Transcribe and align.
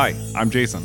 Hi, 0.00 0.14
I'm 0.34 0.48
Jason. 0.48 0.82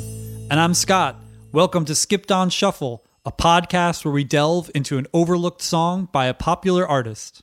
And 0.51 0.59
I'm 0.59 0.73
Scott. 0.73 1.15
Welcome 1.53 1.85
to 1.85 1.95
Skipped 1.95 2.33
on 2.33 2.49
Shuffle, 2.49 3.05
a 3.23 3.31
podcast 3.31 4.03
where 4.03 4.13
we 4.13 4.25
delve 4.25 4.69
into 4.75 4.97
an 4.97 5.07
overlooked 5.13 5.61
song 5.61 6.09
by 6.11 6.25
a 6.25 6.33
popular 6.33 6.85
artist. 6.85 7.41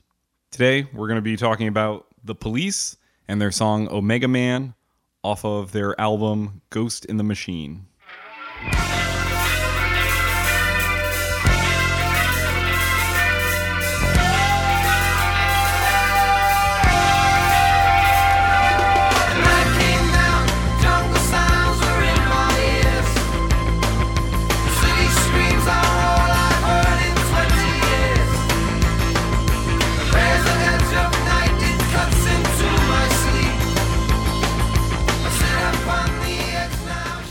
Today, 0.51 0.87
we're 0.93 1.07
going 1.07 1.15
to 1.15 1.23
be 1.23 1.35
talking 1.35 1.67
about 1.67 2.05
The 2.23 2.35
Police 2.35 2.95
and 3.27 3.41
their 3.41 3.49
song 3.49 3.87
Omega 3.87 4.27
Man 4.27 4.75
off 5.23 5.43
of 5.45 5.71
their 5.71 5.99
album 5.99 6.61
Ghost 6.69 7.05
in 7.05 7.17
the 7.17 7.23
Machine. 7.23 7.87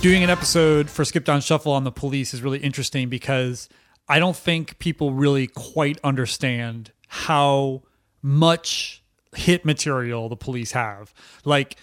Doing 0.02 0.24
an 0.24 0.30
episode 0.30 0.90
for 0.90 1.04
Skipped 1.04 1.28
on 1.28 1.40
Shuffle 1.40 1.70
on 1.70 1.84
the 1.84 1.92
police 1.92 2.34
is 2.34 2.42
really 2.42 2.58
interesting 2.58 3.08
because 3.08 3.68
I 4.08 4.18
don't 4.18 4.34
think 4.34 4.80
people 4.80 5.12
really 5.12 5.46
quite 5.46 6.00
understand 6.02 6.90
how 7.06 7.82
much 8.20 9.04
hit 9.36 9.64
material 9.64 10.28
the 10.28 10.34
police 10.34 10.72
have. 10.72 11.14
Like, 11.44 11.76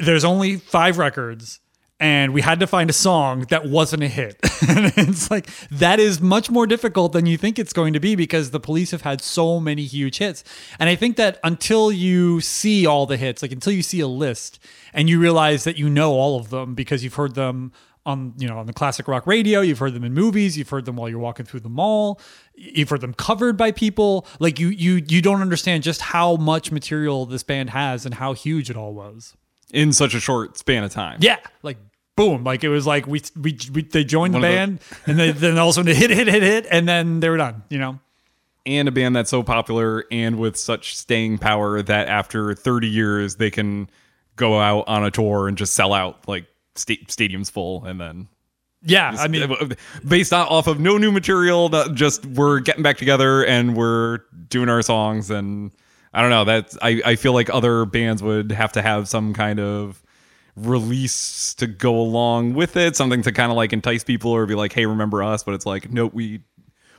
there's 0.00 0.24
only 0.24 0.56
five 0.56 0.98
records 0.98 1.60
and 2.04 2.34
we 2.34 2.42
had 2.42 2.60
to 2.60 2.66
find 2.66 2.90
a 2.90 2.92
song 2.92 3.46
that 3.48 3.64
wasn't 3.64 4.02
a 4.02 4.08
hit. 4.08 4.36
and 4.68 4.92
it's 5.08 5.30
like 5.30 5.46
that 5.70 5.98
is 5.98 6.20
much 6.20 6.50
more 6.50 6.66
difficult 6.66 7.12
than 7.12 7.24
you 7.24 7.38
think 7.38 7.58
it's 7.58 7.72
going 7.72 7.92
to 7.94 8.00
be 8.00 8.14
because 8.14 8.50
the 8.50 8.60
police 8.60 8.90
have 8.90 9.02
had 9.02 9.22
so 9.22 9.58
many 9.58 9.84
huge 9.84 10.18
hits. 10.18 10.44
And 10.78 10.90
I 10.90 10.96
think 10.96 11.16
that 11.16 11.38
until 11.42 11.90
you 11.90 12.40
see 12.42 12.84
all 12.84 13.06
the 13.06 13.16
hits, 13.16 13.40
like 13.42 13.52
until 13.52 13.72
you 13.72 13.82
see 13.82 14.00
a 14.00 14.06
list 14.06 14.58
and 14.92 15.08
you 15.08 15.18
realize 15.18 15.64
that 15.64 15.78
you 15.78 15.88
know 15.88 16.12
all 16.12 16.38
of 16.38 16.50
them 16.50 16.74
because 16.74 17.02
you've 17.02 17.14
heard 17.14 17.34
them 17.34 17.72
on 18.06 18.34
you 18.36 18.46
know 18.46 18.58
on 18.58 18.66
the 18.66 18.74
classic 18.74 19.08
rock 19.08 19.26
radio 19.26 19.62
you've 19.62 19.78
heard 19.78 19.94
them 19.94 20.04
in 20.04 20.12
movies 20.12 20.58
you've 20.58 20.68
heard 20.68 20.84
them 20.84 20.94
while 20.96 21.08
you're 21.08 21.18
walking 21.18 21.46
through 21.46 21.60
the 21.60 21.70
mall 21.70 22.20
you've 22.54 22.90
heard 22.90 23.00
them 23.00 23.14
covered 23.14 23.56
by 23.56 23.72
people 23.72 24.26
like 24.40 24.60
you 24.60 24.68
you 24.68 25.02
you 25.08 25.22
don't 25.22 25.40
understand 25.40 25.82
just 25.82 26.02
how 26.02 26.36
much 26.36 26.70
material 26.70 27.24
this 27.24 27.42
band 27.42 27.70
has 27.70 28.04
and 28.04 28.14
how 28.16 28.34
huge 28.34 28.68
it 28.68 28.76
all 28.76 28.92
was 28.92 29.34
In 29.72 29.90
such 29.94 30.12
a 30.12 30.20
short 30.20 30.58
span 30.58 30.84
of 30.84 30.92
time. 30.92 31.16
yeah, 31.22 31.38
like 31.62 31.78
boom, 32.16 32.44
like 32.44 32.64
it 32.64 32.68
was 32.68 32.86
like 32.86 33.06
we 33.06 33.22
we, 33.40 33.58
we 33.72 33.82
they 33.82 34.04
joined 34.04 34.34
the 34.34 34.38
One 34.38 34.42
the- 34.42 34.56
band 34.56 34.80
and 35.06 35.18
they, 35.18 35.32
then 35.32 35.58
all 35.58 35.68
of 35.68 35.72
a 35.72 35.74
sudden 35.74 35.92
they 35.92 35.98
hit 35.98 36.10
hit 36.10 36.28
hit 36.28 36.42
hit 36.42 36.66
and 36.70 36.88
then 36.88 37.20
they 37.20 37.28
were 37.28 37.36
done. 37.36 37.62
You 37.68 37.78
know, 37.78 37.98
And 38.66 38.88
a 38.88 38.92
band 38.92 39.16
that's 39.16 39.30
so 39.30 39.42
popular 39.42 40.04
and 40.10 40.38
with 40.38 40.56
such 40.56 40.96
staying 40.96 41.38
power 41.38 41.82
that 41.82 42.08
after 42.08 42.54
30 42.54 42.88
years, 42.88 43.36
they 43.36 43.50
can 43.50 43.88
go 44.36 44.58
out 44.60 44.84
on 44.88 45.04
a 45.04 45.10
tour 45.10 45.48
and 45.48 45.56
just 45.56 45.74
sell 45.74 45.92
out 45.92 46.26
like 46.28 46.46
sta- 46.74 47.04
stadiums 47.06 47.50
full 47.50 47.84
and 47.84 48.00
then 48.00 48.28
yeah. 48.86 49.14
I 49.18 49.28
mean, 49.28 49.72
based 50.06 50.32
on, 50.34 50.46
off 50.48 50.66
of 50.66 50.78
no 50.78 50.98
new 50.98 51.10
material 51.10 51.70
that 51.70 51.94
just 51.94 52.26
we're 52.26 52.60
getting 52.60 52.82
back 52.82 52.98
together 52.98 53.42
and 53.44 53.74
we're 53.76 54.18
doing 54.48 54.68
our 54.68 54.82
songs 54.82 55.30
and 55.30 55.70
i 56.12 56.20
don't 56.20 56.28
know 56.30 56.44
that's 56.44 56.76
i, 56.82 57.00
I 57.04 57.16
feel 57.16 57.32
like 57.32 57.48
other 57.48 57.86
bands 57.86 58.22
would 58.22 58.52
have 58.52 58.72
to 58.72 58.82
have 58.82 59.08
some 59.08 59.32
kind 59.32 59.58
of 59.58 60.02
release 60.56 61.54
to 61.54 61.66
go 61.66 61.98
along 61.98 62.54
with 62.54 62.76
it 62.76 62.94
something 62.94 63.22
to 63.22 63.32
kind 63.32 63.50
of 63.50 63.56
like 63.56 63.72
entice 63.72 64.04
people 64.04 64.30
or 64.30 64.46
be 64.46 64.54
like 64.54 64.72
hey 64.72 64.86
remember 64.86 65.22
us? 65.22 65.42
But 65.42 65.54
it's 65.54 65.66
like 65.66 65.90
nope 65.90 66.14
we 66.14 66.40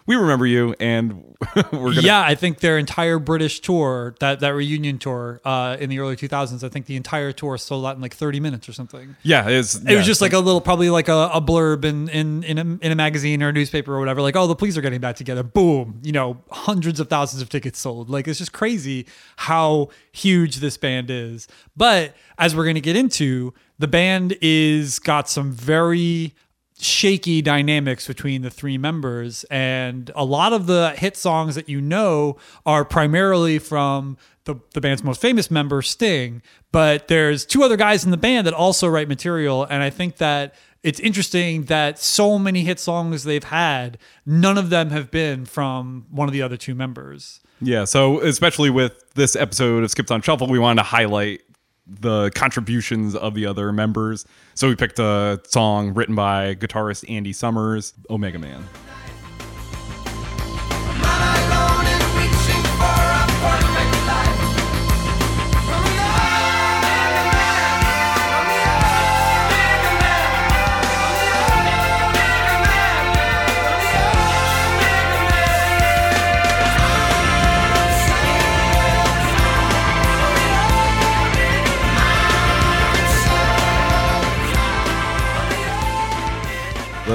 we 0.07 0.15
remember 0.15 0.45
you 0.45 0.75
and 0.79 1.35
we're 1.71 1.93
gonna 1.93 2.01
yeah, 2.01 2.21
I 2.21 2.35
think 2.35 2.59
their 2.59 2.77
entire 2.77 3.17
British 3.17 3.59
tour, 3.59 4.15
that 4.19 4.39
that 4.41 4.53
reunion 4.53 4.99
tour 4.99 5.41
uh, 5.43 5.77
in 5.79 5.89
the 5.89 5.99
early 5.99 6.15
2000s, 6.15 6.63
I 6.63 6.69
think 6.69 6.85
the 6.85 6.95
entire 6.95 7.31
tour 7.31 7.57
sold 7.57 7.85
out 7.85 7.95
in 7.95 8.01
like 8.01 8.13
30 8.13 8.39
minutes 8.39 8.69
or 8.69 8.73
something. 8.73 9.15
yeah 9.23 9.49
it's 9.49 9.75
It 9.75 9.95
was 9.95 10.05
just 10.05 10.21
like 10.21 10.33
a 10.33 10.39
little, 10.39 10.61
probably 10.61 10.89
like 10.89 11.07
a, 11.07 11.29
a 11.33 11.41
blurb 11.41 11.85
in 11.85 12.07
in 12.09 12.43
in 12.43 12.57
a, 12.57 12.85
in 12.85 12.91
a 12.91 12.95
magazine 12.95 13.41
or 13.41 13.49
a 13.49 13.53
newspaper 13.53 13.93
or 13.95 13.99
whatever. 13.99 14.21
Like, 14.21 14.35
oh, 14.35 14.47
the 14.47 14.55
police 14.55 14.77
are 14.77 14.81
getting 14.81 15.01
back 15.01 15.15
together. 15.15 15.43
Boom, 15.43 15.99
you 16.03 16.11
know, 16.11 16.41
hundreds 16.51 16.99
of 16.99 17.09
thousands 17.09 17.41
of 17.41 17.49
tickets 17.49 17.79
sold. 17.79 18.09
Like, 18.09 18.27
it's 18.27 18.39
just 18.39 18.53
crazy 18.53 19.07
how 19.37 19.89
huge 20.11 20.57
this 20.57 20.77
band 20.77 21.09
is. 21.09 21.47
But 21.75 22.15
as 22.37 22.55
we're 22.55 22.63
going 22.63 22.75
to 22.75 22.81
get 22.81 22.95
into, 22.95 23.53
the 23.79 23.87
band 23.87 24.37
is 24.41 24.99
got 24.99 25.29
some 25.29 25.51
very 25.51 26.33
shaky 26.79 27.41
dynamics 27.41 28.05
between 28.07 28.41
the 28.41 28.49
three 28.49 28.77
members 28.77 29.45
and 29.45 30.11
a 30.15 30.25
lot 30.25 30.51
of 30.51 30.67
the 30.67 30.93
hit 30.97 31.15
songs 31.15 31.55
that 31.55 31.69
you 31.69 31.79
know 31.79 32.35
are 32.65 32.83
primarily 32.83 33.57
from 33.57 34.17
the, 34.43 34.55
the 34.73 34.81
band's 34.81 35.03
most 35.03 35.21
famous 35.21 35.49
member 35.49 35.81
sting 35.81 36.41
but 36.73 37.07
there's 37.07 37.45
two 37.45 37.63
other 37.63 37.77
guys 37.77 38.03
in 38.03 38.11
the 38.11 38.17
band 38.17 38.45
that 38.45 38.53
also 38.53 38.89
write 38.89 39.07
material 39.07 39.63
and 39.63 39.83
i 39.83 39.89
think 39.89 40.17
that 40.17 40.53
it's 40.85 40.99
interesting 40.99 41.63
that 41.63 41.97
so 41.97 42.37
many 42.37 42.61
hit 42.61 42.79
songs 42.79 43.23
they've 43.23 43.43
had 43.43 43.97
none 44.23 44.55
of 44.55 44.69
them 44.69 44.91
have 44.91 45.09
been 45.09 45.43
from 45.43 46.05
one 46.11 46.29
of 46.29 46.33
the 46.33 46.43
other 46.43 46.57
two 46.57 46.75
members. 46.75 47.41
Yeah, 47.59 47.85
so 47.85 48.19
especially 48.21 48.69
with 48.69 49.13
this 49.15 49.35
episode 49.35 49.83
of 49.83 49.89
Skips 49.89 50.11
on 50.11 50.21
Shuffle, 50.21 50.45
we 50.45 50.59
wanted 50.59 50.81
to 50.81 50.83
highlight 50.83 51.41
the 51.87 52.31
contributions 52.31 53.15
of 53.15 53.35
the 53.35 53.45
other 53.45 53.71
members. 53.71 54.25
So 54.53 54.67
we 54.67 54.75
picked 54.75 54.99
a 54.99 55.41
song 55.47 55.93
written 55.93 56.15
by 56.15 56.55
guitarist 56.55 57.09
Andy 57.09 57.33
Summers, 57.33 57.93
Omega 58.09 58.39
Man. 58.39 58.63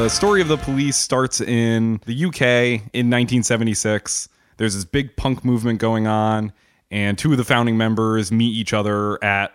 The 0.00 0.08
story 0.08 0.40
of 0.40 0.48
the 0.48 0.56
police 0.56 0.96
starts 0.96 1.42
in 1.42 2.00
the 2.06 2.24
UK 2.24 2.88
in 2.94 3.10
1976. 3.10 4.30
There's 4.56 4.74
this 4.74 4.86
big 4.86 5.14
punk 5.14 5.44
movement 5.44 5.78
going 5.78 6.06
on, 6.06 6.54
and 6.90 7.18
two 7.18 7.32
of 7.32 7.36
the 7.36 7.44
founding 7.44 7.76
members 7.76 8.32
meet 8.32 8.48
each 8.48 8.72
other 8.72 9.22
at 9.22 9.52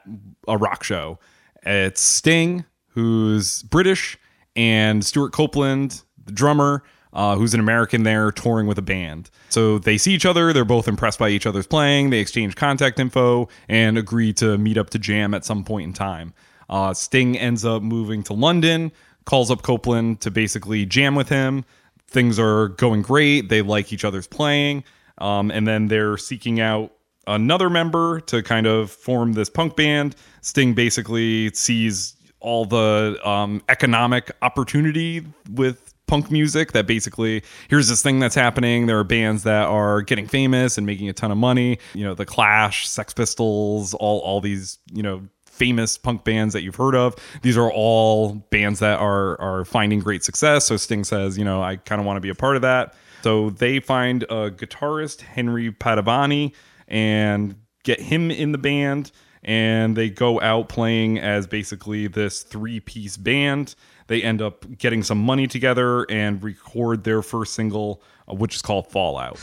a 0.47 0.55
rock 0.55 0.83
show. 0.83 1.17
It's 1.65 1.99
Sting, 1.99 2.63
who's 2.89 3.63
British, 3.63 4.19
and 4.55 5.03
Stewart 5.03 5.33
Copeland, 5.33 6.03
the 6.23 6.31
drummer, 6.31 6.83
uh, 7.11 7.35
who's 7.35 7.55
an 7.55 7.59
American 7.59 8.03
there 8.03 8.31
touring 8.31 8.67
with 8.67 8.77
a 8.77 8.83
band. 8.83 9.31
So 9.49 9.79
they 9.79 9.97
see 9.97 10.13
each 10.13 10.27
other. 10.27 10.53
They're 10.53 10.63
both 10.63 10.87
impressed 10.87 11.17
by 11.17 11.29
each 11.29 11.47
other's 11.47 11.65
playing. 11.65 12.11
They 12.11 12.19
exchange 12.19 12.55
contact 12.55 12.99
info 12.99 13.49
and 13.67 13.97
agree 13.97 14.31
to 14.33 14.59
meet 14.59 14.77
up 14.77 14.91
to 14.91 14.99
jam 14.99 15.33
at 15.33 15.43
some 15.43 15.63
point 15.63 15.87
in 15.87 15.93
time. 15.93 16.35
Uh, 16.69 16.93
Sting 16.93 17.35
ends 17.35 17.65
up 17.65 17.81
moving 17.81 18.21
to 18.23 18.33
London, 18.33 18.91
calls 19.25 19.51
up 19.51 19.61
Copeland 19.61 20.21
to 20.21 20.31
basically 20.31 20.85
jam 20.85 21.15
with 21.15 21.29
him. 21.29 21.65
Things 22.07 22.39
are 22.39 22.69
going 22.69 23.01
great. 23.01 23.49
They 23.49 23.61
like 23.61 23.91
each 23.91 24.05
other's 24.05 24.27
playing. 24.27 24.83
Um, 25.17 25.51
and 25.51 25.67
then 25.67 25.87
they're 25.87 26.17
seeking 26.17 26.59
out 26.59 26.91
another 27.27 27.69
member 27.69 28.19
to 28.21 28.43
kind 28.43 28.67
of 28.67 28.91
form 28.91 29.33
this 29.33 29.49
punk 29.49 29.75
band. 29.75 30.15
Sting 30.41 30.73
basically 30.73 31.51
sees 31.53 32.15
all 32.39 32.65
the 32.65 33.19
um, 33.27 33.61
economic 33.69 34.31
opportunity 34.41 35.25
with 35.51 35.93
punk 36.07 36.29
music 36.29 36.71
that 36.73 36.85
basically 36.85 37.41
here's 37.67 37.87
this 37.87 38.03
thing 38.03 38.19
that's 38.19 38.35
happening 38.35 38.85
there 38.85 38.99
are 38.99 39.03
bands 39.03 39.41
that 39.41 39.65
are 39.65 40.03
getting 40.03 40.27
famous 40.27 40.77
and 40.77 40.85
making 40.85 41.09
a 41.09 41.13
ton 41.13 41.31
of 41.31 41.37
money 41.39 41.79
you 41.95 42.03
know 42.03 42.13
the 42.13 42.27
clash 42.27 42.87
sex 42.87 43.11
pistols 43.11 43.95
all 43.95 44.19
all 44.19 44.39
these 44.39 44.77
you 44.93 45.01
know 45.01 45.27
famous 45.55 45.97
punk 45.97 46.23
bands 46.23 46.53
that 46.53 46.61
you've 46.61 46.75
heard 46.75 46.95
of 46.95 47.15
these 47.41 47.57
are 47.57 47.71
all 47.71 48.33
bands 48.49 48.79
that 48.79 48.99
are 48.99 49.39
are 49.39 49.65
finding 49.65 49.99
great 49.99 50.23
success 50.23 50.65
so 50.65 50.77
sting 50.77 51.03
says 51.03 51.37
you 51.37 51.45
know 51.45 51.61
i 51.61 51.75
kind 51.75 51.99
of 51.99 52.05
want 52.05 52.17
to 52.17 52.21
be 52.21 52.29
a 52.29 52.35
part 52.35 52.55
of 52.55 52.61
that 52.61 52.93
so 53.23 53.49
they 53.49 53.79
find 53.79 54.23
a 54.23 54.51
guitarist 54.51 55.21
henry 55.21 55.71
padovani 55.71 56.53
and 56.87 57.55
get 57.83 57.99
him 57.99 58.29
in 58.31 58.51
the 58.51 58.57
band 58.57 59.11
and 59.45 59.95
they 59.95 60.09
go 60.09 60.41
out 60.41 60.67
playing 60.69 61.19
as 61.19 61.47
basically 61.47 62.07
this 62.07 62.41
three 62.41 62.79
piece 62.79 63.15
band. 63.15 63.75
They 64.07 64.21
end 64.21 64.41
up 64.41 64.65
getting 64.77 65.03
some 65.03 65.19
money 65.19 65.47
together 65.47 66.05
and 66.09 66.43
record 66.43 67.03
their 67.03 67.21
first 67.21 67.53
single, 67.53 68.01
uh, 68.27 68.33
which 68.33 68.55
is 68.55 68.61
called 68.61 68.91
Fallout. 68.91 69.39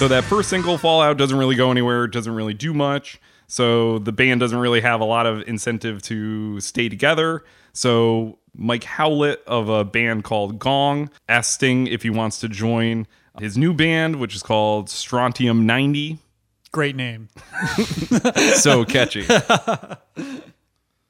So 0.00 0.08
that 0.08 0.24
first 0.24 0.48
single, 0.48 0.78
Fallout, 0.78 1.18
doesn't 1.18 1.36
really 1.36 1.56
go 1.56 1.70
anywhere, 1.70 2.04
It 2.04 2.12
doesn't 2.12 2.34
really 2.34 2.54
do 2.54 2.72
much. 2.72 3.20
So 3.48 3.98
the 3.98 4.12
band 4.12 4.40
doesn't 4.40 4.58
really 4.58 4.80
have 4.80 5.02
a 5.02 5.04
lot 5.04 5.26
of 5.26 5.46
incentive 5.46 6.00
to 6.04 6.58
stay 6.60 6.88
together. 6.88 7.44
So 7.74 8.38
Mike 8.54 8.84
Howlett 8.84 9.42
of 9.46 9.68
a 9.68 9.84
band 9.84 10.24
called 10.24 10.58
Gong 10.58 11.10
asked 11.28 11.52
Sting 11.52 11.86
if 11.86 12.02
he 12.02 12.08
wants 12.08 12.40
to 12.40 12.48
join 12.48 13.06
his 13.38 13.58
new 13.58 13.74
band, 13.74 14.16
which 14.16 14.34
is 14.34 14.42
called 14.42 14.88
Strontium 14.88 15.66
90. 15.66 16.16
Great 16.72 16.96
name. 16.96 17.28
so 18.54 18.86
catchy. 18.86 19.26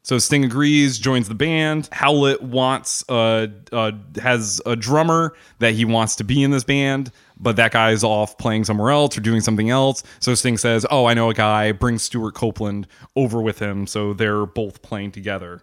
So 0.03 0.19
Sting 0.19 0.45
agrees, 0.45 0.99
joins 0.99 1.29
the 1.29 1.35
band. 1.35 1.89
Howlett 1.93 2.43
wants 2.43 3.05
uh, 3.09 3.49
uh 3.71 3.93
has 4.21 4.61
a 4.65 4.75
drummer 4.75 5.35
that 5.59 5.75
he 5.75 5.85
wants 5.85 6.17
to 6.17 6.25
be 6.25 6.43
in 6.43 6.51
this 6.51 6.65
band, 6.65 7.13
but 7.39 7.57
that 7.57 7.73
guy's 7.73 8.03
off 8.03 8.39
playing 8.39 8.65
somewhere 8.65 8.91
else 8.91 9.17
or 9.19 9.21
doing 9.21 9.43
something 9.43 9.69
else. 9.69 10.03
So 10.19 10.35
Sting 10.35 10.57
says, 10.57 10.87
"Oh, 10.91 11.05
I 11.05 11.15
know 11.15 11.29
a 11.29 11.35
guy. 11.35 11.73
Brings 11.73 12.03
Stewart 12.03 12.35
Copeland 12.35 12.87
over 13.15 13.43
with 13.43 13.59
him." 13.59 13.87
So 13.87 14.15
they're 14.15 14.47
both 14.47 14.81
playing 14.81 15.13
together. 15.13 15.63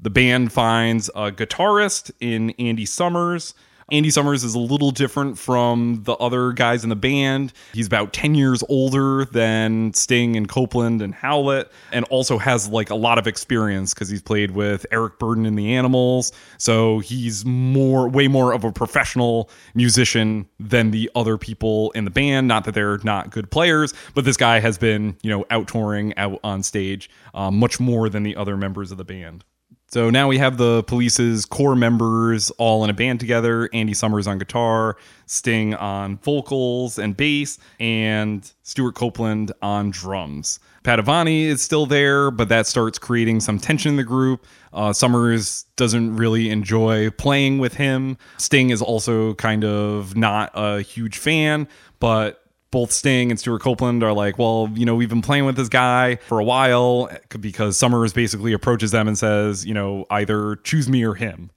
The 0.00 0.10
band 0.10 0.52
finds 0.52 1.08
a 1.10 1.30
guitarist 1.30 2.10
in 2.20 2.50
Andy 2.58 2.86
Summers. 2.86 3.52
Andy 3.90 4.10
Summers 4.10 4.44
is 4.44 4.54
a 4.54 4.58
little 4.58 4.90
different 4.90 5.38
from 5.38 6.02
the 6.04 6.12
other 6.16 6.52
guys 6.52 6.82
in 6.82 6.90
the 6.90 6.96
band. 6.96 7.54
He's 7.72 7.86
about 7.86 8.12
10 8.12 8.34
years 8.34 8.62
older 8.68 9.24
than 9.24 9.94
Sting 9.94 10.36
and 10.36 10.46
Copeland 10.46 11.00
and 11.00 11.14
Howlett, 11.14 11.72
and 11.90 12.04
also 12.10 12.36
has 12.36 12.68
like 12.68 12.90
a 12.90 12.94
lot 12.94 13.16
of 13.16 13.26
experience 13.26 13.94
because 13.94 14.10
he's 14.10 14.20
played 14.20 14.50
with 14.50 14.84
Eric 14.90 15.18
Burdon 15.18 15.46
in 15.46 15.54
the 15.54 15.74
Animals. 15.74 16.32
So 16.58 16.98
he's 16.98 17.46
more, 17.46 18.10
way 18.10 18.28
more 18.28 18.52
of 18.52 18.62
a 18.62 18.72
professional 18.72 19.48
musician 19.74 20.46
than 20.60 20.90
the 20.90 21.10
other 21.14 21.38
people 21.38 21.90
in 21.92 22.04
the 22.04 22.10
band. 22.10 22.46
Not 22.46 22.64
that 22.64 22.74
they're 22.74 22.98
not 23.04 23.30
good 23.30 23.50
players, 23.50 23.94
but 24.12 24.26
this 24.26 24.36
guy 24.36 24.60
has 24.60 24.76
been, 24.76 25.16
you 25.22 25.30
know, 25.30 25.46
out 25.48 25.66
touring, 25.66 26.14
out 26.18 26.40
on 26.44 26.62
stage, 26.62 27.08
um, 27.32 27.58
much 27.58 27.80
more 27.80 28.10
than 28.10 28.22
the 28.22 28.36
other 28.36 28.58
members 28.58 28.90
of 28.90 28.98
the 28.98 29.04
band. 29.04 29.44
So 29.90 30.10
now 30.10 30.28
we 30.28 30.36
have 30.36 30.58
the 30.58 30.82
police's 30.82 31.46
core 31.46 31.74
members 31.74 32.50
all 32.52 32.84
in 32.84 32.90
a 32.90 32.92
band 32.92 33.20
together. 33.20 33.70
Andy 33.72 33.94
Summers 33.94 34.26
on 34.26 34.36
guitar, 34.36 34.98
Sting 35.24 35.74
on 35.74 36.18
vocals 36.18 36.98
and 36.98 37.16
bass, 37.16 37.58
and 37.80 38.52
Stewart 38.62 38.94
Copeland 38.94 39.50
on 39.62 39.90
drums. 39.90 40.60
Padovani 40.84 41.44
is 41.44 41.62
still 41.62 41.86
there, 41.86 42.30
but 42.30 42.50
that 42.50 42.66
starts 42.66 42.98
creating 42.98 43.40
some 43.40 43.58
tension 43.58 43.92
in 43.92 43.96
the 43.96 44.04
group. 44.04 44.46
Uh, 44.74 44.92
Summers 44.92 45.64
doesn't 45.76 46.16
really 46.16 46.50
enjoy 46.50 47.08
playing 47.10 47.58
with 47.58 47.74
him. 47.74 48.18
Sting 48.36 48.68
is 48.68 48.82
also 48.82 49.32
kind 49.34 49.64
of 49.64 50.14
not 50.14 50.50
a 50.52 50.82
huge 50.82 51.16
fan, 51.16 51.66
but 51.98 52.44
both 52.70 52.92
Sting 52.92 53.30
and 53.30 53.40
Stewart 53.40 53.62
Copeland 53.62 54.02
are 54.02 54.12
like, 54.12 54.38
well, 54.38 54.70
you 54.74 54.84
know, 54.84 54.94
we've 54.94 55.08
been 55.08 55.22
playing 55.22 55.46
with 55.46 55.56
this 55.56 55.68
guy 55.68 56.16
for 56.16 56.38
a 56.38 56.44
while 56.44 57.10
because 57.40 57.78
Summers 57.78 58.12
basically 58.12 58.52
approaches 58.52 58.90
them 58.90 59.08
and 59.08 59.16
says, 59.16 59.64
you 59.64 59.74
know, 59.74 60.06
either 60.10 60.56
choose 60.56 60.88
me 60.88 61.02
or 61.04 61.14
him. 61.14 61.50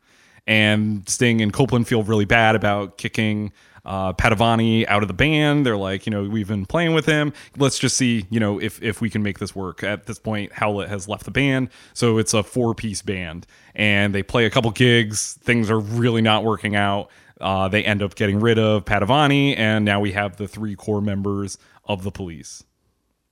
And 0.47 1.07
Sting 1.07 1.41
and 1.41 1.53
Copeland 1.53 1.87
feel 1.87 2.03
really 2.03 2.25
bad 2.25 2.55
about 2.55 2.97
kicking 2.97 3.51
uh, 3.85 4.13
out 4.19 5.01
of 5.01 5.07
the 5.07 5.13
band. 5.15 5.65
They're 5.65 5.77
like, 5.77 6.05
you 6.05 6.11
know, 6.11 6.23
we've 6.23 6.47
been 6.47 6.65
playing 6.65 6.93
with 6.93 7.05
him. 7.05 7.33
Let's 7.57 7.79
just 7.79 7.97
see, 7.97 8.25
you 8.29 8.39
know, 8.39 8.59
if 8.59 8.81
if 8.81 9.01
we 9.01 9.09
can 9.09 9.23
make 9.23 9.39
this 9.39 9.55
work. 9.55 9.83
At 9.83 10.05
this 10.05 10.19
point, 10.19 10.51
Howlett 10.53 10.89
has 10.89 11.07
left 11.07 11.25
the 11.25 11.31
band, 11.31 11.69
so 11.93 12.17
it's 12.17 12.33
a 12.33 12.43
four 12.43 12.75
piece 12.75 13.01
band, 13.01 13.47
and 13.75 14.13
they 14.13 14.23
play 14.23 14.45
a 14.45 14.49
couple 14.49 14.71
gigs. 14.71 15.33
Things 15.41 15.69
are 15.69 15.79
really 15.79 16.21
not 16.21 16.43
working 16.43 16.75
out. 16.75 17.09
Uh, 17.41 17.67
they 17.67 17.83
end 17.83 18.01
up 18.01 18.15
getting 18.15 18.39
rid 18.39 18.59
of 18.59 18.85
Padovani, 18.85 19.57
and 19.57 19.83
now 19.83 19.99
we 19.99 20.11
have 20.11 20.37
the 20.37 20.47
three 20.47 20.75
core 20.75 21.01
members 21.01 21.57
of 21.85 22.03
the 22.03 22.11
police. 22.11 22.63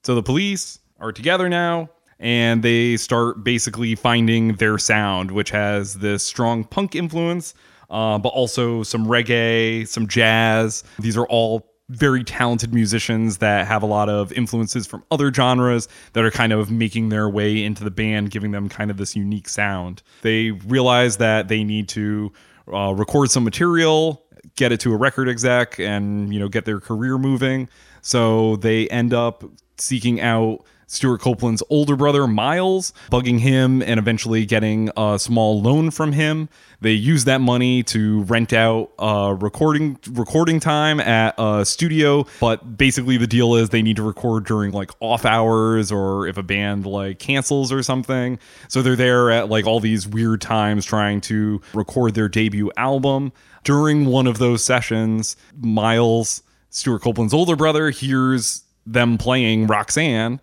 So 0.04 0.16
the 0.16 0.24
police 0.24 0.80
are 1.00 1.12
together 1.12 1.48
now, 1.50 1.90
and 2.20 2.64
they 2.64 2.98
start 2.98 3.44
basically 3.44 3.96
finding 3.96 4.56
their 4.56 4.78
sound, 4.78 5.32
which 5.32 5.52
has 5.52 5.96
this 5.96 6.24
strong 6.24 6.64
punk 6.64 6.96
influence, 6.96 7.54
uh, 7.90 8.18
but 8.18 8.30
also 8.30 8.84
some 8.84 9.06
reggae, 9.06 9.88
some 9.88 10.08
jazz. 10.08 10.84
These 11.00 11.18
are 11.18 11.26
all 11.28 11.70
very 11.90 12.24
talented 12.24 12.72
musicians 12.74 13.40
that 13.40 13.66
have 13.68 13.82
a 13.82 13.86
lot 13.86 14.10
of 14.10 14.32
influences 14.34 14.86
from 14.86 15.04
other 15.10 15.34
genres 15.34 15.88
that 16.14 16.24
are 16.24 16.32
kind 16.32 16.54
of 16.54 16.70
making 16.70 17.10
their 17.10 17.28
way 17.28 17.64
into 17.64 17.84
the 17.84 17.90
band, 17.92 18.30
giving 18.30 18.52
them 18.52 18.70
kind 18.70 18.92
of 18.92 18.98
this 18.98 19.16
unique 19.16 19.50
sound. 19.50 20.04
They 20.22 20.52
realize 20.52 21.18
that 21.18 21.48
they 21.48 21.64
need 21.64 21.90
to 21.90 22.32
uh, 22.74 22.94
record 22.94 23.32
some 23.32 23.44
material, 23.44 24.26
get 24.56 24.72
it 24.72 24.80
to 24.82 24.94
a 24.94 24.98
record 24.98 25.30
exec, 25.30 25.80
and 25.80 26.34
you 26.34 26.40
know 26.40 26.48
get 26.48 26.66
their 26.66 26.80
career 26.80 27.18
moving. 27.18 27.70
So 28.02 28.56
they 28.58 28.88
end 28.90 29.14
up 29.14 29.44
seeking 29.78 30.22
out 30.22 30.66
Stewart 30.90 31.22
Copeland's 31.22 31.62
older 31.70 31.96
brother, 31.96 32.26
Miles, 32.26 32.94
bugging 33.12 33.40
him 33.40 33.84
and 33.84 34.00
eventually 34.00 34.44
getting 34.44 34.90
a 34.98 35.20
small 35.20 35.62
loan 35.62 35.92
from 35.92 36.14
him. 36.14 36.50
They 36.82 36.94
use 36.94 37.26
that 37.26 37.42
money 37.42 37.84
to 37.84 38.24
rent 38.24 38.54
out 38.54 38.90
uh, 38.98 39.36
recording 39.40 40.00
recording 40.10 40.60
time 40.60 41.00
at 41.00 41.36
a 41.38 41.64
studio, 41.64 42.26
but 42.40 42.76
basically 42.76 43.18
the 43.18 43.28
deal 43.28 43.54
is 43.54 43.70
they 43.70 43.84
need 43.84 43.98
to 43.98 44.04
record 44.04 44.46
during 44.46 44.72
like 44.72 44.90
off 45.00 45.26
hours 45.26 45.92
or 45.92 46.26
if 46.26 46.38
a 46.38 46.44
band 46.44 46.88
like 46.88 47.20
cancels 47.20 47.72
or 47.72 47.84
something. 47.84 48.40
So 48.68 48.82
they're 48.82 48.96
there 48.96 49.30
at 49.30 49.48
like 49.48 49.68
all 49.68 49.80
these 49.80 50.08
weird 50.08 50.42
times 50.42 50.86
trying 50.86 51.22
to 51.22 51.62
record 51.76 52.16
their 52.16 52.28
debut 52.28 52.72
album. 52.78 53.32
During 53.64 54.08
one 54.08 54.26
of 54.26 54.40
those 54.40 54.64
sessions, 54.64 55.38
Miles, 55.62 56.42
Stewart 56.72 57.04
Copeland's 57.04 57.34
older 57.34 57.56
brother, 57.56 57.92
hears 57.92 58.64
them 58.88 59.20
playing 59.20 59.68
Roxanne 59.68 60.42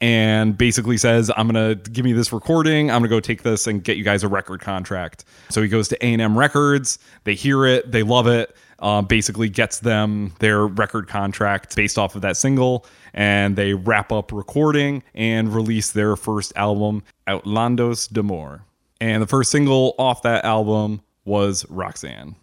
and 0.00 0.56
basically 0.56 0.96
says 0.96 1.30
i'm 1.36 1.48
gonna 1.48 1.74
give 1.74 2.04
me 2.04 2.12
this 2.12 2.32
recording. 2.32 2.90
I'm 2.90 3.00
gonna 3.00 3.08
go 3.08 3.20
take 3.20 3.42
this 3.42 3.66
and 3.66 3.82
get 3.82 3.96
you 3.96 4.04
guys 4.04 4.22
a 4.22 4.28
record 4.28 4.60
contract. 4.60 5.24
So 5.50 5.62
he 5.62 5.68
goes 5.68 5.88
to 5.88 6.04
a&m 6.04 6.38
records. 6.38 6.98
They 7.24 7.34
hear 7.34 7.66
it. 7.66 7.90
They 7.90 8.02
love 8.02 8.26
it. 8.26 8.54
Uh, 8.78 9.02
basically 9.02 9.48
gets 9.48 9.80
them 9.80 10.32
their 10.38 10.64
record 10.64 11.08
contract 11.08 11.74
based 11.74 11.98
off 11.98 12.14
of 12.14 12.22
that 12.22 12.36
single 12.36 12.86
and 13.12 13.56
they 13.56 13.74
wrap 13.74 14.12
up 14.12 14.30
recording 14.30 15.02
and 15.14 15.52
release 15.52 15.90
their 15.90 16.14
first 16.14 16.52
album 16.54 17.02
outlandos 17.26 18.08
d'amour. 18.08 18.62
And 19.00 19.20
the 19.20 19.26
first 19.26 19.50
single 19.50 19.96
off 19.98 20.22
that 20.22 20.44
album 20.44 21.00
was 21.24 21.68
roxanne. 21.68 22.36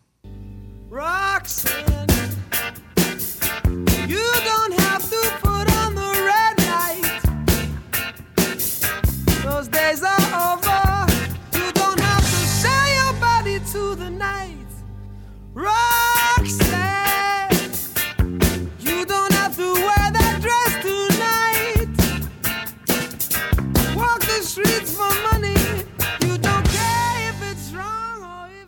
Roxanne, 0.90 1.86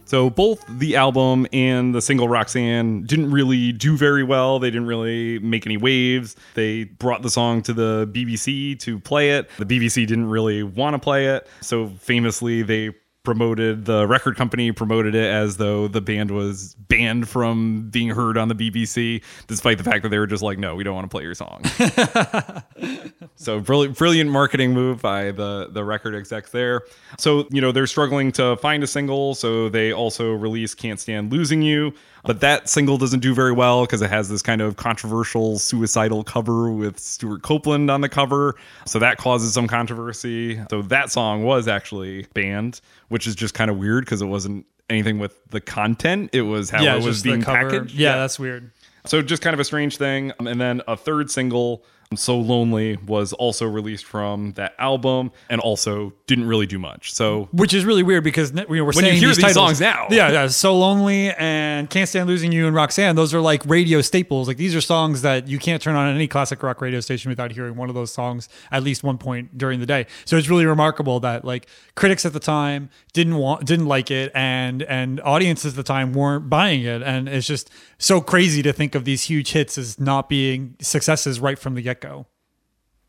So 0.08 0.30
both 0.30 0.64
the 0.70 0.96
album 0.96 1.48
and 1.52 1.94
the 1.94 2.02
single 2.02 2.30
Roxanne 2.30 3.04
didn't 3.04 3.30
really 3.30 3.74
do 3.74 3.98
very 3.98 4.24
well. 4.24 4.58
They 4.58 4.70
didn't 4.70 4.88
really 4.88 5.38
make 5.40 5.66
any 5.66 5.76
waves. 5.76 6.38
They 6.54 6.86
brought 6.86 7.24
the 7.24 7.30
song 7.30 7.62
to 7.64 7.74
the 7.74 8.10
BBC 8.14 8.80
to 8.80 9.00
play 9.00 9.32
it. 9.32 9.50
The 9.58 9.66
BBC 9.66 10.08
didn't 10.08 10.30
really 10.30 10.64
want 10.64 10.94
to 10.94 11.00
play 11.00 11.28
it. 11.28 11.48
So 11.62 11.90
famously 12.00 12.64
they 12.64 12.96
promoted 13.28 13.84
the 13.84 14.08
record 14.08 14.38
company 14.38 14.72
promoted 14.72 15.14
it 15.14 15.30
as 15.30 15.58
though 15.58 15.90
the 15.90 16.00
band 16.00 16.32
was 16.32 16.76
banned 16.88 17.28
from 17.28 17.90
being 17.90 18.08
heard 18.08 18.38
on 18.38 18.48
the 18.48 18.56
BBC 18.56 19.22
despite 19.48 19.78
the 19.78 19.84
fact 19.84 20.02
that 20.04 20.10
they 20.10 20.18
were 20.18 20.26
just 20.26 20.42
like 20.42 20.58
no 20.58 20.76
we 20.76 20.84
don't 20.86 20.96
want 20.96 21.04
to 21.04 21.10
play 21.10 21.24
your 21.24 21.36
song 21.36 21.62
so 23.36 23.60
brilliant, 23.60 23.98
brilliant 23.98 24.30
marketing 24.30 24.74
move 24.74 25.02
by 25.02 25.32
the 25.32 25.68
the 25.72 25.84
record 25.84 26.16
execs 26.16 26.52
there. 26.52 26.82
So 27.18 27.48
you 27.52 27.62
know 27.62 27.72
they're 27.72 27.88
struggling 27.88 28.32
to 28.34 28.58
find 28.58 28.84
a 28.84 28.88
single, 28.88 29.36
so 29.36 29.70
they 29.70 29.92
also 29.92 30.32
release 30.32 30.74
"Can't 30.74 31.00
Stand 31.00 31.32
Losing 31.32 31.62
You," 31.62 31.94
but 32.28 32.42
that 32.42 32.70
single 32.70 32.98
doesn't 32.98 33.22
do 33.22 33.34
very 33.34 33.54
well 33.54 33.86
because 33.86 34.02
it 34.02 34.10
has 34.10 34.30
this 34.30 34.42
kind 34.42 34.62
of 34.62 34.76
controversial 34.76 35.58
suicidal 35.58 36.24
cover 36.24 36.72
with 36.72 37.00
Stewart 37.00 37.42
Copeland 37.42 37.90
on 37.90 38.02
the 38.02 38.10
cover, 38.10 38.56
so 38.86 39.00
that 39.00 39.18
causes 39.18 39.54
some 39.54 39.68
controversy. 39.68 40.62
So 40.70 40.84
that 40.84 41.10
song 41.10 41.44
was 41.44 41.68
actually 41.68 42.28
banned, 42.34 42.82
which 43.08 43.26
is 43.26 43.34
just 43.34 43.54
kind 43.54 43.72
of 43.72 43.78
weird 43.78 44.06
because 44.06 44.22
it 44.22 44.28
wasn't 44.28 44.66
anything 44.90 45.18
with 45.18 45.44
the 45.50 45.62
content; 45.62 46.30
it 46.34 46.44
was 46.44 46.70
how 46.70 46.84
yeah, 46.84 46.98
it 46.98 47.04
was 47.04 47.24
being 47.24 47.42
packaged. 47.42 47.96
Yeah, 47.96 48.18
that's 48.18 48.38
weird. 48.38 48.72
So 49.06 49.22
just 49.22 49.42
kind 49.42 49.54
of 49.54 49.60
a 49.60 49.64
strange 49.64 49.98
thing. 49.98 50.34
And 50.40 50.60
then 50.60 50.82
a 50.88 50.98
third 50.98 51.32
single 51.32 51.84
So 52.16 52.40
Lonely 52.40 52.98
was 53.06 53.34
also 53.34 53.66
released 53.68 54.06
from 54.06 54.54
that 54.54 54.74
album 54.80 55.32
and 55.50 55.60
also 55.60 56.14
didn't 56.26 56.48
really 56.48 56.66
do 56.66 56.80
much. 56.80 57.14
So 57.14 57.50
Which 57.52 57.74
is 57.74 57.84
really 57.84 58.04
weird 58.04 58.24
because 58.24 58.52
you 58.52 58.58
know, 58.58 58.66
we're 58.70 58.86
When 58.86 58.96
you 58.96 59.02
saying 59.02 59.18
hear 59.18 59.28
these, 59.30 59.38
these 59.38 59.54
songs 59.54 59.82
now. 59.82 60.08
yeah, 60.10 60.32
yeah, 60.32 60.48
so 60.48 60.78
lonely 60.78 61.32
and 61.34 61.90
can't 61.90 62.08
stand 62.08 62.28
losing 62.28 62.52
you 62.52 62.66
and 62.66 62.76
Roxanne. 62.76 63.16
Those 63.16 63.34
are 63.34 63.42
like 63.42 63.62
radio 63.66 64.02
staples. 64.02 64.48
Like 64.48 64.58
these 64.58 64.74
are 64.76 64.82
songs 64.82 65.22
that 65.24 65.48
you 65.50 65.60
can't 65.60 65.82
turn 65.82 65.96
on 65.96 66.14
any 66.16 66.28
classic 66.28 66.64
rock 66.64 66.80
radio 66.82 67.02
station 67.02 67.30
without 67.30 67.52
hearing 67.52 67.76
one 67.76 67.90
of 67.90 67.96
those 67.96 68.14
songs 68.14 68.48
at 68.72 68.84
least 68.84 69.04
one 69.04 69.18
point 69.18 69.58
during 69.58 69.80
the 69.82 69.86
day. 69.86 70.06
So 70.26 70.38
it's 70.38 70.50
really 70.50 70.66
remarkable 70.66 71.20
that 71.22 71.44
like 71.44 71.68
critics 71.96 72.26
at 72.26 72.32
the 72.34 72.40
time 72.40 72.90
didn't 73.14 73.36
want, 73.36 73.66
didn't 73.66 73.88
like 73.88 74.12
it, 74.12 74.32
and 74.34 74.82
and 74.84 75.20
audiences 75.22 75.74
at 75.74 75.76
the 75.76 75.84
time 75.84 76.14
weren't 76.14 76.50
buying 76.50 76.84
it, 76.84 77.02
and 77.02 77.28
it's 77.28 77.48
just 77.48 77.70
so 77.98 78.22
crazy 78.22 78.62
to 78.62 78.72
think 78.72 78.96
of 78.96 79.04
these 79.06 79.24
huge 79.24 79.52
hits 79.52 79.78
as 79.78 80.00
not 80.00 80.30
being 80.30 80.76
successes 80.80 81.40
right 81.40 81.58
from 81.60 81.74
the 81.76 81.82
get 81.82 81.97
go. 82.02 82.26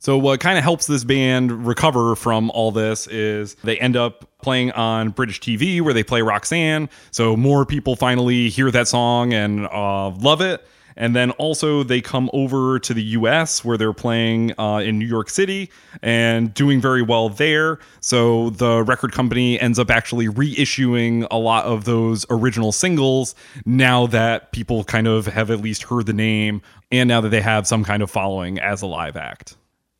So 0.00 0.16
what 0.16 0.38
kind 0.38 0.56
of 0.56 0.62
helps 0.62 0.86
this 0.86 1.02
band 1.02 1.66
recover 1.66 2.14
from 2.14 2.50
all 2.50 2.70
this 2.70 3.08
is 3.08 3.56
they 3.64 3.78
end 3.78 3.96
up 3.96 4.30
playing 4.42 4.70
on 4.72 5.10
British 5.10 5.40
TV 5.40 5.80
where 5.80 5.92
they 5.92 6.04
play 6.04 6.22
Roxanne. 6.22 6.88
So 7.10 7.36
more 7.36 7.66
people 7.66 7.96
finally 7.96 8.48
hear 8.48 8.70
that 8.70 8.86
song 8.86 9.32
and 9.32 9.66
uh, 9.66 10.10
love 10.10 10.40
it. 10.40 10.64
And 10.98 11.14
then 11.14 11.30
also 11.32 11.84
they 11.84 12.00
come 12.00 12.28
over 12.32 12.78
to 12.80 12.92
the 12.92 13.02
U.S. 13.02 13.64
where 13.64 13.78
they're 13.78 13.92
playing 13.92 14.52
uh, 14.58 14.80
in 14.84 14.98
New 14.98 15.06
York 15.06 15.30
City 15.30 15.70
and 16.02 16.52
doing 16.52 16.80
very 16.80 17.02
well 17.02 17.28
there. 17.28 17.78
So 18.00 18.50
the 18.50 18.82
record 18.82 19.12
company 19.12 19.58
ends 19.60 19.78
up 19.78 19.90
actually 19.90 20.26
reissuing 20.26 21.26
a 21.30 21.38
lot 21.38 21.64
of 21.64 21.84
those 21.84 22.26
original 22.30 22.72
singles 22.72 23.36
now 23.64 24.08
that 24.08 24.50
people 24.50 24.82
kind 24.82 25.06
of 25.06 25.26
have 25.26 25.52
at 25.52 25.60
least 25.60 25.84
heard 25.84 26.06
the 26.06 26.12
name 26.12 26.60
and 26.90 27.08
now 27.08 27.20
that 27.20 27.28
they 27.28 27.42
have 27.42 27.66
some 27.66 27.84
kind 27.84 28.02
of 28.02 28.10
following 28.10 28.58
as 28.58 28.82
a 28.82 28.86
live 28.86 29.16
act. 29.16 29.56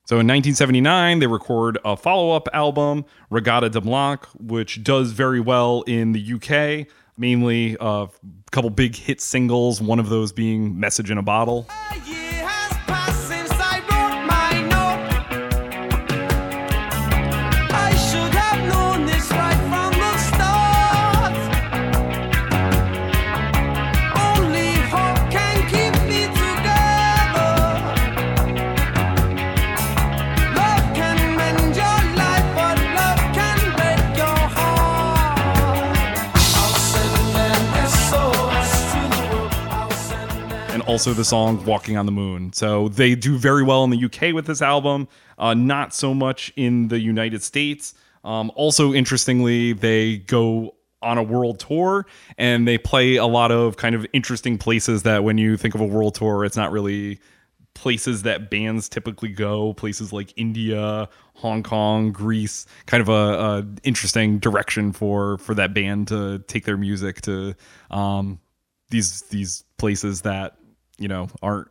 So 0.09 0.14
in 0.14 0.26
1979, 0.26 1.19
they 1.19 1.26
record 1.26 1.78
a 1.85 1.95
follow 1.95 2.35
up 2.35 2.49
album, 2.55 3.05
Reggatta 3.31 3.71
de 3.71 3.81
Blanc, 3.81 4.26
which 4.40 4.83
does 4.83 5.12
very 5.12 5.38
well 5.38 5.83
in 5.87 6.12
the 6.12 6.33
UK, 6.33 6.88
mainly 7.18 7.76
a 7.80 8.08
couple 8.50 8.70
big 8.70 8.94
hit 8.94 9.20
singles, 9.20 9.80
one 9.80 9.98
of 9.98 10.08
those 10.08 10.32
being 10.32 10.78
Message 10.78 11.10
in 11.10 11.18
a 11.18 11.22
Bottle. 11.22 11.66
A 11.90 11.98
year 12.08 12.48
also 40.88 41.12
the 41.12 41.25
song 41.25 41.62
Walking 41.66 41.99
on 41.99 42.07
the 42.07 42.12
Moon. 42.12 42.50
So 42.54 42.88
they 42.88 43.14
do 43.14 43.37
very 43.37 43.62
well 43.62 43.85
in 43.85 43.90
the 43.90 44.04
UK 44.04 44.35
with 44.35 44.47
this 44.47 44.62
album, 44.62 45.07
uh, 45.38 45.52
not 45.52 45.92
so 45.92 46.14
much 46.14 46.50
in 46.57 46.88
the 46.88 46.99
United 46.99 47.42
States. 47.42 47.92
Um, 48.25 48.50
also, 48.54 48.95
interestingly, 48.95 49.75
they 49.75 50.16
go 50.16 50.75
on 51.02 51.18
a 51.18 51.23
world 51.23 51.61
tour 51.61 52.07
and 52.38 52.66
they 52.66 52.78
play 52.78 53.16
a 53.16 53.26
lot 53.26 53.52
of 53.52 53.76
kind 53.76 53.95
of 53.95 54.07
interesting 54.14 54.57
places 54.57 55.02
that 55.02 55.23
when 55.23 55.37
you 55.37 55.57
think 55.59 55.75
of 55.75 55.80
a 55.80 55.87
world 55.87 56.14
tour, 56.14 56.45
it's 56.45 56.57
not 56.57 56.73
really 56.73 57.21
places 57.75 58.23
that 58.23 58.50
bands 58.50 58.88
typically 58.88 59.28
go 59.28 59.73
places 59.75 60.12
like 60.12 60.33
india 60.37 61.09
hong 61.35 61.62
kong 61.62 62.11
greece 62.11 62.66
kind 62.87 63.00
of 63.00 63.09
a, 63.09 63.12
a 63.12 63.66
interesting 63.85 64.40
direction 64.40 64.92
for 64.92 65.38
for 65.38 65.54
that 65.54 65.73
band 65.73 66.09
to 66.09 66.40
take 66.49 66.64
their 66.64 66.76
music 66.76 67.21
to 67.21 67.54
um 67.92 68.40
these 68.90 69.23
these 69.30 69.62
places 69.76 70.23
that 70.23 70.58
you 70.99 71.09
know 71.09 71.28
aren't 71.43 71.69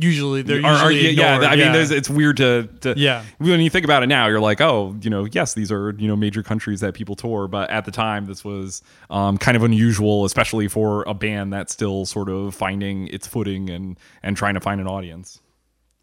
Usually 0.00 0.42
they're 0.42 0.64
are, 0.64 0.74
are- 0.74 0.92
usually 0.92 1.16
yeah, 1.16 1.34
ignored, 1.34 1.44
I 1.44 1.56
mean, 1.56 1.58
yeah. 1.58 1.72
there's, 1.72 1.90
it's 1.90 2.08
weird 2.08 2.36
to, 2.36 2.68
to 2.82 2.94
Yeah. 2.96 3.24
When 3.38 3.58
you 3.58 3.68
think 3.68 3.84
about 3.84 4.04
it 4.04 4.06
now, 4.06 4.28
you're 4.28 4.38
like, 4.38 4.60
oh, 4.60 4.94
you 5.02 5.10
know, 5.10 5.24
yes, 5.24 5.54
these 5.54 5.72
are 5.72 5.90
you 5.98 6.06
know 6.06 6.14
major 6.14 6.44
countries 6.44 6.78
that 6.80 6.94
people 6.94 7.16
tour, 7.16 7.48
but 7.48 7.68
at 7.70 7.84
the 7.84 7.90
time, 7.90 8.26
this 8.26 8.44
was 8.44 8.80
um, 9.10 9.38
kind 9.38 9.56
of 9.56 9.64
unusual, 9.64 10.24
especially 10.24 10.68
for 10.68 11.02
a 11.08 11.14
band 11.14 11.52
that's 11.52 11.72
still 11.72 12.06
sort 12.06 12.28
of 12.28 12.54
finding 12.54 13.08
its 13.08 13.26
footing 13.26 13.70
and 13.70 13.98
and 14.22 14.36
trying 14.36 14.54
to 14.54 14.60
find 14.60 14.80
an 14.80 14.86
audience. 14.86 15.40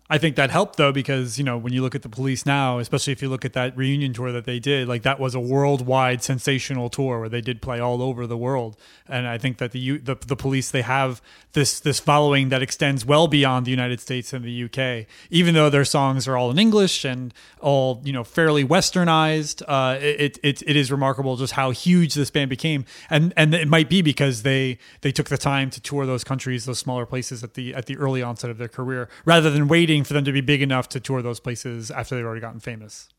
I 0.07 0.19
think 0.19 0.35
that 0.35 0.51
helped 0.51 0.77
though 0.77 0.91
because 0.91 1.39
you 1.39 1.43
know 1.43 1.57
when 1.57 1.73
you 1.73 1.81
look 1.81 1.95
at 1.95 2.03
the 2.03 2.09
police 2.09 2.45
now, 2.45 2.77
especially 2.77 3.11
if 3.11 3.23
you 3.23 3.29
look 3.29 3.43
at 3.43 3.53
that 3.53 3.75
reunion 3.75 4.13
tour 4.13 4.31
that 4.31 4.45
they 4.45 4.59
did, 4.59 4.87
like 4.87 5.01
that 5.01 5.19
was 5.19 5.33
a 5.33 5.39
worldwide 5.39 6.21
sensational 6.21 6.89
tour 6.89 7.19
where 7.19 7.29
they 7.29 7.41
did 7.41 7.59
play 7.59 7.79
all 7.79 8.03
over 8.03 8.27
the 8.27 8.37
world, 8.37 8.77
and 9.07 9.27
I 9.27 9.39
think 9.39 9.57
that 9.57 9.71
the 9.71 9.97
the, 9.97 10.13
the 10.13 10.35
police 10.35 10.69
they 10.69 10.83
have 10.83 11.23
this 11.53 11.79
this 11.79 11.99
following 11.99 12.49
that 12.49 12.61
extends 12.61 13.03
well 13.03 13.27
beyond 13.27 13.65
the 13.65 13.71
United 13.71 13.99
States 13.99 14.31
and 14.31 14.45
the 14.45 14.65
UK. 14.65 15.07
Even 15.31 15.55
though 15.55 15.71
their 15.71 15.85
songs 15.85 16.27
are 16.27 16.37
all 16.37 16.51
in 16.51 16.59
English 16.59 17.03
and 17.03 17.33
all 17.59 17.99
you 18.05 18.13
know 18.13 18.23
fairly 18.23 18.63
westernized, 18.63 19.63
uh, 19.67 19.97
it, 19.99 20.37
it 20.43 20.61
it 20.67 20.75
is 20.75 20.91
remarkable 20.91 21.35
just 21.35 21.53
how 21.53 21.71
huge 21.71 22.13
this 22.13 22.29
band 22.29 22.51
became, 22.51 22.85
and 23.09 23.33
and 23.35 23.55
it 23.55 23.67
might 23.67 23.89
be 23.89 24.03
because 24.03 24.43
they 24.43 24.77
they 25.01 25.11
took 25.11 25.29
the 25.29 25.37
time 25.37 25.71
to 25.71 25.81
tour 25.81 26.05
those 26.05 26.23
countries, 26.23 26.65
those 26.65 26.77
smaller 26.77 27.07
places 27.07 27.43
at 27.43 27.55
the 27.55 27.73
at 27.73 27.87
the 27.87 27.97
early 27.97 28.21
onset 28.21 28.51
of 28.51 28.59
their 28.59 28.67
career, 28.67 29.09
rather 29.25 29.49
than 29.49 29.67
waiting 29.67 29.94
for 30.03 30.13
them 30.13 30.25
to 30.25 30.31
be 30.31 30.41
big 30.41 30.61
enough 30.61 30.89
to 30.89 30.99
tour 30.99 31.21
those 31.21 31.39
places 31.39 31.91
after 31.91 32.15
they've 32.15 32.25
already 32.25 32.41
gotten 32.41 32.59
famous. 32.59 33.09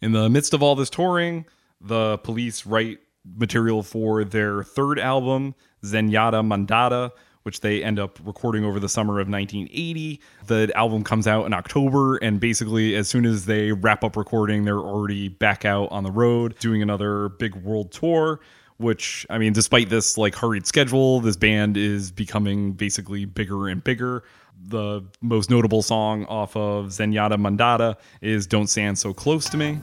In 0.00 0.12
the 0.12 0.28
midst 0.28 0.52
of 0.52 0.62
all 0.62 0.74
this 0.74 0.90
touring, 0.90 1.46
the 1.80 2.18
police 2.18 2.66
write 2.66 2.98
material 3.36 3.82
for 3.82 4.24
their 4.24 4.64
third 4.64 4.98
album, 4.98 5.54
Zenyatta 5.84 6.42
Mondatta, 6.44 7.12
which 7.42 7.60
they 7.60 7.82
end 7.82 7.98
up 7.98 8.18
recording 8.24 8.64
over 8.64 8.78
the 8.78 8.88
summer 8.88 9.14
of 9.20 9.28
1980. 9.28 10.20
The 10.46 10.72
album 10.74 11.02
comes 11.04 11.26
out 11.26 11.46
in 11.46 11.52
October, 11.52 12.16
and 12.16 12.40
basically, 12.40 12.94
as 12.94 13.08
soon 13.08 13.26
as 13.26 13.46
they 13.46 13.72
wrap 13.72 14.04
up 14.04 14.16
recording, 14.16 14.64
they're 14.64 14.78
already 14.78 15.28
back 15.28 15.64
out 15.64 15.90
on 15.90 16.04
the 16.04 16.10
road 16.10 16.56
doing 16.58 16.82
another 16.82 17.28
big 17.28 17.54
world 17.56 17.92
tour. 17.92 18.40
Which, 18.78 19.26
I 19.30 19.38
mean, 19.38 19.52
despite 19.52 19.90
this 19.90 20.18
like 20.18 20.34
hurried 20.34 20.66
schedule, 20.66 21.20
this 21.20 21.36
band 21.36 21.76
is 21.76 22.10
becoming 22.10 22.72
basically 22.72 23.24
bigger 23.24 23.68
and 23.68 23.82
bigger. 23.84 24.24
The 24.64 25.02
most 25.20 25.50
notable 25.50 25.82
song 25.82 26.24
off 26.26 26.56
of 26.56 26.86
Zenyatta 26.86 27.36
Mondatta 27.36 27.96
is 28.20 28.46
Don't 28.46 28.68
Stand 28.68 28.98
So 28.98 29.12
Close 29.12 29.48
to 29.50 29.56
Me. 29.56 29.80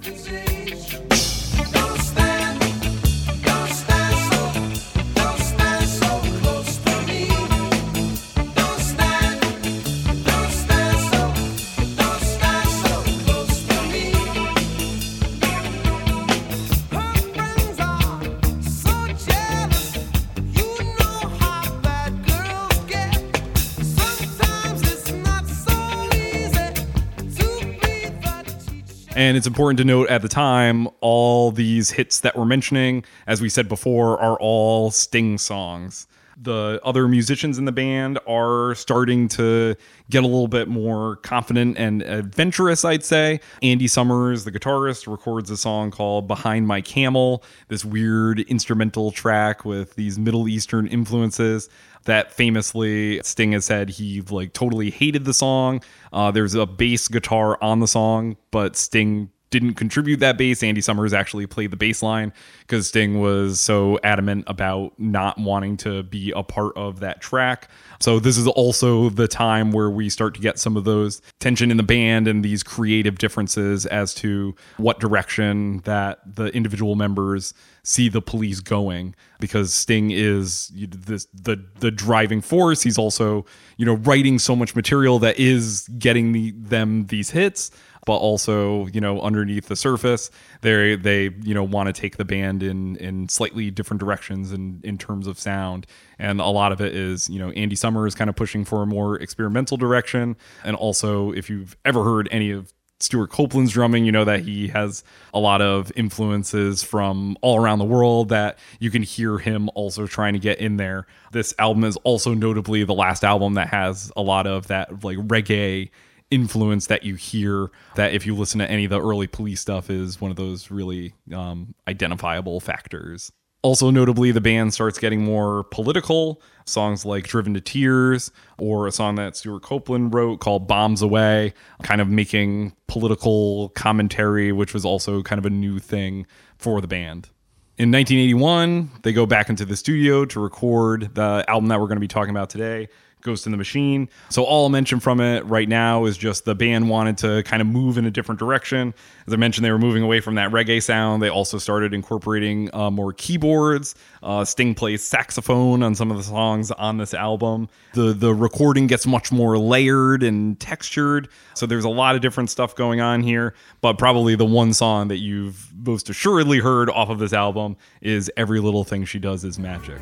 And 29.20 29.36
it's 29.36 29.48
important 29.48 29.80
to 29.80 29.84
note 29.84 30.10
at 30.10 30.22
the 30.22 30.30
time, 30.30 30.88
all 31.02 31.52
these 31.52 31.92
hits 31.92 32.22
that 32.22 32.38
we're 32.38 32.46
mentioning, 32.46 33.04
as 33.28 33.42
we 33.42 33.50
said 33.50 33.68
before, 33.68 34.18
are 34.18 34.38
all 34.40 34.92
Sting 34.92 35.38
songs. 35.38 36.08
The 36.42 36.80
other 36.86 37.06
musicians 37.06 37.58
in 37.58 37.66
the 37.66 37.74
band 37.74 38.18
are 38.26 38.76
starting 38.76 39.28
to 39.30 39.76
get 40.10 40.24
a 40.24 40.26
little 40.26 40.48
bit 40.48 40.70
more 40.70 41.18
confident 41.18 41.78
and 41.78 42.02
adventurous, 42.02 42.86
I'd 42.86 43.04
say. 43.04 43.42
Andy 43.62 43.90
Summers, 43.90 44.46
the 44.46 44.54
guitarist, 44.54 45.06
records 45.06 45.52
a 45.52 45.58
song 45.58 45.92
called 45.92 46.30
Behind 46.30 46.66
My 46.66 46.80
Camel, 46.80 47.44
this 47.68 47.84
weird 47.84 48.40
instrumental 48.40 49.12
track 49.12 49.66
with 49.66 49.96
these 49.96 50.18
Middle 50.18 50.48
Eastern 50.48 50.88
influences 50.88 51.68
that 52.06 52.32
famously 52.32 53.22
Sting 53.24 53.52
has 53.54 53.66
said 53.66 53.90
he 53.90 54.22
like 54.22 54.54
totally 54.54 54.90
hated 54.90 55.26
the 55.26 55.34
song. 55.34 55.82
Uh, 56.12 56.32
there's 56.32 56.56
a 56.56 56.66
bass 56.66 57.08
guitar 57.08 57.58
on 57.62 57.80
the 57.80 57.88
song, 57.88 58.38
but 58.52 58.76
Sting 58.76 59.30
didn't 59.50 59.76
contribute 59.76 60.20
that 60.20 60.38
bass. 60.38 60.62
Andy 60.62 60.82
Summers 60.82 61.14
actually 61.14 61.48
played 61.48 61.72
the 61.72 61.78
bass 61.78 62.04
line 62.04 62.32
because 62.62 62.88
Sting 62.88 63.20
was 63.20 63.60
so 63.60 64.00
adamant 64.04 64.46
about 64.48 65.00
not 65.00 65.38
wanting 65.38 65.78
to 65.78 66.04
be 66.04 66.32
a 66.36 66.44
part 66.44 66.76
of 66.76 67.00
that 67.00 67.22
track. 67.22 67.70
So 68.00 68.20
this 68.20 68.38
is 68.38 68.48
also 68.48 69.10
the 69.10 69.28
time 69.28 69.72
where 69.72 69.90
we 69.90 70.10
start 70.10 70.36
to 70.36 70.42
get 70.42 70.60
some 70.60 70.78
of 70.78 70.84
those 70.84 71.22
tension 71.40 71.72
in 71.72 71.78
the 71.78 71.84
band 71.84 72.28
and 72.28 72.46
these 72.46 72.64
creative 72.64 73.18
differences 73.18 73.86
as 73.86 74.14
to 74.16 74.56
what 74.78 75.00
direction 75.00 75.80
that 75.80 76.20
the 76.36 76.46
individual 76.48 76.96
members 76.96 77.54
see 77.84 78.10
the 78.10 78.22
police 78.22 78.60
going 78.60 79.16
because 79.40 79.74
Sting 79.74 80.12
is 80.12 80.72
this 80.76 81.26
the 81.34 81.64
the 81.80 81.92
driving 81.92 82.42
force. 82.42 82.84
He's 82.84 82.98
also 82.98 83.46
you 83.78 83.86
know 83.86 83.96
writing 83.96 84.38
so 84.38 84.56
much 84.56 84.76
material 84.76 85.20
that 85.20 85.40
is 85.40 85.88
getting 85.98 86.32
the, 86.32 86.52
them 86.52 87.08
these 87.08 87.32
hits, 87.32 87.72
but 88.06 88.18
also 88.18 88.88
you 88.88 89.02
know 89.02 89.22
underneath 89.22 89.68
the 89.68 89.76
surface 89.76 90.32
they 90.62 90.96
they 90.96 91.30
you 91.42 91.54
know 91.54 91.64
want 91.64 91.88
to 91.88 91.94
take 91.94 92.18
the 92.18 92.26
band 92.26 92.64
in 92.64 92.96
in 92.98 93.30
slightly 93.30 93.72
different 93.72 94.00
directions 94.00 94.52
in 94.52 94.82
in 94.84 94.98
terms 94.98 95.28
of 95.28 95.40
sound, 95.40 95.86
and 96.18 96.40
a 96.40 96.48
lot 96.48 96.72
of 96.72 96.82
it 96.82 96.96
is 96.96 97.30
you 97.30 97.40
know 97.40 97.52
Andy 97.52 97.76
Summers 97.76 98.16
kind 98.16 98.30
of 98.30 98.36
pushing 98.36 98.66
for 98.66 98.84
a 98.84 98.86
more 98.86 99.18
experimental 99.18 99.78
direction, 99.78 100.36
and 100.64 100.76
also 100.76 101.32
if 101.32 101.50
you've 101.50 101.78
ever 101.86 102.04
heard 102.04 102.28
any 102.32 102.52
of 102.52 102.74
Stewart 103.02 103.32
Copeland's 103.32 103.72
drumming, 103.72 104.04
you 104.04 104.12
know 104.12 104.26
that 104.26 104.42
he 104.42 104.68
has 104.68 105.04
a 105.34 105.40
lot 105.40 105.62
of 105.62 105.92
influences 105.96 106.84
from 106.84 107.38
all 107.42 107.58
around 107.58 107.80
the 107.80 107.86
world 107.86 108.30
that 108.30 108.60
you 108.80 108.92
can 108.92 109.04
hear 109.04 109.38
him 109.38 109.70
also 109.74 110.06
trying 110.06 110.34
to 110.34 110.40
get 110.40 110.60
in 110.60 110.76
there. 110.76 111.08
This 111.32 111.54
album 111.58 111.86
is 111.86 111.96
also 111.98 112.34
notably 112.34 112.84
the 112.84 112.94
last 112.94 113.24
album 113.24 113.54
that 113.54 113.70
has 113.70 114.12
a 114.18 114.22
lot 114.22 114.48
of 114.48 114.68
that 114.68 115.04
like 115.04 115.18
reggae 115.18 115.92
influence 116.32 116.88
that 116.88 117.04
you 117.04 117.16
hear 117.16 117.72
that 117.96 118.14
if 118.14 118.26
you 118.26 118.36
listen 118.36 118.60
to 118.60 118.70
any 118.70 118.86
of 118.86 118.92
the 118.92 119.02
early 119.02 119.28
police 119.28 119.62
stuff 119.62 119.90
is 119.90 120.22
one 120.22 120.32
of 120.32 120.38
those 120.38 120.70
really 120.72 121.14
um, 121.34 121.74
identifiable 121.88 122.60
factors. 122.60 123.32
Also, 123.62 123.90
notably, 123.90 124.32
the 124.32 124.40
band 124.40 124.74
starts 124.74 125.00
getting 125.00 125.22
more 125.22 125.66
political. 125.66 126.42
Songs 126.66 127.04
like 127.04 127.28
Driven 127.28 127.54
to 127.56 127.62
Tears, 127.62 128.32
or 128.58 128.88
a 128.88 128.92
song 128.92 129.16
that 129.16 129.36
Stewart 129.36 129.64
Copeland 129.64 130.14
wrote 130.14 130.40
called 130.40 130.68
Bombs 130.68 131.02
Away, 131.02 131.54
kind 131.82 132.00
of 132.00 132.08
making 132.08 132.74
political 132.88 133.70
commentary, 133.70 134.52
which 134.54 134.74
was 134.74 134.86
also 134.86 135.22
kind 135.24 135.40
of 135.40 135.46
a 135.46 135.50
new 135.50 135.80
thing 135.80 136.26
for 136.58 136.80
the 136.80 136.88
band. 136.88 137.30
In 137.78 137.92
1981, 137.92 138.92
they 139.04 139.12
go 139.12 139.26
back 139.26 139.50
into 139.50 139.66
the 139.66 139.76
studio 139.76 140.26
to 140.26 140.40
record 140.40 141.16
the 141.16 141.44
album 141.48 141.70
that 141.70 141.80
we're 141.80 141.88
going 141.88 141.98
to 141.98 142.02
be 142.02 142.08
talking 142.08 142.32
about 142.32 142.50
today, 142.50 142.88
Ghost 143.22 143.46
in 143.46 143.52
the 143.52 143.58
Machine. 143.58 144.10
So 144.30 144.44
all 144.44 144.64
I'll 144.64 144.70
mention 144.70 145.00
from 145.00 145.20
it 145.20 145.46
right 145.46 145.68
now 145.68 146.06
is 146.06 146.18
just 146.18 146.46
the 146.46 146.56
band 146.56 146.90
wanted 146.90 147.18
to 147.20 147.44
kind 147.44 147.62
of 147.62 147.68
move 147.68 147.98
in 147.98 148.06
a 148.06 148.12
different 148.12 148.40
direction. 148.40 148.94
As 149.28 149.34
I 149.34 149.36
mentioned, 149.36 149.66
they 149.66 149.72
were 149.72 149.80
moving 149.80 150.04
away 150.04 150.20
from 150.22 150.36
that 150.36 150.52
reggae 150.52 150.82
sound. 150.82 151.22
They 151.22 151.30
also 151.30 151.58
started 151.58 151.94
incorporating 151.94 152.74
uh, 152.74 152.90
more 152.90 153.14
keyboards. 153.14 153.96
Uh, 154.24 154.46
Sting 154.46 154.74
plays 154.74 155.04
saxophone 155.04 155.84
on 155.84 155.96
some 155.96 156.12
of 156.12 156.18
the 156.18 156.24
songs 156.24 156.72
on 156.72 156.98
this 156.98 157.14
album. 157.14 157.70
The 157.94 158.14
the 158.14 158.34
recording 158.34 158.88
gets 158.88 159.06
much 159.06 159.32
more 159.32 159.58
layered 159.58 160.24
and 160.24 160.60
textured. 160.60 161.30
So 161.56 161.66
there's 161.66 161.86
a 161.86 161.90
lot 161.90 162.16
of 162.16 162.22
different 162.22 162.50
stuff 162.50 162.76
going 162.76 163.02
on 163.02 163.22
here. 163.22 163.54
But 163.82 163.98
probably 163.98 164.36
the 164.36 164.46
one 164.46 164.74
song 164.74 165.10
that 165.10 165.18
you've 165.18 165.72
most 165.76 166.10
assuredly 166.10 166.60
heard 166.60 166.90
off 166.90 167.10
of 167.10 167.20
this 167.20 167.34
album 167.34 167.78
is 168.02 168.32
"Every 168.38 168.60
Little 168.60 168.84
Thing 168.84 169.06
She 169.06 169.20
Does 169.20 169.44
Is 169.44 169.60
Magic." 169.60 170.00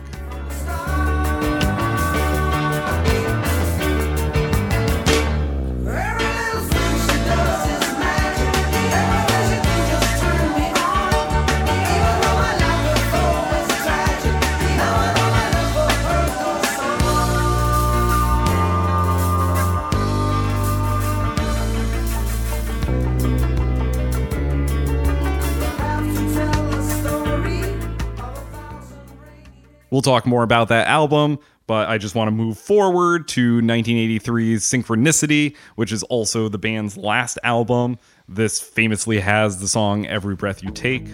We'll 29.98 30.04
talk 30.04 30.28
more 30.28 30.44
about 30.44 30.68
that 30.68 30.86
album, 30.88 31.40
but 31.66 31.90
I 31.90 31.98
just 31.98 32.14
want 32.14 32.28
to 32.28 32.32
move 32.32 32.60
forward 32.60 33.28
to 33.30 33.62
1983's 33.62 34.64
Synchronicity, 34.64 35.56
which 35.74 35.92
is 35.92 36.04
also 36.04 36.50
the 36.50 36.60
band's 36.60 36.98
last 36.98 37.40
album. 37.44 37.98
This 38.30 38.60
famously 38.60 39.20
has 39.22 39.60
the 39.60 39.68
song 39.68 40.06
Every 40.06 40.36
Breath 40.36 40.62
You 40.62 40.70
Take. 40.70 41.08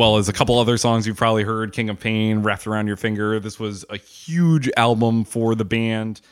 Well 0.00 0.16
as 0.16 0.30
a 0.30 0.32
couple 0.32 0.58
other 0.58 0.78
songs 0.78 1.06
you've 1.06 1.18
probably 1.18 1.42
heard 1.42 1.74
King 1.74 1.90
of 1.90 2.00
Pain, 2.00 2.42
Wrapped 2.42 2.66
Around 2.66 2.86
Your 2.86 2.96
Finger. 2.96 3.38
This 3.38 3.60
was 3.60 3.84
a 3.90 3.98
huge 3.98 4.70
album 4.78 5.24
for 5.26 5.54
the 5.54 5.66
band. 5.66 6.22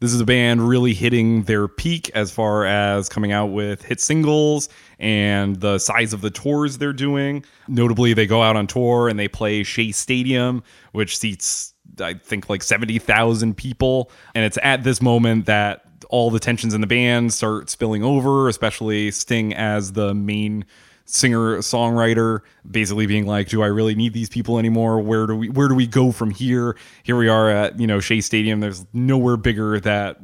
This 0.00 0.14
is 0.14 0.20
a 0.22 0.24
band 0.24 0.66
really 0.66 0.94
hitting 0.94 1.42
their 1.42 1.68
peak 1.68 2.10
as 2.14 2.30
far 2.30 2.64
as 2.64 3.10
coming 3.10 3.30
out 3.30 3.48
with 3.48 3.82
hit 3.82 4.00
singles 4.00 4.70
and 4.98 5.56
the 5.56 5.78
size 5.78 6.14
of 6.14 6.22
the 6.22 6.30
tours 6.30 6.78
they're 6.78 6.94
doing. 6.94 7.44
Notably, 7.68 8.14
they 8.14 8.26
go 8.26 8.42
out 8.42 8.56
on 8.56 8.66
tour 8.66 9.10
and 9.10 9.18
they 9.18 9.28
play 9.28 9.62
Shea 9.62 9.92
Stadium, 9.92 10.62
which 10.92 11.18
seats, 11.18 11.74
I 12.00 12.14
think, 12.14 12.48
like 12.48 12.62
70,000 12.62 13.54
people. 13.54 14.10
And 14.34 14.42
it's 14.42 14.58
at 14.62 14.84
this 14.84 15.02
moment 15.02 15.44
that 15.44 15.84
all 16.08 16.30
the 16.30 16.40
tensions 16.40 16.72
in 16.72 16.80
the 16.80 16.86
band 16.86 17.34
start 17.34 17.68
spilling 17.68 18.02
over, 18.02 18.48
especially 18.48 19.10
Sting 19.10 19.52
as 19.52 19.92
the 19.92 20.14
main 20.14 20.64
singer 21.04 21.58
songwriter 21.58 22.40
basically 22.70 23.06
being 23.06 23.26
like 23.26 23.48
do 23.48 23.62
i 23.62 23.66
really 23.66 23.94
need 23.94 24.12
these 24.12 24.28
people 24.28 24.58
anymore? 24.58 25.00
Where 25.00 25.26
do 25.26 25.36
we 25.36 25.48
where 25.48 25.68
do 25.68 25.74
we 25.74 25.86
go 25.86 26.12
from 26.12 26.30
here? 26.30 26.76
Here 27.02 27.16
we 27.16 27.28
are 27.28 27.50
at 27.50 27.78
you 27.78 27.86
know 27.86 28.00
shea 28.00 28.20
stadium. 28.20 28.60
There's 28.60 28.84
nowhere 28.92 29.36
bigger 29.36 29.80
that 29.80 30.18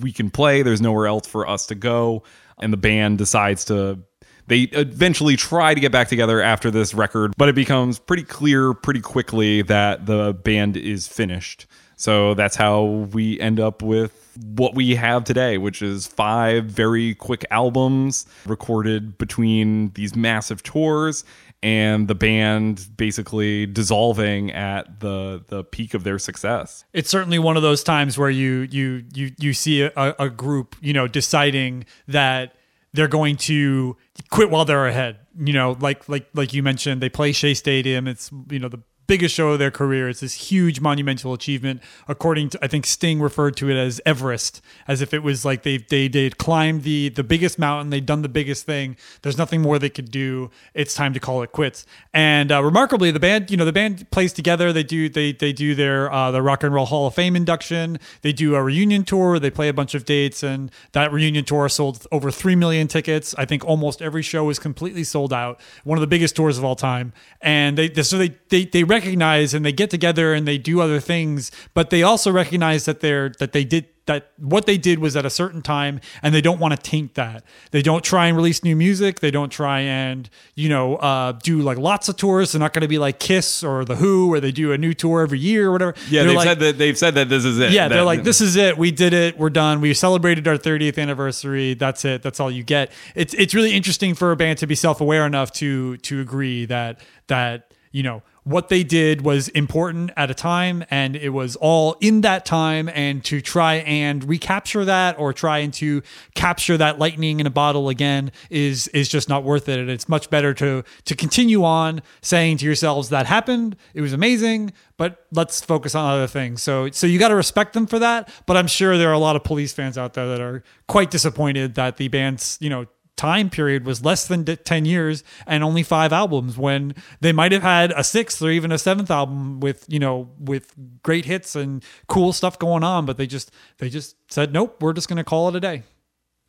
we 0.00 0.12
can 0.12 0.30
play. 0.30 0.62
There's 0.62 0.80
nowhere 0.80 1.06
else 1.06 1.26
for 1.26 1.48
us 1.48 1.66
to 1.66 1.74
go. 1.74 2.22
And 2.58 2.72
the 2.72 2.76
band 2.76 3.18
decides 3.18 3.64
to 3.66 4.00
they 4.46 4.62
eventually 4.62 5.36
try 5.36 5.74
to 5.74 5.80
get 5.80 5.92
back 5.92 6.08
together 6.08 6.40
after 6.40 6.70
this 6.72 6.92
record 6.92 7.34
but 7.36 7.48
it 7.48 7.54
becomes 7.54 7.98
pretty 8.00 8.24
clear 8.24 8.74
pretty 8.74 9.00
quickly 9.00 9.62
that 9.62 10.06
the 10.06 10.32
band 10.32 10.76
is 10.76 11.06
finished. 11.06 11.66
So 11.96 12.34
that's 12.34 12.56
how 12.56 12.82
we 12.84 13.38
end 13.38 13.60
up 13.60 13.82
with 13.82 14.19
what 14.36 14.74
we 14.74 14.94
have 14.94 15.24
today, 15.24 15.58
which 15.58 15.82
is 15.82 16.06
five 16.06 16.64
very 16.64 17.14
quick 17.14 17.44
albums 17.50 18.26
recorded 18.46 19.18
between 19.18 19.90
these 19.90 20.14
massive 20.14 20.62
tours 20.62 21.24
and 21.62 22.08
the 22.08 22.14
band 22.14 22.88
basically 22.96 23.66
dissolving 23.66 24.50
at 24.52 25.00
the 25.00 25.44
the 25.48 25.62
peak 25.64 25.94
of 25.94 26.04
their 26.04 26.18
success. 26.18 26.84
it's 26.92 27.10
certainly 27.10 27.38
one 27.38 27.56
of 27.56 27.62
those 27.62 27.82
times 27.82 28.16
where 28.16 28.30
you 28.30 28.66
you 28.70 29.04
you 29.12 29.30
you 29.38 29.52
see 29.52 29.82
a, 29.82 30.14
a 30.18 30.30
group 30.30 30.76
you 30.80 30.92
know 30.92 31.06
deciding 31.06 31.84
that 32.08 32.54
they're 32.92 33.08
going 33.08 33.36
to 33.36 33.96
quit 34.30 34.50
while 34.50 34.64
they're 34.64 34.86
ahead 34.86 35.18
you 35.38 35.52
know 35.52 35.76
like 35.80 36.08
like 36.08 36.26
like 36.34 36.54
you 36.54 36.62
mentioned 36.62 37.02
they 37.02 37.08
play 37.08 37.32
Shea 37.32 37.54
Stadium 37.54 38.08
it's 38.08 38.30
you 38.50 38.58
know 38.58 38.68
the 38.68 38.80
biggest 39.10 39.34
show 39.34 39.48
of 39.48 39.58
their 39.58 39.72
career. 39.72 40.08
It's 40.08 40.20
this 40.20 40.34
huge 40.34 40.80
monumental 40.80 41.32
achievement. 41.32 41.82
According 42.06 42.50
to 42.50 42.58
I 42.62 42.68
think 42.68 42.86
Sting 42.86 43.20
referred 43.20 43.56
to 43.56 43.68
it 43.68 43.76
as 43.76 44.00
Everest 44.06 44.62
as 44.86 45.02
if 45.02 45.12
it 45.12 45.24
was 45.24 45.44
like 45.44 45.64
they 45.64 45.78
they 45.78 46.06
they'd 46.06 46.38
climbed 46.38 46.84
the 46.84 47.08
the 47.08 47.24
biggest 47.24 47.58
mountain 47.58 47.90
they'd 47.90 48.06
done 48.06 48.22
the 48.22 48.28
biggest 48.28 48.66
thing. 48.66 48.96
There's 49.22 49.36
nothing 49.36 49.62
more 49.62 49.80
they 49.80 49.90
could 49.90 50.12
do. 50.12 50.52
It's 50.74 50.94
time 50.94 51.12
to 51.14 51.18
call 51.18 51.42
it 51.42 51.50
quits. 51.50 51.86
And 52.14 52.52
uh, 52.52 52.62
remarkably 52.62 53.10
the 53.10 53.18
band 53.18 53.50
you 53.50 53.56
know 53.56 53.64
the 53.64 53.72
band 53.72 54.08
plays 54.12 54.32
together. 54.32 54.72
They 54.72 54.84
do 54.84 55.08
they 55.08 55.32
they 55.32 55.52
do 55.52 55.74
their 55.74 56.12
uh, 56.12 56.30
the 56.30 56.40
rock 56.40 56.62
and 56.62 56.72
roll 56.72 56.86
hall 56.86 57.08
of 57.08 57.14
fame 57.14 57.34
induction. 57.34 57.98
They 58.22 58.32
do 58.32 58.54
a 58.54 58.62
reunion 58.62 59.02
tour. 59.02 59.40
They 59.40 59.50
play 59.50 59.68
a 59.68 59.74
bunch 59.74 59.96
of 59.96 60.04
dates 60.04 60.44
and 60.44 60.70
that 60.92 61.12
reunion 61.12 61.44
tour 61.44 61.68
sold 61.68 62.06
over 62.12 62.30
3 62.30 62.54
million 62.54 62.86
tickets. 62.86 63.34
I 63.36 63.44
think 63.44 63.64
almost 63.64 64.02
every 64.02 64.22
show 64.22 64.44
was 64.44 64.60
completely 64.60 65.02
sold 65.02 65.32
out. 65.32 65.60
One 65.82 65.98
of 65.98 66.00
the 66.00 66.06
biggest 66.06 66.36
tours 66.36 66.58
of 66.58 66.64
all 66.64 66.76
time. 66.76 67.12
And 67.40 67.76
they 67.76 67.92
so 68.04 68.16
they 68.16 68.36
they, 68.50 68.66
they 68.66 68.84
recognize 69.00 69.54
and 69.54 69.64
they 69.64 69.72
get 69.72 69.90
together 69.90 70.34
and 70.34 70.46
they 70.46 70.58
do 70.58 70.80
other 70.80 71.00
things 71.00 71.50
but 71.74 71.90
they 71.90 72.02
also 72.02 72.30
recognize 72.30 72.84
that 72.84 73.00
they're 73.00 73.30
that 73.38 73.52
they 73.52 73.64
did 73.64 73.86
that 74.10 74.32
what 74.38 74.66
they 74.66 74.76
did 74.76 74.98
was 74.98 75.16
at 75.16 75.24
a 75.24 75.30
certain 75.30 75.62
time 75.62 76.00
and 76.20 76.34
they 76.34 76.40
don't 76.40 76.58
want 76.58 76.74
to 76.74 76.90
taint 76.90 77.14
that. 77.14 77.44
They 77.70 77.80
don't 77.80 78.02
try 78.02 78.26
and 78.26 78.36
release 78.36 78.64
new 78.64 78.74
music. 78.74 79.20
They 79.20 79.30
don't 79.30 79.50
try 79.50 79.80
and, 79.80 80.28
you 80.56 80.68
know, 80.68 80.96
uh, 80.96 81.32
do 81.32 81.60
like 81.62 81.78
lots 81.78 82.08
of 82.08 82.16
tours. 82.16 82.50
They're 82.50 82.58
not 82.58 82.72
going 82.72 82.82
to 82.82 82.88
be 82.88 82.98
like 82.98 83.20
Kiss 83.20 83.62
or 83.62 83.84
The 83.84 83.94
Who 83.94 84.28
where 84.28 84.40
they 84.40 84.50
do 84.50 84.72
a 84.72 84.78
new 84.78 84.94
tour 84.94 85.22
every 85.22 85.38
year 85.38 85.68
or 85.68 85.72
whatever. 85.72 85.94
Yeah, 86.08 86.22
They're 86.22 86.28
they've 86.28 86.36
like, 86.36 86.46
said 86.48 86.58
that 86.58 86.78
they've 86.78 86.98
said 86.98 87.14
that 87.14 87.28
this 87.28 87.44
is 87.44 87.60
it. 87.60 87.70
yeah, 87.70 87.86
they're 87.86 88.02
like, 88.02 88.24
this 88.24 88.40
is 88.40 88.56
it. 88.56 88.76
We 88.76 88.90
did 88.90 89.12
it. 89.12 89.38
We're 89.38 89.48
done. 89.50 89.80
We 89.80 89.94
celebrated 89.94 90.48
our 90.48 90.56
30th 90.56 90.98
anniversary. 90.98 91.74
That's 91.74 92.04
it. 92.04 92.22
That's 92.22 92.40
all 92.40 92.50
you 92.50 92.64
get. 92.64 92.90
It's 93.14 93.32
it's 93.34 93.54
really 93.54 93.72
interesting 93.72 94.14
for 94.14 94.32
a 94.32 94.36
band 94.36 94.58
to 94.58 94.66
be 94.66 94.74
self 94.74 95.00
aware 95.00 95.24
enough 95.24 95.52
to 95.52 95.98
to 95.98 96.20
agree 96.20 96.64
that 96.64 97.00
that 97.28 97.72
you 97.92 98.02
know 98.02 98.22
what 98.44 98.68
they 98.68 98.82
did 98.82 99.22
was 99.22 99.48
important 99.48 100.10
at 100.16 100.30
a 100.30 100.34
time 100.34 100.84
and 100.90 101.16
it 101.16 101.30
was 101.30 101.56
all 101.56 101.96
in 102.00 102.22
that 102.22 102.44
time 102.44 102.88
and 102.88 103.24
to 103.24 103.40
try 103.40 103.74
and 103.76 104.24
recapture 104.28 104.84
that 104.84 105.18
or 105.18 105.32
trying 105.32 105.70
to 105.70 106.02
capture 106.34 106.76
that 106.76 106.98
lightning 106.98 107.40
in 107.40 107.46
a 107.46 107.50
bottle 107.50 107.88
again 107.88 108.32
is 108.48 108.88
is 108.88 109.08
just 109.08 109.28
not 109.28 109.44
worth 109.44 109.68
it. 109.68 109.78
And 109.78 109.90
it's 109.90 110.08
much 110.08 110.30
better 110.30 110.54
to 110.54 110.82
to 111.04 111.14
continue 111.14 111.64
on 111.64 112.02
saying 112.22 112.58
to 112.58 112.66
yourselves 112.66 113.08
that 113.10 113.26
happened. 113.26 113.76
It 113.94 114.00
was 114.00 114.12
amazing 114.12 114.72
but 114.96 115.24
let's 115.32 115.62
focus 115.62 115.94
on 115.94 116.10
other 116.10 116.26
things. 116.26 116.62
So 116.62 116.90
so 116.90 117.06
you 117.06 117.18
got 117.18 117.28
to 117.28 117.34
respect 117.34 117.72
them 117.72 117.86
for 117.86 117.98
that 117.98 118.28
but 118.46 118.56
i'm 118.56 118.66
sure 118.66 118.96
there 118.98 119.08
are 119.08 119.14
a 119.14 119.18
lot 119.18 119.36
of 119.36 119.44
police 119.44 119.72
fans 119.72 119.96
out 119.96 120.14
there 120.14 120.28
that 120.28 120.40
are 120.40 120.62
quite 120.88 121.10
disappointed 121.10 121.74
that 121.74 121.96
the 121.96 122.08
band's 122.08 122.58
you 122.60 122.70
know 122.70 122.86
time 123.20 123.50
period 123.50 123.84
was 123.84 124.02
less 124.02 124.26
than 124.26 124.46
10 124.46 124.86
years 124.86 125.22
and 125.46 125.62
only 125.62 125.82
five 125.82 126.10
albums 126.10 126.56
when 126.56 126.94
they 127.20 127.32
might 127.32 127.52
have 127.52 127.62
had 127.62 127.92
a 127.92 128.02
sixth 128.02 128.40
or 128.40 128.50
even 128.50 128.72
a 128.72 128.78
seventh 128.78 129.10
album 129.10 129.60
with 129.60 129.84
you 129.88 129.98
know 129.98 130.30
with 130.38 130.72
great 131.02 131.26
hits 131.26 131.54
and 131.54 131.84
cool 132.06 132.32
stuff 132.32 132.58
going 132.58 132.82
on 132.82 133.04
but 133.04 133.18
they 133.18 133.26
just 133.26 133.50
they 133.76 133.90
just 133.90 134.16
said 134.32 134.54
nope 134.54 134.82
we're 134.82 134.94
just 134.94 135.06
going 135.06 135.18
to 135.18 135.24
call 135.24 135.50
it 135.50 135.54
a 135.54 135.60
day 135.60 135.82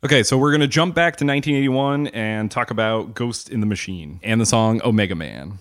Okay, 0.04 0.24
so 0.24 0.36
we're 0.36 0.50
going 0.50 0.62
to 0.62 0.66
jump 0.66 0.96
back 0.96 1.14
to 1.18 1.24
1981 1.24 2.08
and 2.08 2.50
talk 2.50 2.72
about 2.72 3.14
Ghost 3.14 3.48
in 3.48 3.60
the 3.60 3.66
Machine 3.66 4.18
and 4.24 4.40
the 4.40 4.46
song 4.46 4.80
Omega 4.82 5.14
Man. 5.14 5.60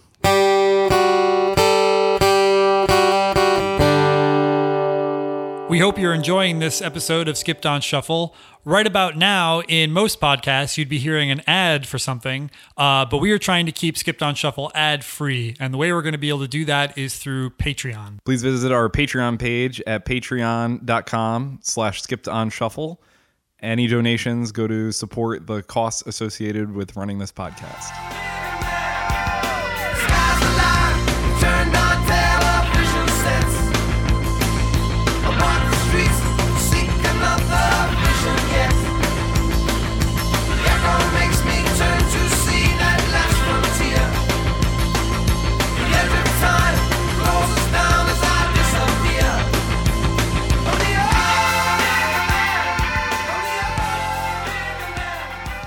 We 5.71 5.79
hope 5.79 5.97
you're 5.97 6.13
enjoying 6.13 6.59
this 6.59 6.81
episode 6.81 7.29
of 7.29 7.37
Skipped 7.37 7.65
on 7.65 7.79
Shuffle. 7.79 8.35
Right 8.65 8.85
about 8.85 9.15
now, 9.15 9.61
in 9.61 9.93
most 9.93 10.19
podcasts, 10.19 10.77
you'd 10.77 10.89
be 10.89 10.97
hearing 10.97 11.31
an 11.31 11.41
ad 11.47 11.87
for 11.87 11.97
something, 11.97 12.51
uh, 12.75 13.05
but 13.05 13.19
we 13.19 13.31
are 13.31 13.39
trying 13.39 13.67
to 13.67 13.71
keep 13.71 13.97
Skipped 13.97 14.21
on 14.21 14.35
Shuffle 14.35 14.69
ad 14.75 15.05
free. 15.05 15.55
And 15.61 15.73
the 15.73 15.77
way 15.77 15.93
we're 15.93 16.01
going 16.01 16.11
to 16.11 16.17
be 16.17 16.27
able 16.27 16.41
to 16.41 16.49
do 16.49 16.65
that 16.65 16.97
is 16.97 17.17
through 17.17 17.51
Patreon. 17.51 18.17
Please 18.25 18.43
visit 18.43 18.73
our 18.73 18.89
Patreon 18.89 19.39
page 19.39 19.81
at 19.87 20.03
patreon.com 20.03 21.59
slash 21.61 22.01
skipped 22.01 22.27
on 22.27 22.49
shuffle. 22.49 23.01
Any 23.61 23.87
donations 23.87 24.51
go 24.51 24.67
to 24.67 24.91
support 24.91 25.47
the 25.47 25.63
costs 25.63 26.03
associated 26.05 26.73
with 26.73 26.97
running 26.97 27.19
this 27.19 27.31
podcast. 27.31 28.30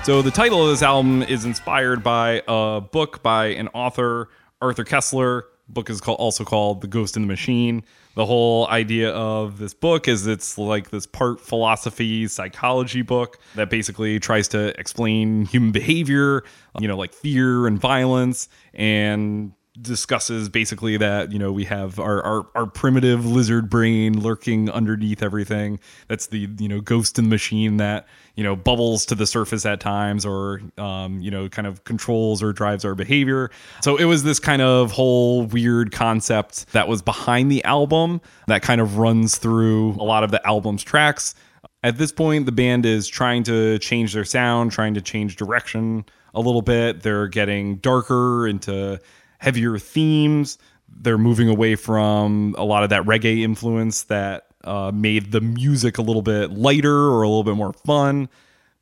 So 0.05 0.21
the 0.21 0.29
title 0.29 0.61
of 0.61 0.69
this 0.69 0.83
album 0.83 1.23
is 1.23 1.45
inspired 1.45 2.03
by 2.03 2.43
a 2.47 2.79
book 2.79 3.23
by 3.23 3.47
an 3.47 3.69
author, 3.69 4.29
Arthur 4.61 4.83
Koestler. 4.83 5.41
The 5.65 5.73
book 5.73 5.89
is 5.89 5.99
called, 5.99 6.19
also 6.19 6.45
called 6.45 6.81
The 6.81 6.87
Ghost 6.87 7.15
in 7.15 7.23
the 7.23 7.27
Machine. 7.27 7.83
The 8.13 8.23
whole 8.23 8.67
idea 8.67 9.09
of 9.09 9.57
this 9.57 9.73
book 9.73 10.07
is 10.07 10.27
it's 10.27 10.59
like 10.59 10.91
this 10.91 11.07
part 11.07 11.41
philosophy, 11.41 12.27
psychology 12.27 13.01
book 13.01 13.39
that 13.55 13.71
basically 13.71 14.19
tries 14.19 14.47
to 14.49 14.79
explain 14.79 15.45
human 15.45 15.71
behavior, 15.71 16.43
you 16.79 16.87
know, 16.87 16.97
like 16.97 17.11
fear 17.11 17.65
and 17.65 17.79
violence 17.79 18.47
and 18.75 19.53
discusses 19.81 20.47
basically 20.49 20.97
that 20.97 21.31
you 21.31 21.39
know 21.39 21.51
we 21.51 21.65
have 21.65 21.99
our, 21.99 22.21
our 22.23 22.47
our 22.55 22.65
primitive 22.65 23.25
lizard 23.25 23.69
brain 23.69 24.19
lurking 24.19 24.69
underneath 24.69 25.21
everything. 25.21 25.79
That's 26.07 26.27
the 26.27 26.49
you 26.57 26.67
know 26.67 26.81
ghost 26.81 27.19
in 27.19 27.25
the 27.25 27.29
machine 27.29 27.77
that 27.77 28.07
you 28.35 28.43
know 28.43 28.55
bubbles 28.55 29.05
to 29.07 29.15
the 29.15 29.27
surface 29.27 29.65
at 29.65 29.79
times 29.79 30.25
or 30.25 30.61
um, 30.77 31.19
you 31.19 31.29
know 31.29 31.49
kind 31.49 31.67
of 31.67 31.83
controls 31.83 32.41
or 32.41 32.53
drives 32.53 32.85
our 32.85 32.95
behavior. 32.95 33.51
So 33.81 33.97
it 33.97 34.05
was 34.05 34.23
this 34.23 34.39
kind 34.39 34.61
of 34.61 34.91
whole 34.91 35.45
weird 35.45 35.91
concept 35.91 36.71
that 36.71 36.87
was 36.87 37.01
behind 37.01 37.51
the 37.51 37.63
album 37.63 38.21
that 38.47 38.61
kind 38.61 38.81
of 38.81 38.97
runs 38.97 39.37
through 39.37 39.91
a 39.93 40.03
lot 40.03 40.23
of 40.23 40.31
the 40.31 40.45
album's 40.47 40.83
tracks. 40.83 41.35
At 41.83 41.97
this 41.97 42.11
point 42.11 42.45
the 42.45 42.51
band 42.51 42.85
is 42.85 43.07
trying 43.07 43.43
to 43.43 43.77
change 43.79 44.13
their 44.13 44.25
sound 44.25 44.71
trying 44.71 44.93
to 44.93 45.01
change 45.01 45.35
direction 45.35 46.05
a 46.33 46.41
little 46.41 46.61
bit. 46.61 47.01
They're 47.01 47.27
getting 47.27 47.77
darker 47.77 48.47
into 48.47 48.99
heavier 49.39 49.77
themes 49.77 50.57
they're 51.01 51.17
moving 51.17 51.49
away 51.49 51.75
from 51.75 52.55
a 52.57 52.63
lot 52.63 52.83
of 52.83 52.89
that 52.89 53.03
reggae 53.03 53.41
influence 53.41 54.03
that 54.03 54.47
uh, 54.63 54.91
made 54.93 55.31
the 55.31 55.41
music 55.41 55.97
a 55.97 56.01
little 56.01 56.21
bit 56.21 56.51
lighter 56.51 57.09
or 57.09 57.21
a 57.21 57.27
little 57.27 57.43
bit 57.43 57.55
more 57.55 57.73
fun 57.73 58.29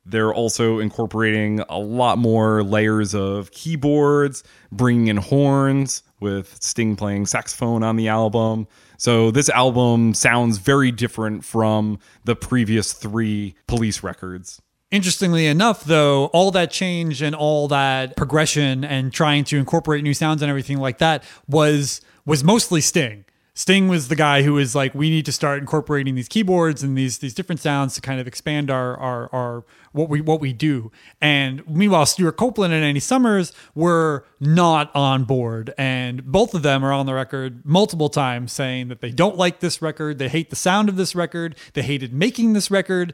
they're 0.06 0.34
also 0.34 0.78
incorporating 0.80 1.60
a 1.68 1.78
lot 1.78 2.18
more 2.18 2.62
layers 2.62 3.14
of 3.14 3.50
keyboards, 3.52 4.44
bringing 4.70 5.08
in 5.08 5.16
horns 5.16 6.02
with 6.20 6.62
Sting 6.62 6.96
playing 6.96 7.26
saxophone 7.26 7.82
on 7.82 7.96
the 7.96 8.08
album. 8.08 8.66
So 8.98 9.30
this 9.30 9.48
album 9.48 10.14
sounds 10.14 10.58
very 10.58 10.90
different 10.90 11.44
from 11.44 11.98
the 12.24 12.36
previous 12.36 12.92
three 12.92 13.54
police 13.66 14.02
records. 14.02 14.60
Interestingly 14.94 15.48
enough, 15.48 15.82
though, 15.82 16.26
all 16.26 16.52
that 16.52 16.70
change 16.70 17.20
and 17.20 17.34
all 17.34 17.66
that 17.66 18.16
progression 18.16 18.84
and 18.84 19.12
trying 19.12 19.42
to 19.42 19.58
incorporate 19.58 20.04
new 20.04 20.14
sounds 20.14 20.40
and 20.40 20.48
everything 20.48 20.78
like 20.78 20.98
that 20.98 21.24
was 21.48 22.00
was 22.24 22.44
mostly 22.44 22.80
Sting. 22.80 23.24
Sting 23.54 23.88
was 23.88 24.06
the 24.06 24.14
guy 24.14 24.42
who 24.42 24.52
was 24.52 24.74
like, 24.74 24.94
we 24.94 25.10
need 25.10 25.26
to 25.26 25.32
start 25.32 25.58
incorporating 25.58 26.14
these 26.14 26.28
keyboards 26.28 26.84
and 26.84 26.96
these 26.96 27.18
these 27.18 27.34
different 27.34 27.60
sounds 27.60 27.94
to 27.94 28.00
kind 28.00 28.20
of 28.20 28.28
expand 28.28 28.70
our 28.70 28.96
our, 28.96 29.28
our 29.32 29.64
what 29.90 30.08
we 30.08 30.20
what 30.20 30.40
we 30.40 30.52
do. 30.52 30.92
And 31.20 31.66
meanwhile, 31.68 32.06
Stewart 32.06 32.36
Copeland 32.36 32.72
and 32.72 32.84
Andy 32.84 33.00
Summers 33.00 33.52
were 33.74 34.24
not 34.38 34.94
on 34.94 35.24
board, 35.24 35.74
and 35.78 36.24
both 36.24 36.54
of 36.54 36.62
them 36.62 36.84
are 36.84 36.92
on 36.92 37.06
the 37.06 37.14
record 37.14 37.64
multiple 37.64 38.08
times 38.08 38.52
saying 38.52 38.88
that 38.88 39.00
they 39.00 39.10
don't 39.10 39.36
like 39.36 39.58
this 39.58 39.82
record, 39.82 40.18
they 40.18 40.28
hate 40.28 40.50
the 40.50 40.56
sound 40.56 40.88
of 40.88 40.94
this 40.94 41.14
record, 41.14 41.56
they 41.72 41.82
hated 41.82 42.12
making 42.12 42.52
this 42.52 42.70
record, 42.70 43.12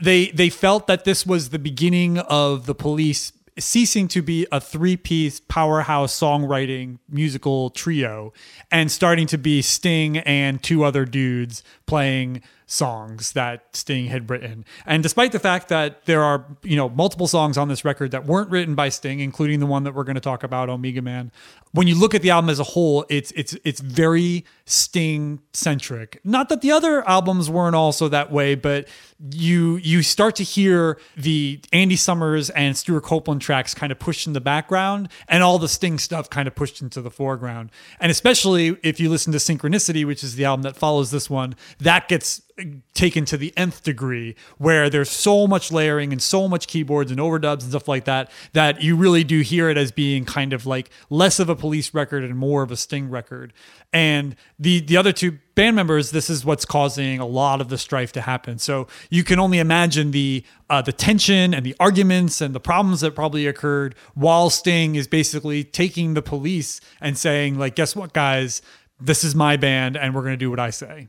they 0.00 0.28
they 0.28 0.50
felt 0.50 0.86
that 0.86 1.04
this 1.04 1.26
was 1.26 1.50
the 1.50 1.58
beginning 1.58 2.18
of 2.18 2.66
the 2.66 2.74
police 2.74 3.32
ceasing 3.58 4.08
to 4.08 4.20
be 4.20 4.46
a 4.50 4.60
three-piece 4.60 5.40
powerhouse 5.40 6.18
songwriting 6.18 6.98
musical 7.08 7.70
trio 7.70 8.32
and 8.70 8.90
starting 8.90 9.28
to 9.28 9.38
be 9.38 9.62
Sting 9.62 10.18
and 10.18 10.60
two 10.62 10.84
other 10.84 11.04
dudes 11.04 11.62
playing 11.86 12.42
songs 12.66 13.32
that 13.32 13.76
Sting 13.76 14.06
had 14.06 14.30
written. 14.30 14.64
And 14.86 15.02
despite 15.02 15.32
the 15.32 15.38
fact 15.38 15.68
that 15.68 16.06
there 16.06 16.22
are, 16.22 16.44
you 16.62 16.76
know, 16.76 16.88
multiple 16.88 17.26
songs 17.26 17.58
on 17.58 17.68
this 17.68 17.84
record 17.84 18.10
that 18.12 18.24
weren't 18.24 18.50
written 18.50 18.74
by 18.74 18.88
Sting, 18.88 19.20
including 19.20 19.60
the 19.60 19.66
one 19.66 19.84
that 19.84 19.94
we're 19.94 20.04
going 20.04 20.14
to 20.14 20.20
talk 20.20 20.42
about, 20.42 20.70
Omega 20.70 21.02
Man, 21.02 21.30
when 21.72 21.86
you 21.86 21.94
look 21.94 22.14
at 22.14 22.22
the 22.22 22.30
album 22.30 22.48
as 22.50 22.60
a 22.60 22.64
whole, 22.64 23.04
it's 23.10 23.32
it's 23.32 23.56
it's 23.64 23.80
very 23.80 24.44
Sting 24.64 25.40
centric. 25.52 26.20
Not 26.24 26.48
that 26.48 26.62
the 26.62 26.70
other 26.70 27.06
albums 27.06 27.50
weren't 27.50 27.76
also 27.76 28.08
that 28.08 28.30
way, 28.30 28.54
but 28.54 28.88
you 29.32 29.76
you 29.76 30.02
start 30.02 30.36
to 30.36 30.44
hear 30.44 30.98
the 31.16 31.60
Andy 31.72 31.96
Summers 31.96 32.48
and 32.50 32.76
Stewart 32.76 33.02
Copeland 33.02 33.42
tracks 33.42 33.74
kind 33.74 33.90
of 33.90 33.98
pushed 33.98 34.26
in 34.26 34.32
the 34.32 34.40
background 34.40 35.08
and 35.28 35.42
all 35.42 35.58
the 35.58 35.68
Sting 35.68 35.98
stuff 35.98 36.30
kind 36.30 36.46
of 36.46 36.54
pushed 36.54 36.80
into 36.80 37.02
the 37.02 37.10
foreground. 37.10 37.70
And 38.00 38.10
especially 38.10 38.76
if 38.82 39.00
you 39.00 39.10
listen 39.10 39.32
to 39.32 39.38
Synchronicity, 39.38 40.06
which 40.06 40.22
is 40.22 40.36
the 40.36 40.44
album 40.44 40.62
that 40.62 40.76
follows 40.76 41.10
this 41.10 41.28
one, 41.28 41.56
that 41.78 42.08
gets 42.08 42.42
taken 42.94 43.24
to 43.24 43.36
the 43.36 43.52
nth 43.56 43.82
degree 43.82 44.36
where 44.58 44.88
there's 44.88 45.10
so 45.10 45.44
much 45.44 45.72
layering 45.72 46.12
and 46.12 46.22
so 46.22 46.46
much 46.46 46.68
keyboards 46.68 47.10
and 47.10 47.18
overdubs 47.18 47.62
and 47.62 47.70
stuff 47.70 47.88
like 47.88 48.04
that 48.04 48.30
that 48.52 48.80
you 48.80 48.94
really 48.94 49.24
do 49.24 49.40
hear 49.40 49.68
it 49.68 49.76
as 49.76 49.90
being 49.90 50.24
kind 50.24 50.52
of 50.52 50.64
like 50.64 50.88
less 51.10 51.40
of 51.40 51.48
a 51.48 51.56
police 51.56 51.92
record 51.92 52.22
and 52.22 52.36
more 52.36 52.62
of 52.62 52.70
a 52.70 52.76
sting 52.76 53.10
record. 53.10 53.52
And 53.92 54.36
the 54.58 54.80
the 54.80 54.96
other 54.96 55.12
two 55.12 55.38
band 55.56 55.74
members 55.74 56.12
this 56.12 56.30
is 56.30 56.44
what's 56.44 56.64
causing 56.64 57.18
a 57.18 57.26
lot 57.26 57.60
of 57.60 57.70
the 57.70 57.78
strife 57.78 58.12
to 58.12 58.20
happen. 58.20 58.58
So 58.58 58.86
you 59.10 59.24
can 59.24 59.40
only 59.40 59.58
imagine 59.58 60.12
the 60.12 60.44
uh, 60.70 60.80
the 60.80 60.92
tension 60.92 61.54
and 61.54 61.66
the 61.66 61.74
arguments 61.80 62.40
and 62.40 62.54
the 62.54 62.60
problems 62.60 63.00
that 63.00 63.16
probably 63.16 63.48
occurred 63.48 63.96
while 64.14 64.48
sting 64.48 64.94
is 64.94 65.08
basically 65.08 65.64
taking 65.64 66.14
the 66.14 66.22
police 66.22 66.80
and 67.00 67.18
saying 67.18 67.58
like 67.58 67.74
guess 67.74 67.96
what 67.96 68.12
guys? 68.12 68.62
This 69.00 69.24
is 69.24 69.34
my 69.34 69.56
band 69.56 69.96
and 69.96 70.14
we're 70.14 70.22
going 70.22 70.34
to 70.34 70.36
do 70.36 70.50
what 70.50 70.60
i 70.60 70.70
say 70.70 71.08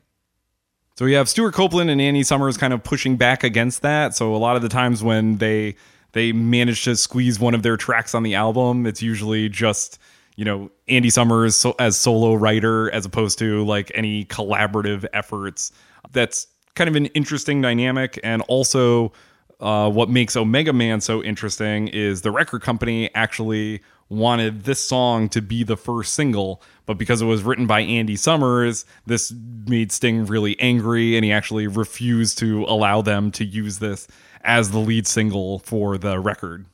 So 0.97 1.03
we 1.03 1.11
have 1.13 1.27
Stewart 1.27 1.53
Copeland 1.53 1.89
and 1.89 1.99
Andy 1.99 2.23
Summers 2.23 2.55
kind 2.55 2.71
of 2.71 2.81
pushing 2.81 3.17
back 3.17 3.43
against 3.43 3.81
that. 3.81 4.15
So 4.15 4.33
a 4.33 4.37
lot 4.37 4.55
of 4.55 4.61
the 4.61 4.69
times 4.69 5.03
when 5.03 5.37
they 5.37 5.75
they 6.13 6.31
manage 6.31 6.85
to 6.85 6.95
squeeze 6.95 7.37
one 7.37 7.53
of 7.53 7.63
their 7.63 7.75
tracks 7.75 8.15
on 8.15 8.23
the 8.23 8.35
album, 8.35 8.85
it's 8.85 9.01
usually 9.01 9.49
just 9.49 9.99
you 10.37 10.45
know 10.45 10.71
Andy 10.87 11.09
Summers 11.09 11.57
so, 11.57 11.75
as 11.79 11.97
solo 11.97 12.33
writer 12.33 12.89
as 12.91 13.05
opposed 13.05 13.37
to 13.39 13.65
like 13.65 13.91
any 13.93 14.23
collaborative 14.25 15.05
efforts. 15.11 15.73
That's 16.13 16.47
kind 16.75 16.89
of 16.89 16.95
an 16.95 17.07
interesting 17.07 17.61
dynamic, 17.61 18.17
and 18.23 18.41
also 18.43 19.11
uh, 19.59 19.89
what 19.89 20.09
makes 20.09 20.37
Omega 20.37 20.71
Man 20.71 21.01
so 21.01 21.21
interesting 21.21 21.89
is 21.89 22.21
the 22.21 22.31
record 22.31 22.61
company 22.61 23.13
actually 23.15 23.81
wanted 24.09 24.63
this 24.63 24.81
song 24.81 25.29
to 25.29 25.41
be 25.41 25.63
the 25.63 25.77
first 25.77 26.13
single, 26.13 26.61
but 26.85 26.97
because 26.97 27.21
it 27.21 27.25
was 27.25 27.43
written 27.43 27.65
by 27.65 27.81
Andy 27.81 28.15
Summers, 28.15 28.85
this 29.05 29.33
made 29.67 29.91
Sting 29.91 30.25
really 30.25 30.59
angry, 30.59 31.15
and 31.15 31.25
he 31.25 31.31
actually 31.31 31.67
refused 31.67 32.37
to 32.39 32.63
allow 32.65 33.01
them 33.01 33.31
to 33.31 33.45
use 33.45 33.79
this 33.79 34.07
as 34.41 34.71
the 34.71 34.79
lead 34.79 35.07
single 35.07 35.59
for 35.59 35.97
the 35.97 36.19
record. 36.19 36.65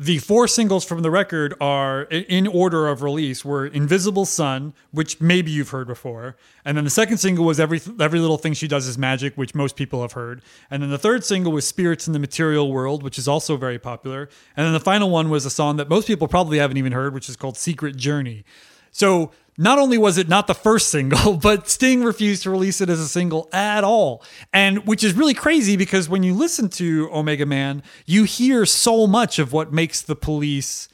The 0.00 0.16
four 0.16 0.48
singles 0.48 0.82
from 0.82 1.02
the 1.02 1.10
record 1.10 1.52
are 1.60 2.04
in 2.04 2.46
order 2.46 2.88
of 2.88 3.02
release 3.02 3.44
were 3.44 3.66
Invisible 3.66 4.24
Sun, 4.24 4.72
which 4.92 5.20
maybe 5.20 5.50
you've 5.50 5.68
heard 5.68 5.88
before. 5.88 6.36
And 6.64 6.78
then 6.78 6.84
the 6.84 6.90
second 6.90 7.18
single 7.18 7.44
was 7.44 7.60
Every 7.60 7.82
Every 8.00 8.18
Little 8.18 8.38
Thing 8.38 8.54
She 8.54 8.66
Does 8.66 8.86
Is 8.86 8.96
Magic, 8.96 9.36
which 9.36 9.54
most 9.54 9.76
people 9.76 10.00
have 10.00 10.12
heard. 10.12 10.40
And 10.70 10.82
then 10.82 10.88
the 10.88 10.96
third 10.96 11.22
single 11.22 11.52
was 11.52 11.66
Spirits 11.66 12.06
in 12.06 12.14
the 12.14 12.18
Material 12.18 12.72
World, 12.72 13.02
which 13.02 13.18
is 13.18 13.28
also 13.28 13.58
very 13.58 13.78
popular. 13.78 14.30
And 14.56 14.64
then 14.64 14.72
the 14.72 14.80
final 14.80 15.10
one 15.10 15.28
was 15.28 15.44
a 15.44 15.50
song 15.50 15.76
that 15.76 15.90
most 15.90 16.06
people 16.06 16.28
probably 16.28 16.56
haven't 16.56 16.78
even 16.78 16.92
heard, 16.92 17.12
which 17.12 17.28
is 17.28 17.36
called 17.36 17.58
Secret 17.58 17.94
Journey. 17.94 18.46
So 18.92 19.32
not 19.60 19.78
only 19.78 19.98
was 19.98 20.16
it 20.16 20.26
not 20.26 20.46
the 20.46 20.54
first 20.54 20.88
single, 20.88 21.34
but 21.42 21.68
Sting 21.68 22.02
refused 22.02 22.44
to 22.44 22.50
release 22.50 22.80
it 22.80 22.88
as 22.88 22.98
a 22.98 23.06
single 23.06 23.48
at 23.52 23.84
all. 23.84 24.24
And 24.54 24.86
which 24.86 25.04
is 25.04 25.12
really 25.12 25.34
crazy 25.34 25.76
because 25.76 26.08
when 26.08 26.22
you 26.22 26.32
listen 26.32 26.70
to 26.70 27.10
Omega 27.12 27.44
Man, 27.44 27.82
you 28.06 28.24
hear 28.24 28.64
so 28.64 29.06
much 29.06 29.38
of 29.38 29.52
what 29.52 29.70
makes 29.70 30.00
the 30.00 30.16
police 30.16 30.88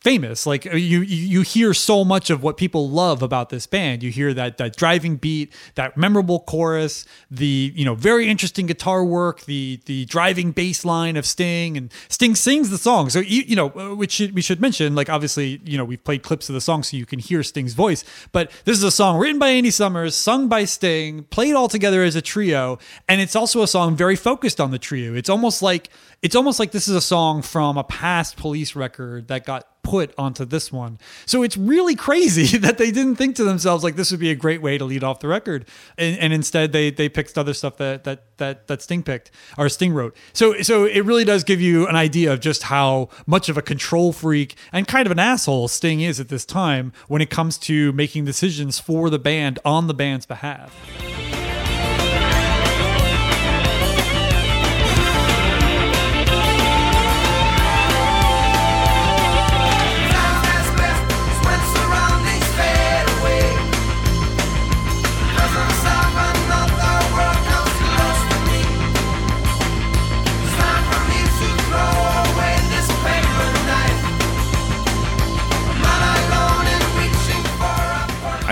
famous. 0.00 0.46
Like 0.46 0.66
uh, 0.66 0.76
you 0.76 1.00
you 1.00 1.42
hear 1.42 1.74
so 1.74 2.04
much 2.04 2.30
of 2.30 2.42
what 2.42 2.56
people 2.56 2.88
love 2.88 3.22
about 3.22 3.50
this 3.50 3.66
band. 3.66 4.02
You 4.02 4.10
hear 4.10 4.34
that 4.34 4.58
that 4.58 4.76
driving 4.76 5.16
beat 5.16 5.52
that 5.74 5.96
memorable 5.96 6.40
chorus 6.40 7.04
the 7.30 7.72
you 7.74 7.84
know 7.84 7.94
very 7.94 8.28
interesting 8.28 8.66
guitar 8.66 9.04
work 9.04 9.42
the 9.42 9.80
the 9.86 10.04
driving 10.06 10.52
bass 10.52 10.84
line 10.84 11.16
of 11.16 11.26
sting 11.26 11.76
and 11.76 11.92
sting 12.08 12.34
sings 12.34 12.70
the 12.70 12.78
song. 12.78 13.10
So 13.10 13.20
you, 13.20 13.42
you 13.42 13.56
know 13.56 13.70
uh, 13.70 13.94
which 13.94 14.12
should, 14.12 14.34
we 14.34 14.42
should 14.42 14.60
mention 14.60 14.94
like 14.94 15.08
obviously 15.08 15.60
you 15.64 15.78
know 15.78 15.84
we've 15.84 16.02
played 16.02 16.22
clips 16.22 16.48
of 16.48 16.54
the 16.54 16.60
song 16.60 16.82
so 16.82 16.96
you 16.96 17.06
can 17.06 17.18
hear 17.18 17.42
sting's 17.42 17.74
voice 17.74 18.04
but 18.32 18.50
this 18.64 18.76
is 18.76 18.82
a 18.82 18.90
song 18.90 19.18
written 19.18 19.38
by 19.38 19.48
andy 19.48 19.70
summers 19.70 20.14
sung 20.14 20.48
by 20.48 20.64
sting 20.64 21.24
played 21.24 21.54
all 21.54 21.68
together 21.68 22.02
as 22.02 22.16
a 22.16 22.22
trio 22.22 22.78
and 23.08 23.20
it's 23.20 23.36
also 23.36 23.62
a 23.62 23.66
song 23.66 23.96
very 23.96 24.16
focused 24.16 24.60
on 24.60 24.70
the 24.70 24.78
trio. 24.78 25.14
It's 25.14 25.28
almost 25.28 25.62
like 25.62 25.90
it's 26.22 26.36
almost 26.36 26.58
like 26.58 26.70
this 26.70 26.86
is 26.86 26.94
a 26.94 27.00
song 27.00 27.42
from 27.42 27.78
a 27.78 27.84
past 27.84 28.36
police 28.36 28.76
record 28.76 29.28
that 29.28 29.46
got 29.46 29.66
put 29.82 30.12
onto 30.18 30.44
this 30.44 30.70
one. 30.70 30.98
So 31.24 31.42
it's 31.42 31.56
really 31.56 31.94
crazy 31.94 32.58
that 32.58 32.78
they 32.78 32.90
didn't 32.90 33.16
think 33.16 33.36
to 33.36 33.44
themselves 33.44 33.82
like 33.82 33.96
this 33.96 34.10
would 34.10 34.20
be 34.20 34.30
a 34.30 34.34
great 34.34 34.60
way 34.60 34.76
to 34.78 34.84
lead 34.84 35.02
off 35.02 35.20
the 35.20 35.28
record, 35.28 35.66
and, 35.96 36.18
and 36.18 36.32
instead 36.32 36.72
they 36.72 36.90
they 36.90 37.08
picked 37.08 37.38
other 37.38 37.54
stuff 37.54 37.76
that 37.78 38.04
that 38.04 38.36
that 38.36 38.66
that 38.66 38.82
Sting 38.82 39.02
picked 39.02 39.30
or 39.56 39.68
Sting 39.68 39.92
wrote. 39.92 40.16
So 40.32 40.60
so 40.62 40.84
it 40.84 41.00
really 41.04 41.24
does 41.24 41.44
give 41.44 41.60
you 41.60 41.86
an 41.86 41.96
idea 41.96 42.32
of 42.32 42.40
just 42.40 42.64
how 42.64 43.08
much 43.26 43.48
of 43.48 43.56
a 43.56 43.62
control 43.62 44.12
freak 44.12 44.56
and 44.72 44.86
kind 44.86 45.06
of 45.06 45.12
an 45.12 45.18
asshole 45.18 45.68
Sting 45.68 46.00
is 46.00 46.20
at 46.20 46.28
this 46.28 46.44
time 46.44 46.92
when 47.08 47.22
it 47.22 47.30
comes 47.30 47.56
to 47.58 47.92
making 47.92 48.24
decisions 48.24 48.78
for 48.78 49.10
the 49.10 49.18
band 49.18 49.58
on 49.64 49.86
the 49.86 49.94
band's 49.94 50.26
behalf. 50.26 51.29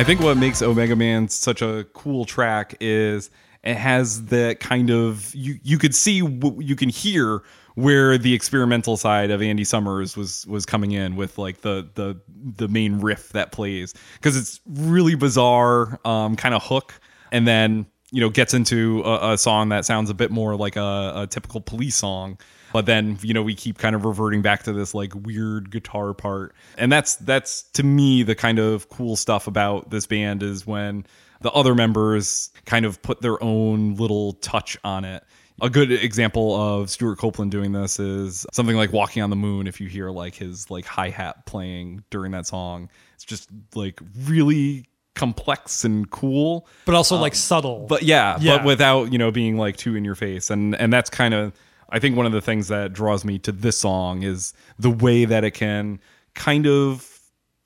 Think 0.08 0.22
what 0.22 0.38
makes 0.38 0.62
Omega 0.62 0.96
Man 0.96 1.28
such 1.28 1.60
a 1.60 1.84
cool 1.92 2.24
track 2.24 2.74
is 2.80 3.28
it 3.62 3.74
has 3.74 4.24
that 4.28 4.58
kind 4.58 4.88
of 4.88 5.34
you 5.34 5.58
you 5.62 5.76
could 5.76 5.94
see 5.94 6.14
you 6.14 6.74
can 6.76 6.88
hear 6.88 7.42
where 7.74 8.16
the 8.16 8.32
experimental 8.32 8.96
side 8.96 9.30
of 9.30 9.42
Andy 9.42 9.64
Summers 9.64 10.16
was 10.16 10.46
was 10.46 10.64
coming 10.64 10.92
in 10.92 11.14
with 11.14 11.36
like 11.36 11.60
the 11.60 11.90
the 11.94 12.18
the 12.56 12.68
main 12.68 13.00
riff 13.00 13.28
that 13.34 13.52
plays. 13.52 13.92
Because 14.14 14.34
it's 14.34 14.62
really 14.66 15.14
bizarre 15.14 16.00
um, 16.06 16.36
kind 16.36 16.54
of 16.54 16.64
hook 16.64 16.94
and 17.30 17.46
then 17.46 17.84
you 18.10 18.22
know 18.22 18.30
gets 18.30 18.54
into 18.54 19.02
a, 19.02 19.34
a 19.34 19.36
song 19.36 19.68
that 19.68 19.84
sounds 19.84 20.08
a 20.08 20.14
bit 20.14 20.30
more 20.30 20.56
like 20.56 20.76
a, 20.76 21.12
a 21.16 21.26
typical 21.26 21.60
police 21.60 21.96
song 21.96 22.38
but 22.72 22.87
then 22.87 23.18
you 23.22 23.35
know 23.35 23.42
we 23.42 23.54
keep 23.54 23.78
kind 23.78 23.94
of 23.94 24.04
reverting 24.04 24.42
back 24.42 24.64
to 24.64 24.72
this 24.72 24.94
like 24.94 25.12
weird 25.14 25.70
guitar 25.70 26.14
part. 26.14 26.54
And 26.76 26.90
that's 26.92 27.16
that's 27.16 27.62
to 27.74 27.83
me 27.83 28.22
the 28.22 28.35
kind 28.35 28.59
of 28.59 28.88
cool 28.88 29.16
stuff 29.16 29.46
about 29.46 29.90
this 29.90 30.07
band 30.07 30.42
is 30.42 30.66
when 30.66 31.07
the 31.40 31.50
other 31.52 31.74
members 31.74 32.50
kind 32.66 32.85
of 32.85 33.00
put 33.02 33.20
their 33.20 33.42
own 33.42 33.94
little 33.94 34.33
touch 34.35 34.76
on 34.85 35.04
it. 35.04 35.22
A 35.61 35.68
good 35.70 35.90
example 35.90 36.54
of 36.54 36.88
Stewart 36.88 37.18
Copeland 37.18 37.50
doing 37.50 37.72
this 37.72 37.98
is 37.98 38.46
something 38.52 38.76
like 38.76 38.92
Walking 38.92 39.22
on 39.24 39.31
the 39.31 39.37
Moon 39.37 39.66
if 39.66 39.81
you 39.81 39.88
hear 39.88 40.11
like 40.11 40.37
his 40.37 40.70
like 40.70 40.85
hi-hat 40.85 41.46
playing 41.46 42.04
during 42.11 42.31
that 42.33 42.46
song. 42.46 42.88
It's 43.14 43.24
just 43.24 43.48
like 43.74 44.00
really 44.24 44.87
complex 45.16 45.85
and 45.85 46.09
cool. 46.11 46.68
But 46.85 46.94
also 46.94 47.16
uh, 47.16 47.20
like 47.20 47.35
subtle. 47.35 47.87
but 47.88 48.04
yeah, 48.04 48.38
Yeah. 48.40 48.59
but 48.59 48.66
without 48.66 49.12
you 49.12 49.18
know 49.18 49.33
being 49.33 49.57
like 49.57 49.76
too 49.76 49.96
in 49.96 50.04
your 50.04 50.14
face. 50.14 50.50
And 50.50 50.76
and 50.76 50.92
that's 50.92 51.11
kind 51.11 51.35
of 51.35 51.52
i 51.90 51.98
think 51.98 52.16
one 52.16 52.27
of 52.27 52.33
the 52.33 52.40
things 52.40 52.68
that 52.68 52.92
draws 52.92 53.24
me 53.24 53.38
to 53.38 53.53
this 53.53 53.79
song 53.79 54.22
is 54.22 54.53
the 54.79 54.90
way 54.90 55.24
that 55.24 55.44
it 55.44 55.53
can 55.53 56.01
kind 56.35 56.66
of 56.66 57.18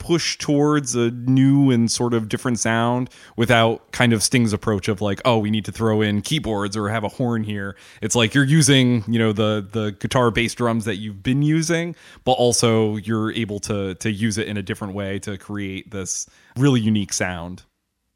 push 0.02 0.36
towards 0.36 0.96
a 0.96 1.12
new 1.12 1.70
and 1.70 1.88
sort 1.88 2.12
of 2.12 2.28
different 2.28 2.58
sound 2.58 3.08
without 3.36 3.92
kind 3.92 4.12
of 4.12 4.20
sting's 4.20 4.52
approach 4.52 4.88
of 4.88 5.00
like 5.00 5.20
oh 5.24 5.38
we 5.38 5.48
need 5.48 5.64
to 5.64 5.70
throw 5.70 6.00
in 6.00 6.20
keyboards 6.20 6.76
or 6.76 6.88
have 6.88 7.04
a 7.04 7.08
horn 7.08 7.44
here. 7.44 7.76
It's 8.00 8.16
like 8.16 8.34
you're 8.34 8.42
using 8.42 9.04
you 9.06 9.20
know 9.20 9.32
the 9.32 9.64
the 9.70 9.92
guitar 9.92 10.32
bass 10.32 10.54
drums 10.54 10.86
that 10.86 10.96
you've 10.96 11.22
been 11.22 11.42
using 11.42 11.94
but 12.24 12.32
also 12.32 12.96
you're 12.96 13.30
able 13.30 13.60
to 13.60 13.94
to 13.94 14.10
use 14.10 14.38
it 14.38 14.48
in 14.48 14.56
a 14.56 14.62
different 14.62 14.94
way 14.94 15.20
to 15.20 15.38
create 15.38 15.92
this 15.92 16.26
really 16.56 16.80
unique 16.80 17.12
sound 17.12 17.62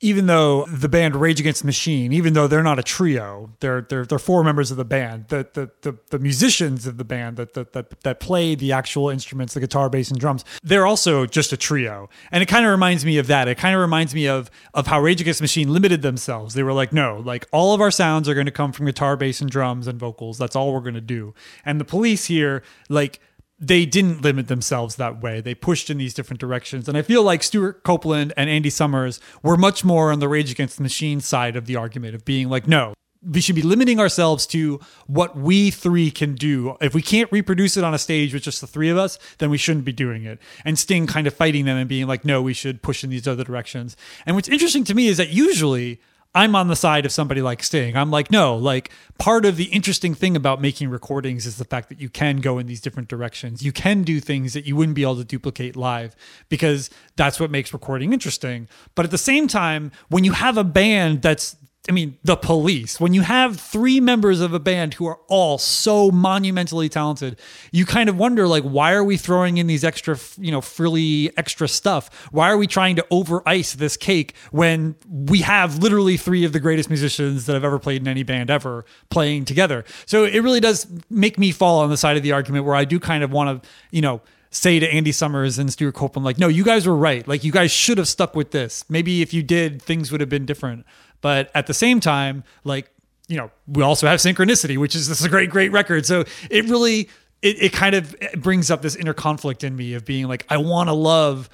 even 0.01 0.27
though 0.27 0.67
the 0.67 0.91
band 0.91 1.17
Rage 1.17 1.41
Against 1.41 1.63
the 1.63 1.67
Machine, 1.67 2.13
even 2.13 2.35
though 2.35 2.47
they're 2.47 2.63
not 2.63 2.79
a 2.79 2.83
trio, 2.83 3.51
they're 3.61 3.81
they're, 3.81 4.05
they're 4.05 4.19
four 4.19 4.45
members 4.45 4.71
of 4.71 4.77
the 4.77 4.85
band. 4.85 5.29
The 5.29 5.49
the 5.55 5.71
the, 5.81 5.99
the 6.11 6.19
musicians 6.19 6.87
of 6.87 6.99
the 6.99 7.05
band 7.05 7.39
that, 7.39 7.55
that 7.55 7.73
that 7.73 8.01
that 8.03 8.21
play 8.21 8.55
the 8.55 8.73
actual 8.73 9.09
instruments, 9.09 9.55
the 9.55 9.61
guitar, 9.61 9.89
bass, 9.89 10.11
and 10.11 10.21
drums, 10.21 10.45
they're 10.63 10.87
also 10.87 11.25
just 11.25 11.53
a 11.53 11.57
trio. 11.57 12.11
And 12.31 12.43
it 12.43 12.47
kind 12.47 12.67
of 12.67 12.71
reminds 12.71 13.07
me 13.07 13.17
of 13.17 13.27
that. 13.29 13.49
It 13.49 13.57
kind 13.57 13.75
of 13.75 13.81
reminds 13.81 14.15
me 14.15 14.29
of 14.29 14.51
of 14.75 14.87
how 14.87 15.01
Rage 15.01 15.23
Against 15.23 15.41
the 15.41 15.45
Machine 15.45 15.73
limited 15.73 16.03
themselves. 16.03 16.53
They 16.53 16.63
were 16.63 16.75
like, 16.75 16.93
no, 16.93 17.23
like 17.25 17.49
all 17.51 17.75
of 17.75 17.81
our 17.81 17.91
sounds 17.91 18.29
are 18.29 18.35
going 18.35 18.47
to 18.47 18.53
come 18.53 18.73
from 18.73 18.85
guitar, 18.85 19.17
bass, 19.17 19.41
and 19.41 19.51
drums 19.51 19.87
and 19.87 19.99
vocals. 19.99 20.37
That's 20.37 20.55
all 20.55 20.75
we're 20.75 20.81
going 20.81 20.95
to 20.95 21.01
do. 21.01 21.33
And 21.65 21.81
the 21.81 21.85
police 21.87 22.27
here, 22.27 22.63
like 22.91 23.21
they 23.59 23.87
didn't 23.87 24.23
limit 24.23 24.49
themselves 24.49 24.97
that 24.97 25.23
way. 25.23 25.41
They 25.41 25.55
pushed 25.55 25.89
in 25.89 25.99
these 25.99 26.15
different 26.15 26.41
directions. 26.41 26.89
And 26.89 26.99
I 26.99 27.03
feel 27.03 27.23
like 27.23 27.43
Stewart 27.43 27.83
Copeland 27.85 28.33
and 28.37 28.51
Andy 28.51 28.71
Summers 28.71 29.19
were 29.43 29.57
much 29.57 29.85
more 29.85 30.13
on 30.13 30.21
the 30.21 30.29
Rage 30.29 30.51
Against 30.51 30.77
the 30.77 30.83
Machine 30.83 31.21
side 31.21 31.57
of 31.57 31.67
the 31.67 31.77
argument 31.77 32.15
of 32.15 32.25
being 32.25 32.51
like, 32.51 32.69
no, 32.69 32.95
we 33.23 33.41
should 33.41 33.57
be 33.57 33.63
limiting 33.63 33.99
ourselves 33.99 34.47
to 34.47 34.79
what 35.07 35.37
we 35.37 35.71
three 35.71 36.11
can 36.11 36.35
do. 36.35 36.77
If 36.81 36.95
we 36.95 37.03
can't 37.03 37.33
reproduce 37.33 37.77
it 37.77 37.85
on 37.85 37.95
a 37.95 37.99
stage 37.99 38.35
with 38.35 38.43
just 38.43 38.61
the 38.61 38.67
three 38.67 38.91
of 38.91 38.99
us, 38.99 39.19
then 39.39 39.51
we 39.51 39.59
shouldn't 39.59 39.85
be 39.85 39.93
doing 39.93 40.25
it. 40.25 40.39
And 40.65 40.79
Sting 40.79 41.07
kind 41.07 41.27
of 41.27 41.35
fighting 41.35 41.65
them 41.65 41.79
and 41.79 41.89
being 41.89 42.07
like, 42.07 42.25
no, 42.25 42.43
we 42.43 42.53
should 42.53 42.83
push 42.83 43.03
in 43.03 43.11
these 43.11 43.27
other 43.27 43.43
directions. 43.43 43.97
And 44.27 44.37
what's 44.37 44.49
interesting 44.49 44.85
to 44.85 44.95
me 44.95 45.09
is 45.09 45.17
that 45.17 45.31
usually 45.31 46.01
I'm 46.37 46.55
on 46.55 46.69
the 46.69 46.77
side 46.77 47.07
of 47.07 47.13
somebody 47.13 47.41
like 47.41 47.63
Sting. 47.63 47.97
I'm 47.97 48.11
like, 48.11 48.31
no, 48.31 48.57
like 48.57 48.91
part 49.19 49.47
of 49.47 49.57
the 49.57 49.65
interesting 49.65 50.15
thing 50.15 50.37
about 50.37 50.61
making 50.61 50.91
recordings 50.91 51.47
is 51.47 51.57
the 51.57 51.65
fact 51.65 51.89
that 51.89 51.99
you 51.99 52.11
can 52.11 52.43
go 52.43 52.59
in 52.59 52.67
these 52.67 52.83
different 52.83 53.09
directions. 53.09 53.63
You 53.63 53.73
can 53.73 54.03
do 54.03 54.21
things 54.21 54.53
that 54.53 54.67
you 54.67 54.77
wouldn't 54.77 54.95
be 54.95 55.03
able 55.03 55.17
to 55.17 55.25
duplicate 55.25 55.77
live 55.77 56.15
because 56.51 56.91
that's 57.17 57.41
what 57.41 57.51
makes 57.51 57.73
recording 57.73 58.13
interesting. 58.13 58.69
But 58.95 59.07
at 59.07 59.11
the 59.11 59.19
same 59.19 59.49
time, 59.49 59.91
when 60.09 60.25
you 60.25 60.33
have 60.33 60.59
a 60.59 60.65
band 60.65 61.23
that's 61.23 61.57
I 61.89 61.93
mean, 61.93 62.19
the 62.25 62.37
police. 62.37 62.99
When 62.99 63.15
you 63.15 63.23
have 63.23 63.61
three 63.61 64.01
members 64.01 64.41
of 64.41 64.53
a 64.53 64.59
band 64.59 64.95
who 64.95 65.07
are 65.07 65.21
all 65.29 65.57
so 65.57 66.11
monumentally 66.11 66.89
talented, 66.89 67.39
you 67.71 67.87
kind 67.87 68.09
of 68.09 68.17
wonder, 68.17 68.49
like, 68.49 68.65
why 68.65 68.93
are 68.93 69.05
we 69.05 69.17
throwing 69.17 69.59
in 69.59 69.69
these 69.69 69.85
extra, 69.85 70.19
you 70.37 70.51
know, 70.51 70.61
frilly 70.61 71.31
extra 71.37 71.69
stuff? 71.69 72.29
Why 72.33 72.51
are 72.51 72.57
we 72.57 72.67
trying 72.67 72.97
to 72.97 73.07
over 73.11 73.43
ice 73.47 73.75
this 73.75 73.97
cake 73.97 74.35
when 74.51 74.97
we 75.09 75.43
have 75.43 75.79
literally 75.79 76.17
three 76.17 76.45
of 76.45 76.53
the 76.53 76.61
greatest 76.61 76.89
musicians 76.89 77.47
that 77.47 77.55
have 77.55 77.65
ever 77.65 77.79
played 77.79 78.01
in 78.01 78.09
any 78.09 78.25
band 78.25 78.51
ever 78.51 78.85
playing 79.09 79.45
together? 79.45 79.85
So 80.07 80.25
it 80.25 80.41
really 80.41 80.61
does 80.61 80.89
make 81.09 81.39
me 81.39 81.53
fall 81.53 81.81
on 81.81 81.91
the 81.91 81.97
side 81.97 82.17
of 82.17 82.25
the 82.25 82.33
argument 82.33 82.65
where 82.65 82.75
I 82.75 82.85
do 82.85 82.99
kind 82.99 83.23
of 83.23 83.31
want 83.31 83.63
to, 83.63 83.69
you 83.93 84.03
know, 84.03 84.23
say 84.51 84.79
to 84.79 84.93
Andy 84.93 85.13
Summers 85.13 85.59
and 85.59 85.73
Stewart 85.73 85.95
Copeland, 85.95 86.25
like, 86.25 86.39
no, 86.39 86.49
you 86.49 86.65
guys 86.65 86.87
were 86.87 86.97
right. 86.97 87.27
Like, 87.29 87.45
you 87.45 87.53
guys 87.53 87.71
should 87.71 87.99
have 87.99 88.09
stuck 88.09 88.35
with 88.35 88.51
this. 88.51 88.85
Maybe 88.89 89.23
if 89.23 89.35
you 89.35 89.43
did, 89.43 89.83
things 89.83 90.11
would 90.11 90.21
have 90.21 90.31
been 90.31 90.47
different. 90.47 90.85
But 91.21 91.51
at 91.55 91.67
the 91.67 91.75
same 91.75 92.01
time, 92.01 92.45
like, 92.65 92.91
you 93.29 93.37
know, 93.37 93.51
we 93.67 93.83
also 93.83 94.07
have 94.07 94.21
synchronicity, 94.21 94.79
which 94.79 94.95
is 94.95 95.09
this 95.09 95.21
is 95.21 95.27
a 95.27 95.29
great, 95.29 95.51
great 95.51 95.73
record. 95.73 96.07
So 96.07 96.25
it 96.51 96.67
really, 96.67 97.09
it, 97.43 97.63
it 97.63 97.73
kind 97.73 97.95
of 97.95 98.15
brings 98.37 98.71
up 98.71 98.83
this 98.83 98.95
inner 98.95 99.15
conflict 99.15 99.65
in 99.65 99.77
me 99.77 99.95
of 99.95 100.05
being 100.05 100.29
like, 100.29 100.47
I 100.49 100.59
want 100.59 100.89
to 100.89 100.95
love 100.95 101.49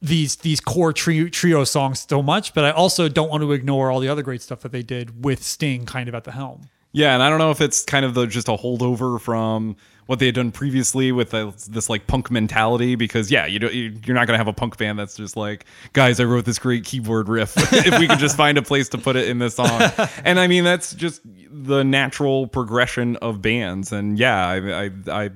these 0.00 0.36
these 0.36 0.60
core 0.60 0.92
trio, 0.92 1.28
trio 1.28 1.64
songs 1.64 2.06
so 2.08 2.22
much, 2.22 2.54
but 2.54 2.64
I 2.64 2.70
also 2.70 3.08
don't 3.08 3.28
want 3.28 3.42
to 3.42 3.52
ignore 3.52 3.90
all 3.90 4.00
the 4.00 4.08
other 4.08 4.22
great 4.22 4.42
stuff 4.42 4.60
that 4.60 4.72
they 4.72 4.82
did 4.82 5.24
with 5.24 5.42
Sting 5.42 5.86
kind 5.86 6.08
of 6.08 6.14
at 6.14 6.24
the 6.24 6.32
helm. 6.32 6.68
Yeah, 6.92 7.14
and 7.14 7.22
I 7.22 7.28
don't 7.28 7.38
know 7.38 7.50
if 7.50 7.60
it's 7.60 7.84
kind 7.84 8.04
of 8.04 8.14
the, 8.14 8.26
just 8.26 8.48
a 8.48 8.52
holdover 8.52 9.20
from 9.20 9.76
what 10.08 10.18
they 10.18 10.26
had 10.26 10.34
done 10.34 10.50
previously 10.50 11.12
with 11.12 11.30
the, 11.30 11.52
this 11.68 11.88
like 11.88 12.06
punk 12.06 12.30
mentality. 12.30 12.94
Because 12.96 13.30
yeah, 13.30 13.46
you 13.46 13.58
don't, 13.58 13.72
you- 13.72 13.94
you're 14.04 14.14
not 14.14 14.26
gonna 14.26 14.38
have 14.38 14.48
a 14.48 14.52
punk 14.52 14.76
band 14.78 14.98
that's 14.98 15.14
just 15.16 15.36
like, 15.36 15.64
guys, 15.92 16.18
I 16.18 16.24
wrote 16.24 16.44
this 16.44 16.58
great 16.58 16.84
keyboard 16.84 17.28
riff. 17.28 17.54
if 17.72 17.98
we 17.98 18.08
could 18.08 18.18
just 18.18 18.36
find 18.36 18.58
a 18.58 18.62
place 18.62 18.88
to 18.90 18.98
put 18.98 19.16
it 19.16 19.28
in 19.28 19.38
this 19.38 19.54
song, 19.54 19.68
and 20.24 20.40
I 20.40 20.46
mean 20.46 20.64
that's 20.64 20.94
just 20.94 21.20
the 21.50 21.84
natural 21.84 22.46
progression 22.46 23.16
of 23.16 23.40
bands. 23.42 23.92
And 23.92 24.18
yeah, 24.18 24.46
I 24.48 24.84
I, 24.86 24.90
I 25.24 25.30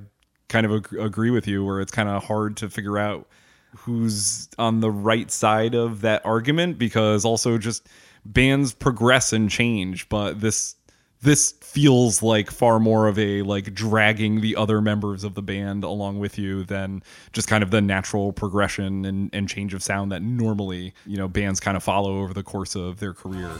kind 0.48 0.66
of 0.66 0.72
ag- 0.72 0.98
agree 1.00 1.30
with 1.30 1.46
you 1.46 1.64
where 1.64 1.80
it's 1.80 1.92
kind 1.92 2.08
of 2.08 2.24
hard 2.24 2.56
to 2.58 2.68
figure 2.68 2.98
out 2.98 3.28
who's 3.76 4.48
on 4.58 4.80
the 4.80 4.90
right 4.90 5.30
side 5.30 5.74
of 5.74 6.02
that 6.02 6.24
argument 6.26 6.78
because 6.78 7.24
also 7.24 7.56
just 7.58 7.88
bands 8.24 8.72
progress 8.74 9.32
and 9.32 9.50
change 9.50 10.08
but 10.10 10.40
this 10.40 10.76
this 11.22 11.52
feels 11.60 12.22
like 12.22 12.50
far 12.50 12.78
more 12.78 13.06
of 13.06 13.18
a 13.18 13.42
like 13.42 13.72
dragging 13.74 14.40
the 14.40 14.56
other 14.56 14.80
members 14.80 15.24
of 15.24 15.34
the 15.34 15.42
band 15.42 15.84
along 15.84 16.18
with 16.18 16.38
you 16.38 16.64
than 16.64 17.02
just 17.32 17.48
kind 17.48 17.62
of 17.62 17.70
the 17.70 17.80
natural 17.80 18.32
progression 18.32 19.04
and, 19.04 19.30
and 19.32 19.48
change 19.48 19.72
of 19.72 19.82
sound 19.82 20.12
that 20.12 20.20
normally 20.20 20.92
you 21.06 21.16
know 21.16 21.28
bands 21.28 21.60
kind 21.60 21.76
of 21.76 21.82
follow 21.82 22.20
over 22.20 22.34
the 22.34 22.42
course 22.42 22.74
of 22.74 22.98
their 22.98 23.14
career 23.14 23.50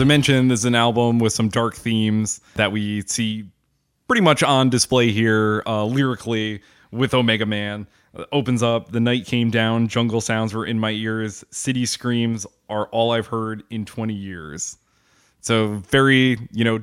As 0.00 0.04
I 0.04 0.06
mentioned, 0.06 0.50
this 0.50 0.60
is 0.60 0.64
an 0.64 0.74
album 0.74 1.18
with 1.18 1.34
some 1.34 1.50
dark 1.50 1.74
themes 1.74 2.40
that 2.54 2.72
we 2.72 3.02
see 3.02 3.50
pretty 4.08 4.22
much 4.22 4.42
on 4.42 4.70
display 4.70 5.12
here 5.12 5.62
uh, 5.66 5.84
lyrically 5.84 6.62
with 6.90 7.12
Omega 7.12 7.44
Man. 7.44 7.86
Uh, 8.16 8.24
opens 8.32 8.62
up, 8.62 8.92
the 8.92 9.00
night 9.00 9.26
came 9.26 9.50
down, 9.50 9.88
jungle 9.88 10.22
sounds 10.22 10.54
were 10.54 10.64
in 10.64 10.78
my 10.78 10.92
ears, 10.92 11.44
city 11.50 11.84
screams 11.84 12.46
are 12.70 12.86
all 12.86 13.10
I've 13.10 13.26
heard 13.26 13.62
in 13.68 13.84
20 13.84 14.14
years. 14.14 14.78
So, 15.42 15.74
very, 15.90 16.38
you 16.50 16.64
know, 16.64 16.82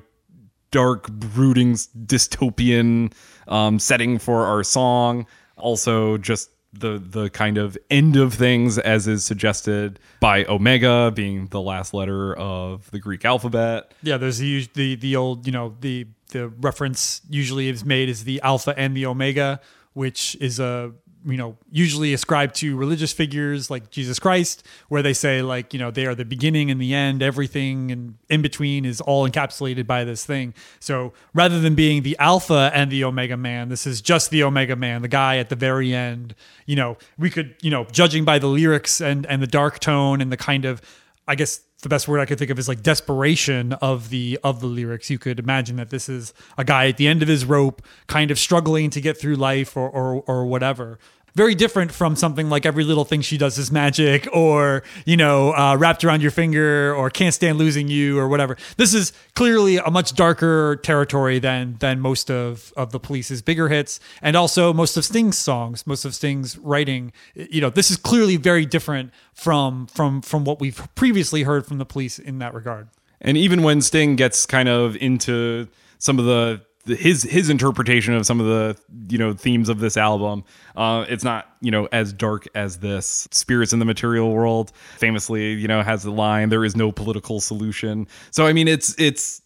dark, 0.70 1.10
brooding, 1.10 1.74
dystopian 1.74 3.14
um, 3.48 3.80
setting 3.80 4.20
for 4.20 4.46
our 4.46 4.64
song. 4.64 5.26
Also, 5.58 6.20
just 6.20 6.52
the 6.80 7.02
the 7.04 7.30
kind 7.30 7.58
of 7.58 7.78
end 7.90 8.16
of 8.16 8.34
things, 8.34 8.78
as 8.78 9.08
is 9.08 9.24
suggested 9.24 10.00
by 10.20 10.46
Omega 10.46 11.12
being 11.14 11.48
the 11.48 11.62
last 11.62 11.94
letter 11.94 12.36
of 12.36 12.90
the 12.92 13.00
Greek 13.00 13.26
alphabet. 13.26 13.94
Yeah, 14.04 14.18
there's 14.18 14.40
the 14.40 14.68
the 14.74 14.96
the 14.96 15.16
old 15.16 15.46
you 15.46 15.52
know 15.52 15.76
the 15.80 16.08
the 16.30 16.50
reference 16.50 17.22
usually 17.30 17.70
is 17.70 17.86
made 17.86 18.10
as 18.10 18.24
the 18.24 18.42
alpha 18.42 18.74
and 18.78 18.96
the 18.96 19.06
omega, 19.06 19.60
which 19.94 20.36
is 20.40 20.60
a 20.60 20.92
you 21.26 21.38
know 21.38 21.58
usually 21.72 22.14
ascribed 22.14 22.56
to 22.56 22.76
religious 22.76 23.14
figures 23.14 23.70
like 23.70 23.90
Jesus 23.90 24.20
Christ, 24.20 24.66
where 24.90 25.02
they 25.02 25.14
say 25.14 25.42
like 25.42 25.74
you 25.74 25.80
know 25.80 25.92
they 25.92 26.06
are 26.06 26.16
the 26.16 26.26
beginning 26.26 26.72
and 26.72 26.82
the 26.82 26.94
end, 26.94 27.22
everything 27.22 27.92
and 27.92 28.16
in 28.30 28.42
between 28.42 28.86
is 28.86 29.02
all 29.02 29.30
encapsulated 29.30 29.88
by 29.88 30.04
this 30.04 30.26
thing. 30.26 30.54
So 30.80 31.14
rather 31.34 31.60
than 31.60 31.76
being 31.76 32.04
the 32.04 32.18
alpha 32.20 32.72
and 32.74 32.92
the 32.92 33.04
omega 33.04 33.38
man, 33.38 33.70
this 33.70 33.88
is 33.88 34.02
just 34.02 34.30
the 34.30 34.44
omega 34.44 34.76
man, 34.76 35.02
the 35.02 35.08
guy 35.08 35.38
at 35.38 35.50
the 35.50 35.56
very 35.56 35.94
end. 35.94 36.36
You 36.66 36.76
know, 36.76 36.98
we 37.18 37.30
could 37.30 37.56
you 37.62 37.72
know 37.72 37.86
judging 37.86 38.26
by 38.26 38.40
the 38.40 38.48
lyrics 38.48 39.02
and 39.02 39.26
and 39.26 39.42
the 39.42 39.48
dark 39.48 39.80
tone 39.80 40.22
and 40.22 40.32
the 40.32 40.38
kind 40.38 40.66
of 40.66 40.82
I 41.28 41.36
guess 41.36 41.62
the 41.82 41.90
best 41.90 42.08
word 42.08 42.20
I 42.20 42.26
could 42.26 42.40
think 42.40 42.50
of 42.50 42.58
is 42.58 42.68
like 42.68 42.82
desperation 42.82 43.74
of 43.74 44.10
the 44.10 44.40
of 44.44 44.62
the 44.62 44.68
lyrics. 44.68 45.10
You 45.10 45.20
could 45.20 45.40
imagine 45.40 45.76
that 45.76 45.90
this 45.90 46.10
is 46.10 46.34
a 46.58 46.64
guy 46.64 46.88
at 46.88 46.98
the 46.98 47.08
end 47.08 47.22
of 47.22 47.28
his 47.28 47.46
rope, 47.46 47.82
kind 48.08 48.32
of 48.32 48.40
struggling 48.40 48.90
to 48.92 49.02
get 49.02 49.18
through 49.18 49.36
life 49.36 49.78
or 49.78 49.90
or, 49.90 50.24
or 50.28 50.46
whatever. 50.46 50.98
Very 51.38 51.54
different 51.54 51.92
from 51.92 52.16
something 52.16 52.50
like 52.50 52.66
every 52.66 52.84
little 52.84 53.06
thing 53.06 53.22
she 53.22 53.38
does 53.38 53.60
is 53.60 53.72
magic, 53.72 54.28
or 54.34 54.82
you 55.06 55.16
know, 55.16 55.54
uh, 55.54 55.78
wrapped 55.78 56.04
around 56.04 56.24
your 56.24 56.32
finger, 56.32 56.96
or 56.96 57.12
can't 57.12 57.32
stand 57.32 57.60
losing 57.60 57.88
you, 57.88 58.18
or 58.18 58.28
whatever. 58.28 58.58
This 58.78 58.96
is 58.96 59.14
clearly 59.36 59.78
a 59.78 59.92
much 59.92 60.16
darker 60.16 60.78
territory 60.78 61.38
than 61.38 61.78
than 61.78 62.00
most 62.00 62.32
of 62.32 62.74
of 62.76 62.92
the 62.92 63.00
Police's 63.00 63.44
bigger 63.44 63.70
hits, 63.70 64.00
and 64.20 64.36
also 64.36 64.74
most 64.74 64.98
of 64.98 65.06
Sting's 65.06 65.38
songs, 65.38 65.86
most 65.86 66.06
of 66.06 66.16
Sting's 66.16 66.58
writing. 66.58 67.14
You 67.36 67.62
know, 67.62 67.70
this 67.70 67.92
is 67.92 67.98
clearly 67.98 68.38
very 68.38 68.66
different 68.66 69.12
from 69.36 69.86
from 69.86 70.24
from 70.24 70.44
what 70.44 70.60
we've 70.60 70.88
previously 70.96 71.44
heard 71.44 71.68
from 71.68 71.78
the 71.78 71.86
Police 71.86 72.18
in 72.18 72.40
that 72.40 72.56
regard. 72.56 72.88
And 73.22 73.38
even 73.38 73.62
when 73.62 73.82
Sting 73.82 74.16
gets 74.16 74.48
kind 74.48 74.68
of 74.68 74.96
into 74.96 75.68
some 76.00 76.18
of 76.18 76.26
the, 76.26 76.62
the 76.66 76.67
his 76.88 77.24
his 77.24 77.50
interpretation 77.50 78.14
of 78.14 78.26
some 78.26 78.40
of 78.40 78.46
the 78.46 78.78
you 79.10 79.18
know 79.18 79.34
themes 79.34 79.70
of 79.70 79.80
this 79.80 79.98
album, 79.98 80.44
uh, 80.76 81.06
it's 81.08 81.24
not 81.24 81.56
you 81.62 81.72
know 81.72 81.88
as 81.92 82.14
dark 82.14 82.48
as 82.56 82.80
this. 82.80 83.28
Spirits 83.32 83.74
in 83.74 83.80
the 83.80 83.86
Material 83.86 84.32
World 84.32 84.72
famously 84.98 85.54
you 85.54 85.68
know 85.68 85.82
has 85.82 86.04
the 86.04 86.12
line, 86.12 86.50
"There 86.50 86.66
is 86.66 86.76
no 86.76 86.92
political 86.92 87.40
solution." 87.40 88.08
So 88.32 88.46
I 88.46 88.54
mean, 88.54 88.68
it's 88.68 88.96
it's 89.00 89.42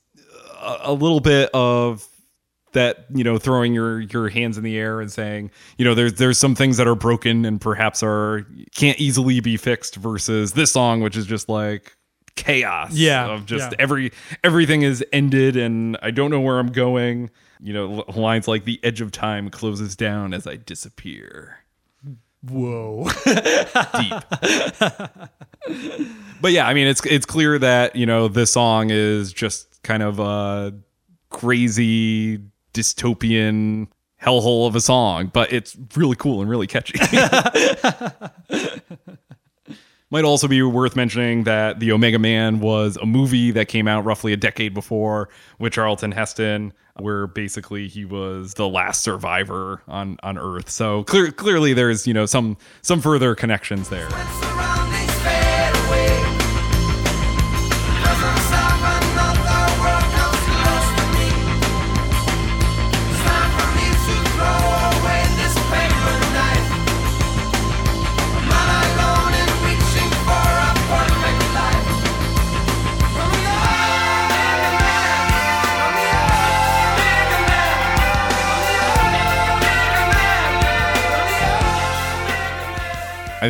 a, 0.61 0.93
little 0.93 1.19
bit 1.19 1.49
of 1.53 2.07
that 2.73 3.05
you 3.13 3.23
know 3.23 3.37
throwing 3.37 3.73
your 3.73 4.01
your 4.01 4.29
hands 4.29 4.57
in 4.57 4.63
the 4.63 4.77
air 4.77 5.01
and 5.01 5.11
saying 5.11 5.51
you 5.77 5.85
know 5.85 5.93
there's 5.93 6.13
there's 6.13 6.37
some 6.37 6.55
things 6.55 6.77
that 6.77 6.87
are 6.87 6.95
broken 6.95 7.45
and 7.45 7.59
perhaps 7.59 8.01
are 8.01 8.45
can't 8.75 8.99
easily 8.99 9.39
be 9.39 9.57
fixed 9.57 9.95
versus 9.97 10.53
this 10.53 10.71
song 10.71 11.01
which 11.01 11.17
is 11.17 11.25
just 11.25 11.49
like 11.49 11.97
chaos 12.35 12.93
Yeah, 12.93 13.27
of 13.27 13.45
just 13.45 13.71
yeah. 13.71 13.75
every 13.79 14.11
everything 14.43 14.81
is 14.81 15.03
ended 15.13 15.55
and 15.57 15.97
I 16.01 16.11
don't 16.11 16.31
know 16.31 16.41
where 16.41 16.59
I'm 16.59 16.71
going 16.71 17.29
you 17.59 17.73
know 17.73 18.03
lines 18.15 18.47
like 18.47 18.65
the 18.65 18.79
edge 18.83 19.01
of 19.01 19.11
time 19.11 19.49
closes 19.49 19.95
down 19.95 20.33
as 20.33 20.47
I 20.47 20.55
disappear 20.55 21.57
Whoa. 22.43 23.07
deep. 23.23 24.23
but 26.41 26.51
yeah, 26.51 26.67
I 26.67 26.73
mean, 26.73 26.87
it's 26.87 27.05
it's 27.05 27.27
clear 27.27 27.59
that 27.59 27.95
you 27.95 28.07
know 28.07 28.27
this 28.27 28.51
song 28.51 28.89
is 28.89 29.31
just 29.31 29.83
kind 29.83 30.01
of 30.01 30.19
a 30.19 30.73
crazy 31.29 32.39
dystopian 32.73 33.89
hellhole 34.19 34.67
of 34.67 34.75
a 34.75 34.81
song, 34.81 35.29
but 35.31 35.53
it's 35.53 35.77
really 35.95 36.15
cool 36.15 36.41
and 36.41 36.49
really 36.49 36.65
catchy. 36.65 36.97
Might 40.11 40.25
also 40.25 40.49
be 40.49 40.61
worth 40.61 40.97
mentioning 40.97 41.45
that 41.45 41.79
The 41.79 41.93
Omega 41.93 42.19
Man 42.19 42.59
was 42.59 42.97
a 43.01 43.05
movie 43.05 43.51
that 43.51 43.69
came 43.69 43.87
out 43.87 44.03
roughly 44.03 44.33
a 44.33 44.37
decade 44.37 44.73
before 44.73 45.29
with 45.57 45.71
Charlton 45.71 46.11
Heston, 46.11 46.73
where 46.99 47.27
basically 47.27 47.87
he 47.87 48.03
was 48.03 48.55
the 48.55 48.67
last 48.67 49.03
survivor 49.03 49.81
on, 49.87 50.17
on 50.21 50.37
Earth. 50.37 50.69
So 50.69 51.05
clear, 51.05 51.31
clearly 51.31 51.73
there's, 51.73 52.05
you 52.05 52.13
know, 52.13 52.25
some 52.25 52.57
some 52.81 52.99
further 52.99 53.35
connections 53.35 53.87
there. 53.87 54.09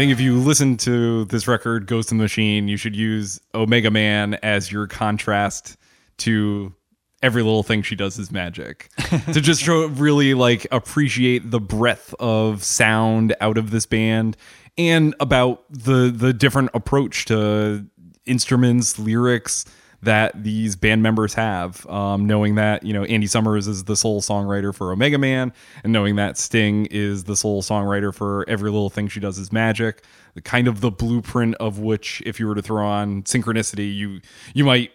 Think 0.02 0.12
if 0.12 0.20
you 0.20 0.39
listen 0.39 0.78
to 0.78 1.26
this 1.26 1.47
record, 1.47 1.86
Ghost 1.86 2.12
in 2.12 2.18
the 2.18 2.24
Machine, 2.24 2.68
you 2.68 2.76
should 2.76 2.95
use 2.95 3.39
Omega 3.54 3.91
Man 3.91 4.34
as 4.41 4.72
your 4.72 4.88
contrast 4.88 5.78
to 6.18 6.74
every 7.22 7.43
little 7.43 7.62
thing 7.62 7.84
she 7.84 7.95
does 7.95 8.18
is 8.18 8.32
magic. 8.32 8.89
to 9.32 9.39
just 9.39 9.62
show 9.62 9.86
really 9.86 10.34
like 10.34 10.66
appreciate 10.72 11.52
the 11.52 11.60
breadth 11.60 12.16
of 12.20 12.64
sound 12.64 13.36
out 13.41 13.60
of 13.60 13.70
this 13.70 13.86
band 13.86 14.38
and 14.76 15.14
about 15.20 15.66
the 15.70 16.12
the 16.12 16.34
different 16.34 16.72
approach 16.74 17.26
to 17.26 17.86
instruments, 18.26 18.97
lyrics 18.97 19.66
that 20.04 20.43
these 20.43 20.76
band 20.76 21.04
members 21.04 21.34
have. 21.34 21.86
Um, 21.88 22.26
knowing 22.26 22.56
that 22.56 22.84
you 22.84 22.93
know 22.93 23.04
Andy 23.04 23.28
Summers 23.28 23.68
is 23.68 23.84
the 23.86 23.95
sole 23.95 24.22
songwriter 24.22 24.74
for 24.74 24.91
Omega 24.91 25.18
Man, 25.18 25.54
and 25.84 25.93
knowing 25.93 26.16
that 26.16 26.38
Sting 26.38 26.88
is 26.88 27.26
the 27.26 27.36
sole 27.36 27.62
songwriter 27.62 28.14
for 28.14 28.47
Every 28.47 28.72
Little 28.72 28.89
Thing 28.89 29.08
She 29.08 29.20
Does 29.20 29.38
Is 29.38 29.52
Magic. 29.52 30.04
The 30.34 30.41
kind 30.41 30.68
of 30.68 30.82
the 30.82 30.91
blueprint 30.91 31.56
of 31.56 31.80
which, 31.80 32.24
if 32.26 32.39
you 32.39 32.47
were 32.47 32.56
to 32.56 32.62
throw 32.62 32.86
on 32.86 33.24
Synchronicity, 33.24 33.93
you 33.93 34.22
you 34.54 34.64
might 34.64 34.91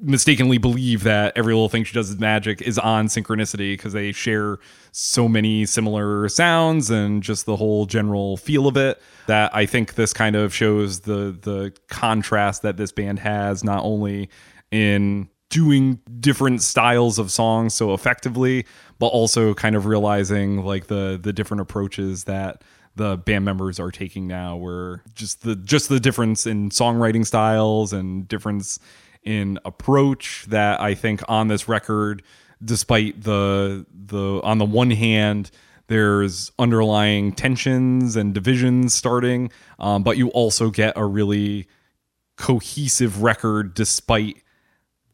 mistakenly 0.00 0.58
believe 0.58 1.04
that 1.04 1.32
every 1.36 1.54
little 1.54 1.68
thing 1.68 1.84
she 1.84 1.94
does 1.94 2.10
is 2.10 2.18
magic 2.18 2.60
is 2.62 2.78
on 2.78 3.06
synchronicity 3.06 3.74
because 3.74 3.92
they 3.92 4.12
share 4.12 4.58
so 4.92 5.28
many 5.28 5.64
similar 5.64 6.28
sounds 6.28 6.90
and 6.90 7.22
just 7.22 7.46
the 7.46 7.56
whole 7.56 7.86
general 7.86 8.36
feel 8.36 8.66
of 8.66 8.76
it 8.76 9.00
that 9.26 9.54
I 9.54 9.66
think 9.66 9.94
this 9.94 10.12
kind 10.12 10.36
of 10.36 10.52
shows 10.54 11.00
the 11.00 11.36
the 11.40 11.72
contrast 11.88 12.62
that 12.62 12.76
this 12.76 12.92
band 12.92 13.20
has 13.20 13.62
not 13.62 13.84
only 13.84 14.28
in 14.70 15.28
doing 15.48 16.00
different 16.18 16.62
styles 16.62 17.18
of 17.18 17.30
songs 17.30 17.74
so 17.74 17.94
effectively 17.94 18.66
but 18.98 19.06
also 19.08 19.54
kind 19.54 19.76
of 19.76 19.86
realizing 19.86 20.64
like 20.64 20.88
the 20.88 21.18
the 21.22 21.32
different 21.32 21.60
approaches 21.60 22.24
that 22.24 22.62
the 22.96 23.16
band 23.18 23.44
members 23.44 23.78
are 23.80 23.90
taking 23.90 24.26
now 24.26 24.56
where 24.56 25.02
just 25.14 25.42
the 25.42 25.54
just 25.56 25.88
the 25.88 26.00
difference 26.00 26.46
in 26.46 26.70
songwriting 26.70 27.24
styles 27.24 27.92
and 27.92 28.26
difference 28.28 28.78
in 29.24 29.58
approach 29.64 30.46
that 30.48 30.80
I 30.80 30.94
think 30.94 31.22
on 31.28 31.48
this 31.48 31.68
record, 31.68 32.22
despite 32.62 33.22
the 33.22 33.86
the 33.92 34.40
on 34.42 34.58
the 34.58 34.64
one 34.64 34.90
hand, 34.90 35.50
there's 35.86 36.52
underlying 36.58 37.32
tensions 37.32 38.16
and 38.16 38.32
divisions 38.34 38.94
starting, 38.94 39.50
um, 39.78 40.02
but 40.02 40.16
you 40.16 40.28
also 40.28 40.70
get 40.70 40.94
a 40.96 41.04
really 41.04 41.66
cohesive 42.36 43.22
record 43.22 43.74
despite 43.74 44.42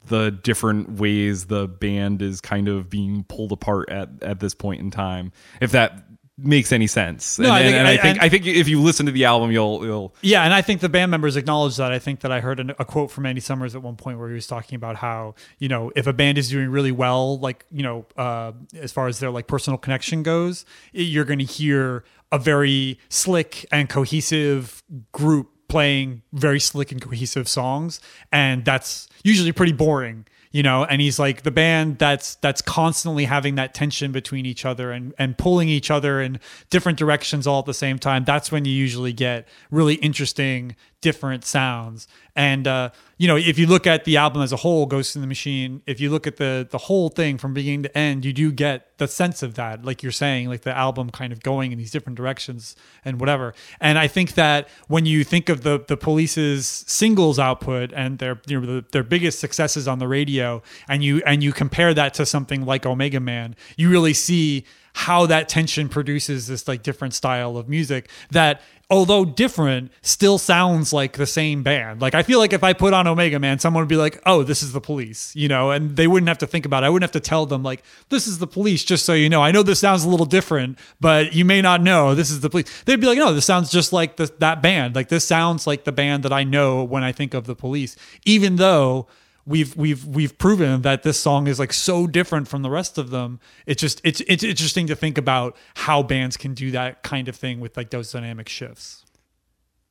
the 0.07 0.31
different 0.31 0.93
ways 0.99 1.47
the 1.47 1.69
band 1.69 2.23
is 2.23 2.41
kind 2.41 2.69
of 2.69 2.89
being 2.89 3.25
pulled 3.25 3.53
apart 3.53 3.89
at 3.91 4.09
at 4.23 4.41
this 4.41 4.55
point 4.55 4.81
in 4.81 4.91
time. 4.91 5.33
If 5.61 5.73
that 5.73 6.10
makes 6.43 6.73
any 6.73 6.87
sense. 6.87 7.39
No, 7.39 7.53
and, 7.53 7.55
I 7.55 7.63
think- 7.63 7.75
and 7.77 7.87
I 7.89 7.97
think 7.97 8.05
and- 8.17 8.21
I 8.21 8.29
think 8.29 8.47
if 8.47 8.69
you 8.69 8.81
listen 8.81 9.07
to 9.07 9.13
the 9.13 9.25
album, 9.25 9.51
you'll 9.53 9.85
you'll 9.85 10.15
Yeah, 10.23 10.43
and 10.45 10.53
I 10.55 10.63
think 10.63 10.81
the 10.81 10.89
band 10.89 11.11
members 11.11 11.37
acknowledge 11.37 11.77
that. 11.77 11.93
I 11.93 11.99
think 11.99 12.21
that 12.21 12.33
I 12.33 12.41
heard 12.41 12.61
an- 12.61 12.71
a 12.79 12.85
quote 12.85 13.11
from 13.11 13.27
Andy 13.27 13.41
Summers 13.41 13.75
at 13.75 13.83
one 13.83 13.97
point 13.97 14.19
where 14.19 14.29
he 14.29 14.35
was 14.35 14.47
talking 14.47 14.77
about 14.77 14.97
how 14.97 15.35
you 15.59 15.69
know 15.69 15.93
if 15.97 16.07
a 16.07 16.13
band 16.13 16.39
is 16.39 16.49
doing 16.51 16.69
really 16.71 16.93
well, 16.93 17.39
like 17.39 17.65
you 17.71 17.83
know, 17.83 18.07
uh, 18.17 18.53
as 18.79 18.93
far 18.93 19.09
as 19.09 19.19
their 19.21 19.31
like 19.31 19.47
personal 19.47 19.79
connection 19.79 20.23
goes, 20.23 20.65
you're 20.93 21.25
going 21.25 21.39
to 21.39 21.45
hear 21.45 22.05
a 22.33 22.39
very 22.39 22.99
slick 23.09 23.67
and 23.73 23.89
cohesive 23.89 24.83
group 25.13 25.51
playing 25.69 26.23
very 26.33 26.59
slick 26.61 26.91
and 26.91 27.01
cohesive 27.01 27.49
songs, 27.49 28.01
and 28.33 28.65
that's 28.65 29.09
usually 29.23 29.53
pretty 29.53 29.73
boring 29.73 30.27
you 30.53 30.63
know 30.63 30.85
and 30.85 31.01
he's 31.01 31.19
like 31.19 31.43
the 31.43 31.51
band 31.51 31.99
that's 31.99 32.35
that's 32.37 32.61
constantly 32.63 33.25
having 33.25 33.55
that 33.55 33.75
tension 33.75 34.13
between 34.13 34.47
each 34.47 34.65
other 34.65 34.91
and 34.91 35.15
and 35.19 35.39
pulling 35.39 35.69
each 35.69 35.91
other 35.91 36.21
in 36.21 36.41
different 36.71 36.99
directions 36.99 37.47
all 37.47 37.61
at 37.61 37.67
the 37.67 37.75
same 37.75 37.99
time 37.99 38.25
that's 38.25 38.51
when 38.51 38.65
you 38.65 38.73
usually 38.73 39.13
get 39.13 39.47
really 39.71 39.95
interesting 39.97 40.75
different 41.01 41.45
sounds. 41.45 42.07
And 42.37 42.67
uh 42.67 42.91
you 43.19 43.29
know 43.29 43.37
if 43.37 43.59
you 43.59 43.67
look 43.67 43.87
at 43.87 44.05
the 44.05 44.17
album 44.17 44.41
as 44.41 44.51
a 44.51 44.57
whole 44.57 44.87
ghost 44.87 45.15
in 45.15 45.21
the 45.21 45.27
machine 45.27 45.83
if 45.87 46.01
you 46.01 46.09
look 46.09 46.27
at 46.27 46.39
the 46.39 46.67
the 46.71 46.79
whole 46.79 47.11
thing 47.11 47.37
from 47.37 47.53
beginning 47.53 47.83
to 47.83 47.99
end 47.99 48.25
you 48.25 48.33
do 48.33 48.51
get 48.51 48.97
the 48.97 49.07
sense 49.07 49.43
of 49.43 49.55
that 49.55 49.85
like 49.85 50.03
you're 50.03 50.11
saying 50.11 50.49
like 50.49 50.63
the 50.63 50.75
album 50.75 51.11
kind 51.11 51.31
of 51.31 51.43
going 51.43 51.71
in 51.71 51.77
these 51.77 51.91
different 51.91 52.17
directions 52.17 52.77
and 53.05 53.21
whatever. 53.21 53.53
And 53.81 53.99
i 53.99 54.07
think 54.07 54.35
that 54.35 54.69
when 54.89 55.05
you 55.07 55.23
think 55.25 55.49
of 55.49 55.63
the 55.63 55.85
the 55.87 55.97
police's 55.97 56.67
singles 56.87 57.39
output 57.39 57.93
and 57.95 58.19
their 58.19 58.41
you 58.47 58.61
know 58.61 58.67
the, 58.67 58.85
their 58.93 59.05
biggest 59.05 59.39
successes 59.39 59.87
on 59.87 59.99
the 59.99 60.09
radio 60.09 60.63
and 60.89 61.05
you 61.05 61.23
and 61.27 61.43
you 61.43 61.53
compare 61.53 61.93
that 61.93 62.15
to 62.15 62.25
something 62.25 62.65
like 62.65 62.87
omega 62.87 63.21
man 63.21 63.55
you 63.77 63.91
really 63.91 64.15
see 64.15 64.65
how 64.93 65.27
that 65.27 65.49
tension 65.49 65.89
produces 65.89 66.47
this 66.47 66.67
like 66.67 66.83
different 66.83 67.15
style 67.15 67.57
of 67.57 67.69
music 67.69 68.09
that 68.31 68.61
although 68.89 69.25
different 69.25 69.93
still 70.03 70.37
sounds 70.37 70.93
like 70.93 71.17
the 71.17 71.27
same 71.27 71.63
band. 71.63 72.01
Like 72.01 72.15
i 72.15 72.23
feel 72.23 72.39
like 72.39 72.53
if 72.53 72.65
i 72.65 72.73
put 72.73 72.93
on 72.93 73.07
omega 73.07 73.39
man 73.39 73.59
someone 73.59 73.83
would 73.83 73.89
be 73.89 73.97
like 73.97 74.21
oh 74.27 74.43
this 74.43 74.63
is 74.63 74.73
the 74.73 74.81
police 74.81 75.35
you 75.37 75.49
know? 75.49 75.71
And 75.71 75.97
they 75.97 76.07
wouldn't 76.07 76.29
have 76.29 76.39
to 76.39 76.47
think 76.47 76.67
about 76.67 76.83
it. 76.83 76.87
I 76.87 76.91
wouldn't 76.91 77.05
have 77.05 77.23
to 77.23 77.27
tell 77.27 77.47
them 77.47 77.63
like 77.63 77.83
this 78.09 78.27
is 78.27 78.39
the 78.39 78.47
police 78.47 78.85
just 78.85 79.05
so 79.05 79.13
you 79.13 79.29
know. 79.29 79.43
I 79.43 79.53
know 79.53 79.63
this 79.63 79.79
sounds 79.79 80.05
a 80.05 80.09
little 80.09 80.27
different 80.27 80.79
but 81.01 81.33
you 81.33 81.45
may 81.45 81.63
not 81.63 81.83
know 81.83 82.15
this 82.15 82.31
is 82.31 82.41
the 82.41 82.51
police. 82.51 82.83
They'd 82.85 83.01
be 83.01 83.07
like 83.07 83.19
no 83.19 83.33
this 83.33 83.47
sounds 83.47 83.71
just 83.71 83.93
like 83.93 84.17
the, 84.17 84.33
that 84.39 84.63
band. 84.63 84.95
Like 84.95 85.09
this 85.09 85.25
sounds 85.25 85.67
like 85.67 85.85
the 85.85 85.93
band 85.93 86.25
that 86.25 86.33
i 86.33 86.45
know 86.45 86.83
when 86.83 87.03
i 87.03 87.13
think 87.13 87.35
of 87.35 87.47
the 87.47 87.55
police. 87.55 87.97
Even 88.25 88.57
though 88.57 89.07
we've 89.47 89.77
we've 89.77 90.05
we've 90.07 90.37
proven 90.39 90.83
that 90.83 91.03
this 91.03 91.19
song 91.19 91.47
is 91.47 91.59
like 91.59 91.73
so 91.73 92.07
different 92.07 92.49
from 92.49 92.63
the 92.63 92.71
rest 92.71 92.99
of 92.99 93.11
them. 93.11 93.41
It's 93.67 93.81
just 93.81 94.01
it's 94.05 94.21
it's 94.23 94.43
interesting 94.45 94.87
to 94.89 94.97
think 94.97 95.19
about 95.19 95.57
how 95.77 96.03
bands 96.03 96.37
can 96.37 96.55
do 96.55 96.71
that 96.73 97.03
kind 97.03 97.29
of 97.29 97.37
thing 97.37 97.61
with 97.61 97.77
like 97.77 97.91
those 97.91 98.13
dynamic 98.13 98.49
shifts. 98.49 99.05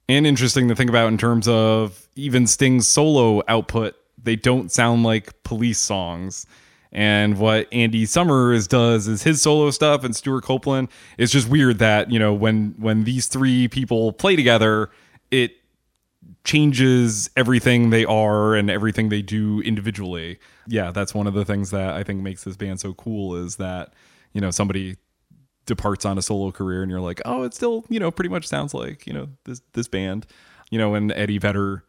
and 0.07 0.25
interesting 0.25 0.67
to 0.67 0.75
think 0.75 0.89
about 0.89 1.07
in 1.07 1.17
terms 1.17 1.47
of 1.47 2.07
even 2.15 2.47
Sting's 2.47 2.87
solo 2.87 3.43
output. 3.47 3.95
They 4.21 4.35
don't 4.35 4.71
sound 4.71 5.03
like 5.03 5.43
police 5.43 5.79
songs. 5.79 6.45
And 6.91 7.37
what 7.37 7.67
Andy 7.71 8.07
Summers 8.07 8.67
does 8.67 9.07
is 9.07 9.21
his 9.21 9.41
solo 9.43 9.69
stuff 9.69 10.03
and 10.03 10.15
Stewart 10.15 10.43
Copeland. 10.43 10.89
It's 11.19 11.31
just 11.31 11.47
weird 11.47 11.77
that, 11.79 12.11
you 12.11 12.17
know, 12.17 12.33
when 12.33 12.73
when 12.79 13.03
these 13.03 13.27
three 13.27 13.67
people 13.67 14.11
play 14.11 14.35
together, 14.35 14.89
it 15.29 15.51
changes 16.43 17.29
everything 17.37 17.89
they 17.89 18.05
are 18.05 18.55
and 18.55 18.69
everything 18.69 19.09
they 19.09 19.21
do 19.21 19.61
individually. 19.61 20.39
Yeah, 20.67 20.91
that's 20.91 21.13
one 21.13 21.27
of 21.27 21.33
the 21.33 21.45
things 21.45 21.71
that 21.71 21.93
I 21.93 22.03
think 22.03 22.21
makes 22.21 22.43
this 22.43 22.55
band 22.57 22.79
so 22.79 22.93
cool 22.93 23.35
is 23.35 23.57
that, 23.57 23.93
you 24.33 24.41
know, 24.41 24.51
somebody 24.51 24.97
departs 25.65 26.05
on 26.05 26.17
a 26.17 26.21
solo 26.21 26.51
career 26.51 26.81
and 26.81 26.89
you're 26.91 27.01
like, 27.01 27.21
oh, 27.25 27.43
it 27.43 27.53
still, 27.53 27.85
you 27.89 27.99
know, 27.99 28.11
pretty 28.11 28.29
much 28.29 28.47
sounds 28.47 28.73
like, 28.73 29.05
you 29.05 29.13
know, 29.13 29.27
this 29.45 29.61
this 29.73 29.87
band. 29.87 30.25
You 30.71 30.77
know, 30.77 30.91
when 30.91 31.11
Eddie 31.11 31.37
Vedder 31.39 31.83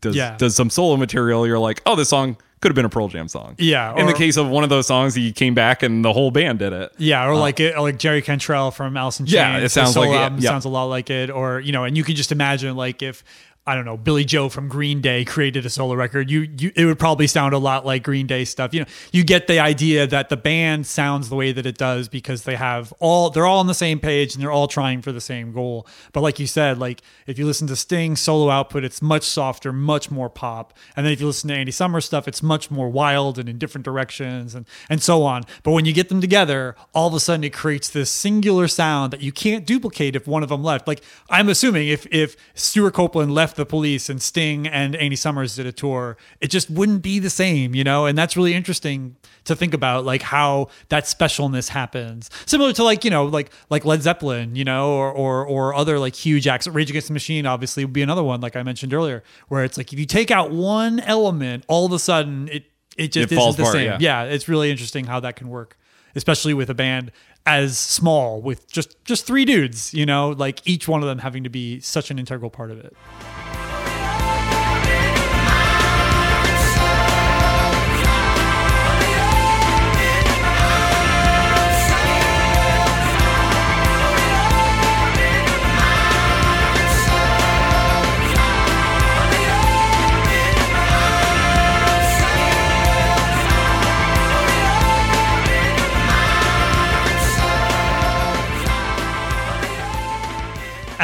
does 0.00 0.16
Yeah. 0.16 0.36
does 0.36 0.54
some 0.56 0.70
solo 0.70 0.96
material, 0.96 1.46
you're 1.46 1.58
like, 1.58 1.80
oh, 1.86 1.96
this 1.96 2.08
song 2.08 2.36
could 2.60 2.70
have 2.70 2.76
been 2.76 2.84
a 2.86 2.90
Pearl 2.90 3.08
Jam 3.08 3.28
song. 3.28 3.56
Yeah, 3.58 3.94
In 3.98 4.06
the 4.06 4.14
case 4.14 4.38
of 4.38 4.48
one 4.48 4.64
of 4.64 4.70
those 4.70 4.86
songs, 4.86 5.14
he 5.14 5.32
came 5.32 5.52
back 5.52 5.82
and 5.82 6.02
the 6.02 6.14
whole 6.14 6.30
band 6.30 6.60
did 6.60 6.72
it. 6.72 6.92
Yeah, 6.96 7.26
or 7.26 7.32
uh, 7.34 7.38
like 7.38 7.60
it, 7.60 7.76
like 7.78 7.98
Jerry 7.98 8.22
Cantrell 8.22 8.70
from 8.70 8.96
Alice 8.96 9.20
in 9.20 9.26
Chains. 9.26 9.34
Yeah, 9.34 9.58
it 9.58 9.68
sounds 9.68 9.96
like 9.96 10.08
it, 10.08 10.40
yeah. 10.40 10.48
Sounds 10.50 10.64
a 10.64 10.70
lot 10.70 10.84
like 10.86 11.10
it, 11.10 11.28
or 11.30 11.60
you 11.60 11.72
know, 11.72 11.84
and 11.84 11.94
you 11.96 12.04
can 12.04 12.14
just 12.14 12.32
imagine 12.32 12.74
like 12.74 13.02
if 13.02 13.22
I 13.66 13.74
don't 13.74 13.86
know 13.86 13.96
Billie 13.96 14.26
Joe 14.26 14.50
from 14.50 14.68
Green 14.68 15.00
Day 15.00 15.24
created 15.24 15.64
a 15.64 15.70
solo 15.70 15.94
record, 15.94 16.30
you 16.30 16.48
you 16.58 16.70
it 16.76 16.84
would 16.84 16.98
probably 16.98 17.26
sound 17.26 17.54
a 17.54 17.58
lot 17.58 17.86
like 17.86 18.02
Green 18.02 18.26
Day 18.26 18.44
stuff. 18.44 18.74
You 18.74 18.80
know, 18.80 18.86
you 19.10 19.24
get 19.24 19.46
the 19.46 19.58
idea 19.58 20.06
that 20.06 20.28
the 20.28 20.36
band 20.36 20.86
sounds 20.86 21.30
the 21.30 21.36
way 21.36 21.50
that 21.50 21.64
it 21.64 21.78
does 21.78 22.08
because 22.08 22.42
they 22.42 22.56
have 22.56 22.92
all 23.00 23.30
they're 23.30 23.46
all 23.46 23.60
on 23.60 23.66
the 23.66 23.74
same 23.74 24.00
page 24.00 24.34
and 24.34 24.42
they're 24.42 24.52
all 24.52 24.68
trying 24.68 25.00
for 25.00 25.12
the 25.12 25.20
same 25.20 25.52
goal. 25.52 25.86
But 26.12 26.20
like 26.20 26.38
you 26.38 26.46
said, 26.46 26.78
like 26.78 27.00
if 27.26 27.38
you 27.38 27.46
listen 27.46 27.66
to 27.68 27.76
Sting 27.76 28.16
solo 28.16 28.50
output, 28.50 28.84
it's 28.84 29.00
much 29.00 29.22
softer, 29.22 29.72
much 29.72 30.10
more 30.10 30.28
pop, 30.28 30.74
and 30.94 31.06
then 31.06 31.12
if 31.14 31.20
you 31.20 31.26
listen 31.26 31.48
to 31.48 31.54
Andy 31.54 31.72
Summers 31.72 32.04
stuff, 32.04 32.28
it's 32.28 32.42
much 32.42 32.70
more 32.70 32.90
wild 32.90 33.38
and 33.38 33.48
in 33.48 33.56
different 33.56 33.86
directions 33.86 34.54
and 34.54 34.66
and 34.90 35.02
so 35.02 35.22
on. 35.22 35.44
But 35.62 35.72
when 35.72 35.86
you 35.86 35.94
get 35.94 36.10
them 36.10 36.20
together, 36.20 36.76
all 36.92 37.08
of 37.08 37.14
a 37.14 37.20
sudden 37.20 37.44
it 37.44 37.54
creates 37.54 37.88
this 37.88 38.10
singular 38.10 38.68
sound 38.68 39.10
that 39.14 39.22
you 39.22 39.32
can't 39.32 39.64
duplicate 39.64 40.14
if 40.16 40.26
one 40.26 40.42
of 40.42 40.50
them 40.50 40.62
left. 40.62 40.86
Like 40.86 41.02
I'm 41.30 41.48
assuming 41.48 41.88
if 41.88 42.06
if 42.12 42.36
Stewart 42.52 42.92
Copeland 42.92 43.32
left 43.32 43.53
the 43.54 43.66
Police 43.66 44.08
and 44.08 44.20
Sting 44.22 44.66
and 44.66 44.94
Andy 44.96 45.16
Summers 45.16 45.56
did 45.56 45.66
a 45.66 45.72
tour, 45.72 46.16
it 46.40 46.48
just 46.48 46.70
wouldn't 46.70 47.02
be 47.02 47.18
the 47.18 47.30
same, 47.30 47.74
you 47.74 47.84
know. 47.84 48.06
And 48.06 48.16
that's 48.16 48.36
really 48.36 48.54
interesting 48.54 49.16
to 49.44 49.54
think 49.54 49.74
about, 49.74 50.04
like 50.04 50.22
how 50.22 50.68
that 50.88 51.04
specialness 51.04 51.68
happens. 51.68 52.30
Similar 52.46 52.72
to 52.74 52.84
like 52.84 53.04
you 53.04 53.10
know 53.10 53.24
like 53.26 53.50
like 53.70 53.84
Led 53.84 54.02
Zeppelin, 54.02 54.56
you 54.56 54.64
know, 54.64 54.90
or 54.92 55.10
or 55.12 55.46
or 55.46 55.74
other 55.74 55.98
like 55.98 56.14
huge 56.14 56.46
acts. 56.46 56.66
Rage 56.66 56.90
Against 56.90 57.08
the 57.08 57.14
Machine 57.14 57.46
obviously 57.46 57.84
would 57.84 57.92
be 57.92 58.02
another 58.02 58.22
one, 58.24 58.40
like 58.40 58.56
I 58.56 58.62
mentioned 58.62 58.94
earlier, 58.94 59.22
where 59.48 59.64
it's 59.64 59.76
like 59.76 59.92
if 59.92 59.98
you 59.98 60.06
take 60.06 60.30
out 60.30 60.50
one 60.50 61.00
element, 61.00 61.64
all 61.68 61.86
of 61.86 61.92
a 61.92 61.98
sudden 61.98 62.48
it 62.48 62.64
it 62.96 63.12
just 63.12 63.32
It 63.32 63.34
falls 63.36 63.54
isn't 63.56 63.62
the 63.64 63.68
apart, 63.68 63.74
same. 63.74 63.86
yeah. 64.00 64.24
yeah, 64.24 64.32
it's 64.32 64.48
really 64.48 64.70
interesting 64.70 65.04
how 65.06 65.18
that 65.20 65.34
can 65.36 65.48
work, 65.48 65.76
especially 66.14 66.54
with 66.54 66.70
a 66.70 66.74
band 66.74 67.12
as 67.46 67.78
small 67.78 68.40
with 68.40 68.70
just 68.70 69.02
just 69.04 69.26
three 69.26 69.44
dudes. 69.44 69.92
You 69.94 70.06
know, 70.06 70.30
like 70.30 70.66
each 70.66 70.88
one 70.88 71.02
of 71.02 71.08
them 71.08 71.18
having 71.18 71.44
to 71.44 71.50
be 71.50 71.80
such 71.80 72.10
an 72.10 72.18
integral 72.18 72.50
part 72.50 72.70
of 72.70 72.78
it. 72.78 72.96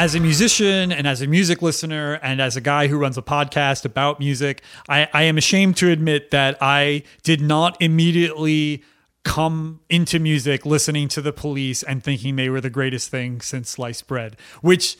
As 0.01 0.15
a 0.15 0.19
musician 0.19 0.91
and 0.91 1.07
as 1.07 1.21
a 1.21 1.27
music 1.27 1.61
listener 1.61 2.13
and 2.23 2.41
as 2.41 2.57
a 2.57 2.61
guy 2.61 2.87
who 2.87 2.97
runs 2.97 3.19
a 3.19 3.21
podcast 3.21 3.85
about 3.85 4.19
music, 4.19 4.63
I, 4.89 5.07
I 5.13 5.21
am 5.23 5.37
ashamed 5.37 5.77
to 5.77 5.91
admit 5.91 6.31
that 6.31 6.57
I 6.59 7.03
did 7.21 7.39
not 7.39 7.79
immediately 7.79 8.83
come 9.23 9.79
into 9.91 10.17
music 10.17 10.65
listening 10.65 11.07
to 11.09 11.21
the 11.21 11.31
police 11.31 11.83
and 11.83 12.03
thinking 12.03 12.35
they 12.35 12.49
were 12.49 12.61
the 12.61 12.71
greatest 12.71 13.11
thing 13.11 13.41
since 13.41 13.69
sliced 13.69 14.07
bread, 14.07 14.37
which 14.61 14.97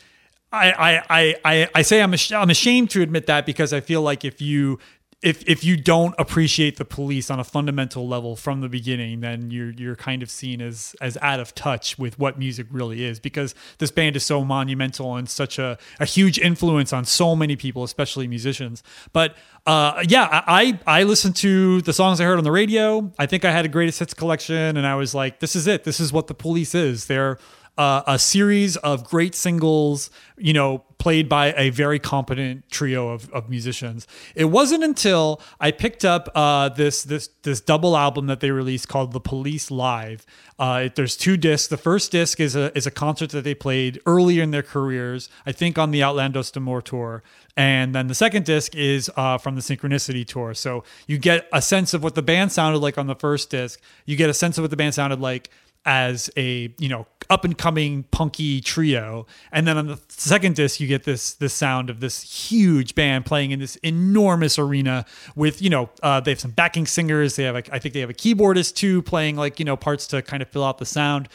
I, 0.52 1.02
I, 1.10 1.36
I, 1.44 1.68
I, 1.74 1.82
say 1.82 2.00
I'm, 2.00 2.14
I'm 2.32 2.50
ashamed 2.50 2.90
to 2.90 3.02
admit 3.02 3.26
that 3.26 3.44
because 3.44 3.72
I 3.72 3.80
feel 3.80 4.02
like 4.02 4.24
if 4.24 4.40
you 4.40 4.78
if 5.22 5.48
if 5.48 5.62
you 5.62 5.76
don't 5.76 6.14
appreciate 6.18 6.76
the 6.78 6.84
police 6.84 7.30
on 7.30 7.38
a 7.38 7.44
fundamental 7.44 8.08
level 8.08 8.34
from 8.34 8.60
the 8.60 8.68
beginning, 8.68 9.20
then 9.20 9.52
you're 9.52 9.70
you're 9.70 9.94
kind 9.94 10.20
of 10.22 10.28
seen 10.30 10.60
as 10.60 10.96
as 11.00 11.16
out 11.22 11.38
of 11.38 11.54
touch 11.54 11.96
with 11.96 12.18
what 12.18 12.38
music 12.38 12.66
really 12.70 13.04
is 13.04 13.20
because 13.20 13.54
this 13.78 13.92
band 13.92 14.16
is 14.16 14.24
so 14.24 14.44
monumental 14.44 15.14
and 15.14 15.30
such 15.30 15.60
a, 15.60 15.78
a 16.00 16.04
huge 16.04 16.38
influence 16.38 16.92
on 16.92 17.04
so 17.04 17.36
many 17.36 17.54
people, 17.54 17.84
especially 17.84 18.26
musicians. 18.26 18.82
But 19.12 19.36
uh, 19.64 20.04
yeah, 20.08 20.42
I 20.46 20.80
I 20.88 21.04
listened 21.04 21.36
to 21.36 21.82
the 21.82 21.92
songs 21.92 22.20
I 22.20 22.24
heard 22.24 22.38
on 22.38 22.44
the 22.44 22.50
radio. 22.50 23.12
I 23.16 23.26
think 23.26 23.44
I 23.44 23.52
had 23.52 23.64
a 23.64 23.68
greatest 23.68 24.00
hits 24.00 24.14
collection, 24.14 24.76
and 24.76 24.84
I 24.84 24.96
was 24.96 25.14
like, 25.14 25.38
this 25.38 25.54
is 25.54 25.68
it. 25.68 25.84
This 25.84 26.00
is 26.00 26.12
what 26.12 26.26
the 26.26 26.34
police 26.34 26.74
is. 26.74 27.06
They're 27.06 27.38
uh, 27.78 28.02
a 28.06 28.18
series 28.18 28.76
of 28.78 29.04
great 29.04 29.34
singles, 29.34 30.10
you 30.36 30.52
know, 30.52 30.84
played 30.98 31.28
by 31.28 31.52
a 31.56 31.70
very 31.70 31.98
competent 31.98 32.68
trio 32.70 33.08
of, 33.08 33.28
of 33.32 33.50
musicians. 33.50 34.06
It 34.36 34.44
wasn't 34.44 34.84
until 34.84 35.40
I 35.58 35.72
picked 35.72 36.04
up 36.04 36.28
uh, 36.34 36.68
this 36.68 37.02
this 37.02 37.28
this 37.42 37.60
double 37.60 37.96
album 37.96 38.26
that 38.26 38.38
they 38.40 38.50
released 38.50 38.88
called 38.88 39.12
The 39.12 39.20
Police 39.20 39.70
Live. 39.70 40.24
Uh, 40.58 40.90
there's 40.94 41.16
two 41.16 41.36
discs. 41.36 41.66
The 41.66 41.76
first 41.76 42.12
disc 42.12 42.38
is 42.38 42.54
a 42.54 42.76
is 42.76 42.86
a 42.86 42.90
concert 42.90 43.30
that 43.30 43.42
they 43.42 43.54
played 43.54 44.00
earlier 44.06 44.42
in 44.42 44.50
their 44.52 44.62
careers, 44.62 45.28
I 45.46 45.52
think 45.52 45.78
on 45.78 45.90
the 45.90 46.00
Outlandos 46.00 46.52
D'Amour 46.52 46.82
tour. 46.82 47.22
And 47.56 47.94
then 47.94 48.06
the 48.06 48.14
second 48.14 48.44
disc 48.44 48.74
is 48.74 49.10
uh, 49.16 49.38
from 49.38 49.56
the 49.56 49.60
Synchronicity 49.60 50.26
tour. 50.26 50.54
So 50.54 50.84
you 51.06 51.18
get 51.18 51.48
a 51.52 51.60
sense 51.60 51.94
of 51.94 52.02
what 52.02 52.14
the 52.14 52.22
band 52.22 52.52
sounded 52.52 52.78
like 52.78 52.96
on 52.96 53.06
the 53.06 53.14
first 53.16 53.50
disc. 53.50 53.80
You 54.06 54.16
get 54.16 54.30
a 54.30 54.34
sense 54.34 54.56
of 54.56 54.62
what 54.62 54.70
the 54.70 54.76
band 54.76 54.94
sounded 54.94 55.20
like 55.20 55.50
as 55.84 56.30
a 56.36 56.72
you 56.78 56.88
know 56.88 57.06
up 57.30 57.44
and 57.44 57.56
coming 57.56 58.04
punky 58.04 58.60
trio. 58.60 59.26
And 59.50 59.66
then 59.66 59.78
on 59.78 59.86
the 59.86 60.00
second 60.08 60.56
disc 60.56 60.80
you 60.80 60.86
get 60.86 61.04
this 61.04 61.34
this 61.34 61.54
sound 61.54 61.90
of 61.90 62.00
this 62.00 62.22
huge 62.22 62.94
band 62.94 63.26
playing 63.26 63.50
in 63.50 63.58
this 63.58 63.76
enormous 63.76 64.58
arena 64.58 65.04
with 65.34 65.62
you 65.62 65.70
know 65.70 65.90
uh, 66.02 66.20
they 66.20 66.32
have 66.32 66.40
some 66.40 66.50
backing 66.50 66.86
singers. 66.86 67.36
They 67.36 67.44
have 67.44 67.56
a, 67.56 67.74
i 67.74 67.78
think 67.78 67.94
they 67.94 68.00
have 68.00 68.10
a 68.10 68.14
keyboardist 68.14 68.74
too 68.74 69.02
playing 69.02 69.36
like 69.36 69.58
you 69.58 69.64
know 69.64 69.76
parts 69.76 70.06
to 70.08 70.22
kind 70.22 70.42
of 70.42 70.48
fill 70.48 70.64
out 70.64 70.78
the 70.78 70.86
sound 70.86 71.28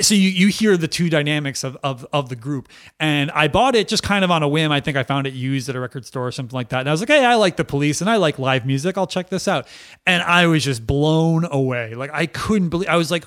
so 0.00 0.14
you, 0.14 0.28
you 0.28 0.48
hear 0.48 0.76
the 0.76 0.88
two 0.88 1.08
dynamics 1.08 1.64
of, 1.64 1.76
of, 1.82 2.06
of 2.12 2.28
the 2.28 2.36
group. 2.36 2.68
And 2.98 3.30
i 3.32 3.48
bought 3.48 3.74
it 3.74 3.88
just 3.88 4.02
kind 4.02 4.24
of 4.24 4.30
on 4.30 4.42
a 4.42 4.48
whim. 4.48 4.72
I 4.72 4.80
think 4.80 4.96
i 4.96 5.02
found 5.02 5.26
it 5.26 5.34
used 5.34 5.68
at 5.68 5.76
a 5.76 5.80
record 5.80 6.04
store 6.04 6.26
or 6.26 6.32
something 6.32 6.54
like 6.54 6.70
that. 6.70 6.80
And 6.80 6.88
i 6.88 6.92
was 6.92 7.00
like 7.00 7.08
hey 7.08 7.24
i 7.24 7.34
like 7.34 7.56
the 7.56 7.64
police 7.64 8.00
and 8.00 8.10
i 8.10 8.16
like 8.16 8.38
live 8.38 8.66
music. 8.66 8.98
I'll 8.98 9.06
check 9.06 9.30
this 9.30 9.48
out. 9.48 9.66
And 10.06 10.22
i 10.22 10.46
was 10.46 10.64
just 10.64 10.86
blown 10.86 11.46
away. 11.50 11.94
Like 11.94 12.10
i 12.12 12.26
couldn't 12.26 12.68
believe 12.68 12.88
i 12.88 12.96
was 12.96 13.10
like 13.10 13.24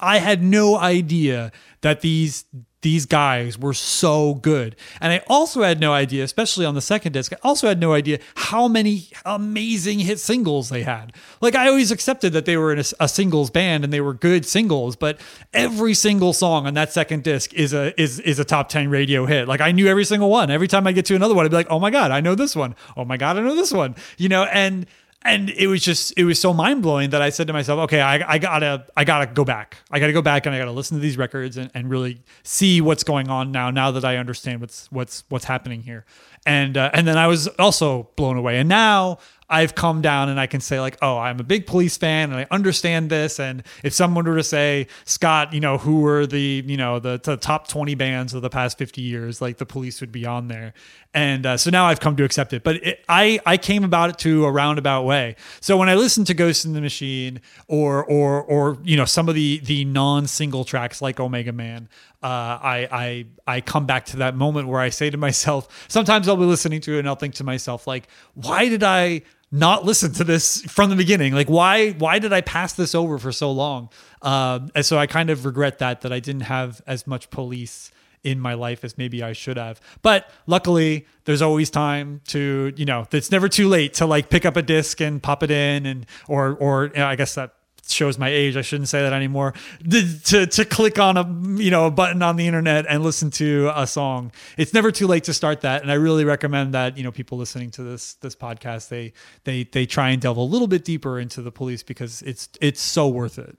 i 0.00 0.18
had 0.18 0.42
no 0.42 0.76
idea 0.76 1.52
that 1.82 2.00
these 2.00 2.44
these 2.86 3.04
guys 3.04 3.58
were 3.58 3.74
so 3.74 4.34
good. 4.34 4.76
And 5.00 5.12
I 5.12 5.20
also 5.26 5.62
had 5.62 5.80
no 5.80 5.92
idea, 5.92 6.22
especially 6.22 6.64
on 6.64 6.76
the 6.76 6.80
second 6.80 7.10
disc, 7.14 7.32
I 7.32 7.36
also 7.42 7.66
had 7.66 7.80
no 7.80 7.92
idea 7.92 8.20
how 8.36 8.68
many 8.68 9.08
amazing 9.24 9.98
hit 9.98 10.20
singles 10.20 10.68
they 10.68 10.84
had. 10.84 11.12
Like 11.40 11.56
I 11.56 11.66
always 11.66 11.90
accepted 11.90 12.32
that 12.34 12.44
they 12.44 12.56
were 12.56 12.72
in 12.72 12.78
a, 12.78 12.84
a 13.00 13.08
singles 13.08 13.50
band 13.50 13.82
and 13.82 13.92
they 13.92 14.00
were 14.00 14.14
good 14.14 14.46
singles, 14.46 14.94
but 14.94 15.20
every 15.52 15.94
single 15.94 16.32
song 16.32 16.68
on 16.68 16.74
that 16.74 16.92
second 16.92 17.24
disc 17.24 17.52
is 17.54 17.72
a 17.74 18.00
is 18.00 18.20
is 18.20 18.38
a 18.38 18.44
top 18.44 18.68
10 18.68 18.88
radio 18.88 19.26
hit. 19.26 19.48
Like 19.48 19.60
I 19.60 19.72
knew 19.72 19.88
every 19.88 20.04
single 20.04 20.30
one. 20.30 20.48
Every 20.48 20.68
time 20.68 20.86
I 20.86 20.92
get 20.92 21.06
to 21.06 21.16
another 21.16 21.34
one, 21.34 21.44
I'd 21.44 21.50
be 21.50 21.56
like, 21.56 21.70
"Oh 21.70 21.80
my 21.80 21.90
god, 21.90 22.12
I 22.12 22.20
know 22.20 22.36
this 22.36 22.54
one. 22.54 22.76
Oh 22.96 23.04
my 23.04 23.16
god, 23.16 23.36
I 23.36 23.40
know 23.40 23.56
this 23.56 23.72
one." 23.72 23.96
You 24.16 24.28
know, 24.28 24.44
and 24.44 24.86
and 25.26 25.50
it 25.50 25.66
was 25.66 25.82
just 25.82 26.14
it 26.16 26.24
was 26.24 26.40
so 26.40 26.52
mind 26.52 26.82
blowing 26.82 27.10
that 27.10 27.20
I 27.20 27.30
said 27.30 27.48
to 27.48 27.52
myself, 27.52 27.80
okay, 27.80 28.00
I, 28.00 28.34
I 28.34 28.38
gotta 28.38 28.86
I 28.96 29.04
gotta 29.04 29.26
go 29.26 29.44
back. 29.44 29.78
I 29.90 29.98
gotta 29.98 30.12
go 30.12 30.22
back 30.22 30.46
and 30.46 30.54
I 30.54 30.58
gotta 30.58 30.70
listen 30.70 30.96
to 30.96 31.00
these 31.00 31.18
records 31.18 31.56
and, 31.56 31.70
and 31.74 31.90
really 31.90 32.22
see 32.44 32.80
what's 32.80 33.02
going 33.02 33.28
on 33.28 33.50
now. 33.50 33.70
Now 33.70 33.90
that 33.90 34.04
I 34.04 34.16
understand 34.16 34.60
what's 34.60 34.90
what's 34.92 35.24
what's 35.28 35.44
happening 35.44 35.82
here, 35.82 36.06
and 36.46 36.76
uh, 36.76 36.90
and 36.94 37.06
then 37.06 37.18
I 37.18 37.26
was 37.26 37.48
also 37.58 38.10
blown 38.16 38.36
away. 38.36 38.58
And 38.58 38.68
now 38.68 39.18
I've 39.48 39.74
come 39.74 40.02
down 40.02 40.28
and 40.28 40.40
I 40.40 40.46
can 40.46 40.60
say 40.60 40.80
like, 40.80 40.96
oh, 41.02 41.18
I'm 41.18 41.38
a 41.38 41.44
big 41.44 41.66
police 41.66 41.96
fan 41.96 42.30
and 42.30 42.40
I 42.40 42.46
understand 42.50 43.10
this. 43.10 43.38
And 43.38 43.62
if 43.84 43.92
someone 43.92 44.24
were 44.24 44.36
to 44.36 44.42
say, 44.42 44.88
Scott, 45.04 45.52
you 45.52 45.60
know, 45.60 45.78
who 45.78 46.00
were 46.00 46.26
the 46.26 46.64
you 46.66 46.76
know 46.76 46.98
the, 46.98 47.20
the 47.22 47.36
top 47.36 47.68
20 47.68 47.94
bands 47.94 48.34
of 48.34 48.42
the 48.42 48.50
past 48.50 48.76
50 48.78 49.00
years, 49.00 49.40
like 49.40 49.58
the 49.58 49.66
police 49.66 50.00
would 50.00 50.12
be 50.12 50.26
on 50.26 50.48
there. 50.48 50.74
And 51.14 51.46
uh, 51.46 51.56
so 51.56 51.70
now 51.70 51.86
I've 51.86 52.00
come 52.00 52.16
to 52.16 52.24
accept 52.24 52.52
it. 52.52 52.64
But 52.64 52.76
it, 52.76 53.04
I 53.08 53.38
I 53.46 53.56
came 53.56 53.84
about 53.84 54.10
it 54.10 54.18
to 54.18 54.44
a 54.44 54.50
roundabout 54.50 55.04
way. 55.04 55.36
So 55.60 55.76
when 55.76 55.88
I 55.88 55.94
listen 55.94 56.24
to 56.24 56.34
Ghost 56.34 56.64
in 56.64 56.72
the 56.72 56.80
Machine 56.80 57.40
or 57.68 58.04
or 58.04 58.42
or 58.42 58.78
you 58.82 58.96
know 58.96 59.04
some 59.04 59.28
of 59.28 59.34
the 59.34 59.60
the 59.64 59.84
non 59.84 60.26
single 60.26 60.64
tracks 60.64 61.00
like 61.00 61.20
Omega 61.20 61.52
Man, 61.52 61.88
uh, 62.22 62.26
I 62.26 62.88
I 62.90 63.26
I 63.46 63.60
come 63.60 63.86
back 63.86 64.06
to 64.06 64.16
that 64.18 64.34
moment 64.34 64.66
where 64.68 64.80
I 64.80 64.88
say 64.88 65.08
to 65.10 65.16
myself, 65.16 65.86
sometimes 65.88 66.28
I'll 66.28 66.36
be 66.36 66.44
listening 66.44 66.80
to 66.82 66.96
it 66.96 66.98
and 66.98 67.08
I'll 67.08 67.14
think 67.14 67.36
to 67.36 67.44
myself 67.44 67.86
like, 67.86 68.08
why 68.34 68.68
did 68.68 68.82
I 68.82 69.22
not 69.50 69.84
listen 69.84 70.12
to 70.14 70.24
this 70.24 70.62
from 70.62 70.90
the 70.90 70.96
beginning? 70.96 71.34
Like 71.34 71.48
why 71.48 71.92
why 71.92 72.18
did 72.18 72.32
I 72.32 72.40
pass 72.40 72.72
this 72.72 72.94
over 72.94 73.18
for 73.18 73.32
so 73.32 73.50
long? 73.52 73.90
Um, 74.22 74.70
and 74.74 74.84
so 74.84 74.98
I 74.98 75.06
kind 75.06 75.30
of 75.30 75.44
regret 75.44 75.78
that 75.78 76.02
that 76.02 76.12
I 76.12 76.20
didn't 76.20 76.42
have 76.42 76.82
as 76.86 77.06
much 77.06 77.30
police 77.30 77.90
in 78.24 78.40
my 78.40 78.54
life 78.54 78.84
as 78.84 78.98
maybe 78.98 79.22
I 79.22 79.32
should 79.32 79.56
have. 79.56 79.80
But 80.02 80.28
luckily, 80.48 81.06
there's 81.26 81.42
always 81.42 81.70
time 81.70 82.22
to, 82.28 82.72
you 82.76 82.84
know, 82.84 83.06
it's 83.12 83.30
never 83.30 83.48
too 83.48 83.68
late 83.68 83.94
to 83.94 84.06
like 84.06 84.30
pick 84.30 84.44
up 84.44 84.56
a 84.56 84.62
disc 84.62 85.00
and 85.00 85.22
pop 85.22 85.44
it 85.44 85.50
in 85.50 85.86
and 85.86 86.06
or 86.28 86.56
or 86.56 86.86
you 86.86 86.92
know, 86.96 87.06
I 87.06 87.14
guess 87.14 87.36
that 87.36 87.54
shows 87.90 88.18
my 88.18 88.28
age. 88.28 88.56
I 88.56 88.62
shouldn't 88.62 88.88
say 88.88 89.02
that 89.02 89.12
anymore. 89.12 89.54
To 89.90 90.46
to 90.46 90.64
click 90.64 90.98
on 90.98 91.16
a 91.16 91.62
you 91.62 91.70
know 91.70 91.86
a 91.86 91.90
button 91.90 92.22
on 92.22 92.36
the 92.36 92.46
internet 92.46 92.86
and 92.88 93.02
listen 93.02 93.30
to 93.32 93.72
a 93.74 93.86
song. 93.86 94.32
It's 94.56 94.74
never 94.74 94.90
too 94.90 95.06
late 95.06 95.24
to 95.24 95.34
start 95.34 95.62
that, 95.62 95.82
and 95.82 95.90
I 95.90 95.94
really 95.94 96.24
recommend 96.24 96.74
that 96.74 96.96
you 96.96 97.04
know 97.04 97.12
people 97.12 97.38
listening 97.38 97.70
to 97.72 97.82
this 97.82 98.14
this 98.14 98.34
podcast 98.36 98.88
they 98.88 99.12
they 99.44 99.64
they 99.64 99.86
try 99.86 100.10
and 100.10 100.20
delve 100.20 100.36
a 100.36 100.42
little 100.42 100.68
bit 100.68 100.84
deeper 100.84 101.18
into 101.18 101.42
the 101.42 101.52
police 101.52 101.82
because 101.82 102.22
it's 102.22 102.48
it's 102.60 102.80
so 102.80 103.08
worth 103.08 103.38
it. 103.38 103.56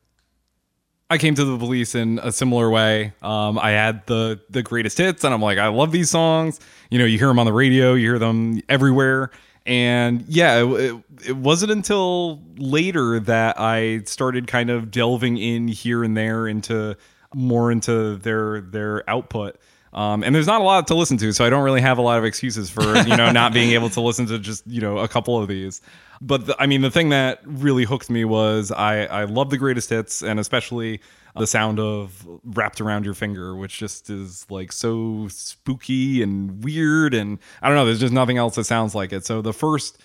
I 1.09 1.17
came 1.17 1.35
to 1.35 1.45
the 1.45 1.57
police 1.57 1.95
in 1.95 2.19
a 2.21 2.33
similar 2.33 2.69
way. 2.69 3.13
Um, 3.21 3.57
I 3.57 3.71
had 3.71 4.05
the 4.07 4.41
the 4.49 4.61
greatest 4.61 4.97
hits, 4.97 5.23
and 5.23 5.33
I'm 5.33 5.41
like, 5.41 5.57
I 5.57 5.67
love 5.67 5.91
these 5.91 6.09
songs. 6.09 6.59
You 6.89 6.99
know, 6.99 7.05
you 7.05 7.17
hear 7.17 7.29
them 7.29 7.39
on 7.39 7.45
the 7.45 7.53
radio, 7.53 7.93
you 7.93 8.09
hear 8.09 8.19
them 8.19 8.61
everywhere, 8.67 9.31
and 9.67 10.23
yeah, 10.29 10.63
it, 10.63 10.95
it, 11.25 11.35
wasn't 11.35 11.73
until 11.73 12.41
later 12.57 13.19
that 13.19 13.59
I 13.59 13.99
started 14.05 14.47
kind 14.47 14.69
of 14.69 14.89
delving 14.89 15.37
in 15.37 15.67
here 15.67 16.05
and 16.05 16.15
there 16.15 16.47
into 16.47 16.95
more 17.35 17.69
into 17.69 18.15
their 18.15 18.61
their 18.61 19.07
output. 19.09 19.57
Um, 19.91 20.23
and 20.23 20.33
there's 20.33 20.47
not 20.47 20.61
a 20.61 20.63
lot 20.63 20.87
to 20.87 20.95
listen 20.95 21.17
to, 21.17 21.33
so 21.33 21.43
I 21.43 21.49
don't 21.49 21.63
really 21.63 21.81
have 21.81 21.97
a 21.97 22.01
lot 22.01 22.17
of 22.17 22.23
excuses 22.23 22.69
for 22.69 22.97
you 22.99 23.17
know 23.17 23.31
not 23.31 23.51
being 23.51 23.71
able 23.71 23.89
to 23.89 23.99
listen 23.99 24.25
to 24.27 24.39
just 24.39 24.65
you 24.67 24.79
know 24.79 24.99
a 24.99 25.07
couple 25.09 25.37
of 25.41 25.49
these. 25.49 25.81
But 26.21 26.45
the, 26.47 26.55
I 26.59 26.65
mean, 26.65 26.81
the 26.81 26.91
thing 26.91 27.09
that 27.09 27.41
really 27.43 27.83
hooked 27.83 28.09
me 28.09 28.23
was 28.23 28.71
I 28.71 29.05
I 29.05 29.23
love 29.25 29.49
the 29.49 29.57
greatest 29.57 29.89
hits, 29.89 30.23
and 30.23 30.39
especially 30.39 31.01
the 31.39 31.47
sound 31.47 31.79
of 31.79 32.27
wrapped 32.43 32.81
around 32.81 33.05
your 33.05 33.13
finger, 33.13 33.55
which 33.55 33.77
just 33.77 34.09
is 34.09 34.45
like 34.49 34.71
so 34.71 35.27
spooky 35.29 36.21
and 36.21 36.63
weird, 36.63 37.13
and 37.13 37.39
I 37.61 37.67
don't 37.67 37.75
know. 37.75 37.85
There's 37.85 37.99
just 37.99 38.13
nothing 38.13 38.37
else 38.37 38.55
that 38.55 38.65
sounds 38.65 38.95
like 38.95 39.13
it. 39.13 39.25
So 39.25 39.41
the 39.41 39.53
first 39.53 39.99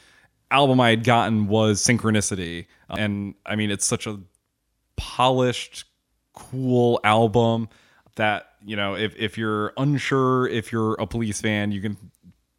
album 0.50 0.80
I 0.80 0.90
had 0.90 1.04
gotten 1.04 1.48
was 1.48 1.82
Synchronicity, 1.82 2.66
and 2.88 3.34
I 3.46 3.56
mean, 3.56 3.70
it's 3.70 3.86
such 3.86 4.06
a 4.06 4.20
polished, 4.96 5.84
cool 6.34 7.00
album 7.04 7.68
that 8.16 8.46
you 8.64 8.76
know 8.76 8.94
if 8.94 9.14
if 9.16 9.38
you're 9.38 9.72
unsure 9.76 10.46
if 10.48 10.72
you're 10.72 10.94
a 10.94 11.06
police 11.06 11.40
fan, 11.40 11.72
you 11.72 11.80
can 11.80 11.96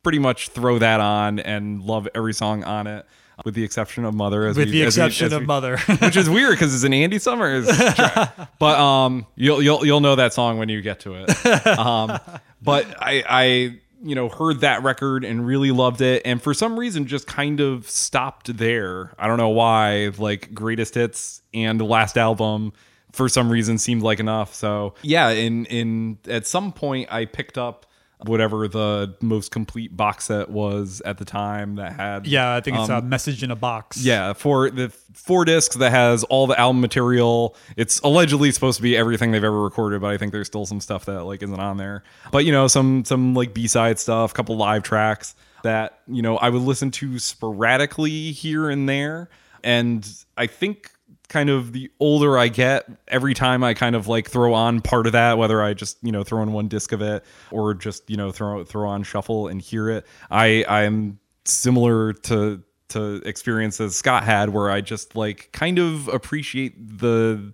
pretty 0.04 0.20
much 0.20 0.50
throw 0.50 0.80
that 0.80 1.00
on 1.00 1.40
and 1.40 1.82
love 1.82 2.08
every 2.14 2.34
song 2.34 2.64
on 2.64 2.88
it, 2.88 3.06
with 3.46 3.56
the 3.56 3.64
exception 3.64 4.06
of 4.06 4.14
Mother. 4.14 4.46
As 4.48 4.58
With 4.58 4.68
we- 4.68 4.72
the 4.72 4.84
as 4.84 4.98
we- 4.98 5.04
exception 5.04 5.28
as 5.28 5.34
of 5.34 5.42
we- 5.42 5.46
Mother. 5.48 5.78
which 6.02 6.16
is 6.18 6.30
weird 6.30 6.52
because 6.52 6.74
it's 6.74 6.84
an 6.84 6.94
Andy 6.94 7.20
Summers 7.20 7.68
track. 7.96 8.34
But 8.60 8.80
um, 8.80 9.26
you'll 9.36 9.62
you'll 9.62 9.86
you'll 9.86 10.00
know 10.02 10.16
that 10.16 10.34
song 10.34 10.58
when 10.58 10.70
you 10.70 10.82
get 10.82 11.02
to 11.02 11.16
it. 11.24 11.68
Um, 11.68 12.20
but 12.62 12.86
I 13.02 13.24
I 13.28 13.44
you 14.06 14.16
know 14.16 14.28
heard 14.30 14.62
that 14.62 14.84
record 14.84 15.24
and 15.26 15.46
really 15.46 15.72
loved 15.72 16.02
it, 16.02 16.22
and 16.26 16.42
for 16.42 16.54
some 16.54 16.78
reason 16.80 17.06
just 17.08 17.26
kind 17.28 17.60
of 17.60 17.90
stopped 17.90 18.56
there. 18.58 19.14
I 19.18 19.28
don't 19.28 19.38
know 19.38 19.50
why. 19.50 20.12
Like 20.18 20.54
greatest 20.54 20.96
hits 20.96 21.42
and 21.54 21.80
the 21.80 21.86
last 21.86 22.18
album 22.18 22.74
for 23.14 23.30
some 23.30 23.50
reason 23.50 23.78
seemed 23.78 24.02
like 24.02 24.20
enough. 24.20 24.54
So 24.54 24.96
yeah, 25.04 25.30
in 25.30 25.66
in 25.68 26.18
at 26.28 26.46
some 26.48 26.72
point 26.74 27.12
I 27.12 27.26
picked 27.26 27.58
up 27.58 27.86
whatever 28.26 28.68
the 28.68 29.16
most 29.22 29.52
complete 29.52 29.96
box 29.96 30.26
set 30.26 30.50
was 30.50 31.02
at 31.06 31.18
the 31.18 31.26
time 31.26 31.76
that 31.76 31.94
had 31.94 32.28
Yeah, 32.28 32.56
I 32.56 32.62
think 32.62 32.78
it's 32.78 32.90
um, 32.90 33.04
a 33.04 33.08
message 33.08 33.44
in 33.44 33.52
a 33.52 33.56
box. 33.56 34.04
yeah, 34.04 34.34
for 34.34 34.70
the 34.70 34.90
four 35.14 35.46
discs 35.46 35.76
that 35.76 35.92
has 35.92 36.24
all 36.26 36.48
the 36.48 36.60
album 36.60 36.82
material. 36.82 37.56
It's 37.78 38.00
allegedly 38.00 38.52
supposed 38.52 38.78
to 38.78 38.84
be 38.84 38.98
everything 38.98 39.32
they've 39.32 39.44
ever 39.44 39.62
recorded, 39.62 40.02
but 40.02 40.12
I 40.12 40.18
think 40.18 40.32
there's 40.32 40.48
still 40.48 40.66
some 40.66 40.82
stuff 40.82 41.06
that 41.06 41.24
like 41.24 41.44
isn't 41.44 41.60
on 41.60 41.78
there. 41.78 42.04
But 42.32 42.46
you 42.46 42.52
know, 42.52 42.68
some 42.68 43.06
some 43.06 43.34
like 43.34 43.54
B 43.54 43.68
side 43.68 44.00
stuff, 44.00 44.32
a 44.32 44.34
couple 44.34 44.58
live 44.58 44.84
tracks 44.84 45.36
that 45.64 46.00
you 46.08 46.22
know 46.22 46.38
I 46.38 46.50
would 46.50 46.62
listen 46.62 46.92
to 46.92 47.20
sporadically 47.20 48.32
here 48.32 48.70
and 48.70 48.88
there. 48.88 49.30
And 49.64 50.06
I 50.38 50.48
think 50.48 50.92
kind 51.34 51.50
of 51.50 51.74
the 51.74 51.90
older 52.00 52.38
I 52.38 52.48
get, 52.48 52.86
every 53.08 53.34
time 53.34 53.64
I 53.64 53.74
kind 53.74 53.96
of 53.96 54.08
like 54.08 54.30
throw 54.30 54.54
on 54.54 54.82
part 54.82 55.08
of 55.08 55.14
that, 55.14 55.40
whether 55.40 55.64
I 55.64 55.74
just 55.74 55.98
you 56.04 56.12
know 56.12 56.24
throw 56.24 56.44
in 56.44 56.54
one 56.54 56.68
disc 56.68 56.92
of 56.92 57.02
it 57.02 57.26
or 57.50 57.74
just 57.74 58.08
you 58.08 58.16
know 58.16 58.32
throw 58.32 58.64
throw 58.64 58.88
on 58.88 59.02
shuffle 59.02 59.48
and 59.48 59.60
hear 59.60 59.90
it, 59.90 60.06
I 60.30 60.64
I'm 60.70 61.20
similar 61.46 62.14
to 62.14 62.62
to 62.90 63.16
experiences 63.26 63.96
Scott 63.96 64.24
had, 64.24 64.50
where 64.50 64.70
I 64.70 64.82
just 64.82 65.16
like 65.16 65.50
kind 65.52 65.80
of 65.80 66.08
appreciate 66.08 67.00
the 67.00 67.54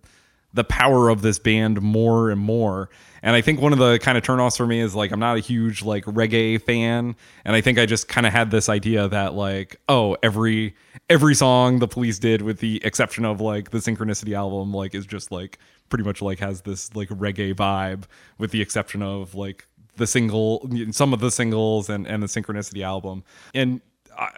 the 0.53 0.63
power 0.63 1.09
of 1.09 1.21
this 1.21 1.39
band 1.39 1.81
more 1.81 2.29
and 2.29 2.41
more. 2.41 2.89
And 3.21 3.35
I 3.35 3.41
think 3.41 3.61
one 3.61 3.73
of 3.73 3.79
the 3.79 3.99
kind 3.99 4.17
of 4.17 4.23
turnoffs 4.23 4.57
for 4.57 4.65
me 4.65 4.79
is 4.79 4.95
like 4.95 5.11
I'm 5.11 5.19
not 5.19 5.37
a 5.37 5.41
huge 5.41 5.83
like 5.83 6.05
reggae 6.05 6.61
fan, 6.61 7.15
and 7.43 7.55
I 7.55 7.61
think 7.61 7.77
I 7.77 7.85
just 7.85 8.07
kind 8.07 8.25
of 8.25 8.33
had 8.33 8.49
this 8.49 8.69
idea 8.69 9.07
that 9.09 9.33
like 9.33 9.75
oh 9.89 10.15
every 10.23 10.75
every 11.09 11.35
song 11.35 11.79
the 11.79 11.87
Police 11.87 12.17
did, 12.17 12.41
with 12.41 12.59
the 12.59 12.83
exception 12.85 13.25
of 13.25 13.41
like 13.41 13.71
the 13.71 13.79
Synchronicity 13.79 14.33
album, 14.33 14.73
like 14.73 14.95
is 14.95 15.05
just 15.05 15.31
like 15.31 15.59
pretty 15.89 16.03
much 16.03 16.21
like 16.21 16.39
has 16.39 16.61
this 16.61 16.95
like 16.95 17.09
reggae 17.09 17.53
vibe, 17.53 18.03
with 18.37 18.51
the 18.51 18.61
exception 18.61 19.03
of 19.03 19.35
like 19.35 19.67
the 19.97 20.07
single, 20.07 20.69
some 20.91 21.13
of 21.13 21.19
the 21.19 21.31
singles 21.31 21.89
and 21.89 22.07
and 22.07 22.23
the 22.23 22.27
Synchronicity 22.27 22.83
album, 22.83 23.23
and. 23.53 23.81
I, 24.17 24.29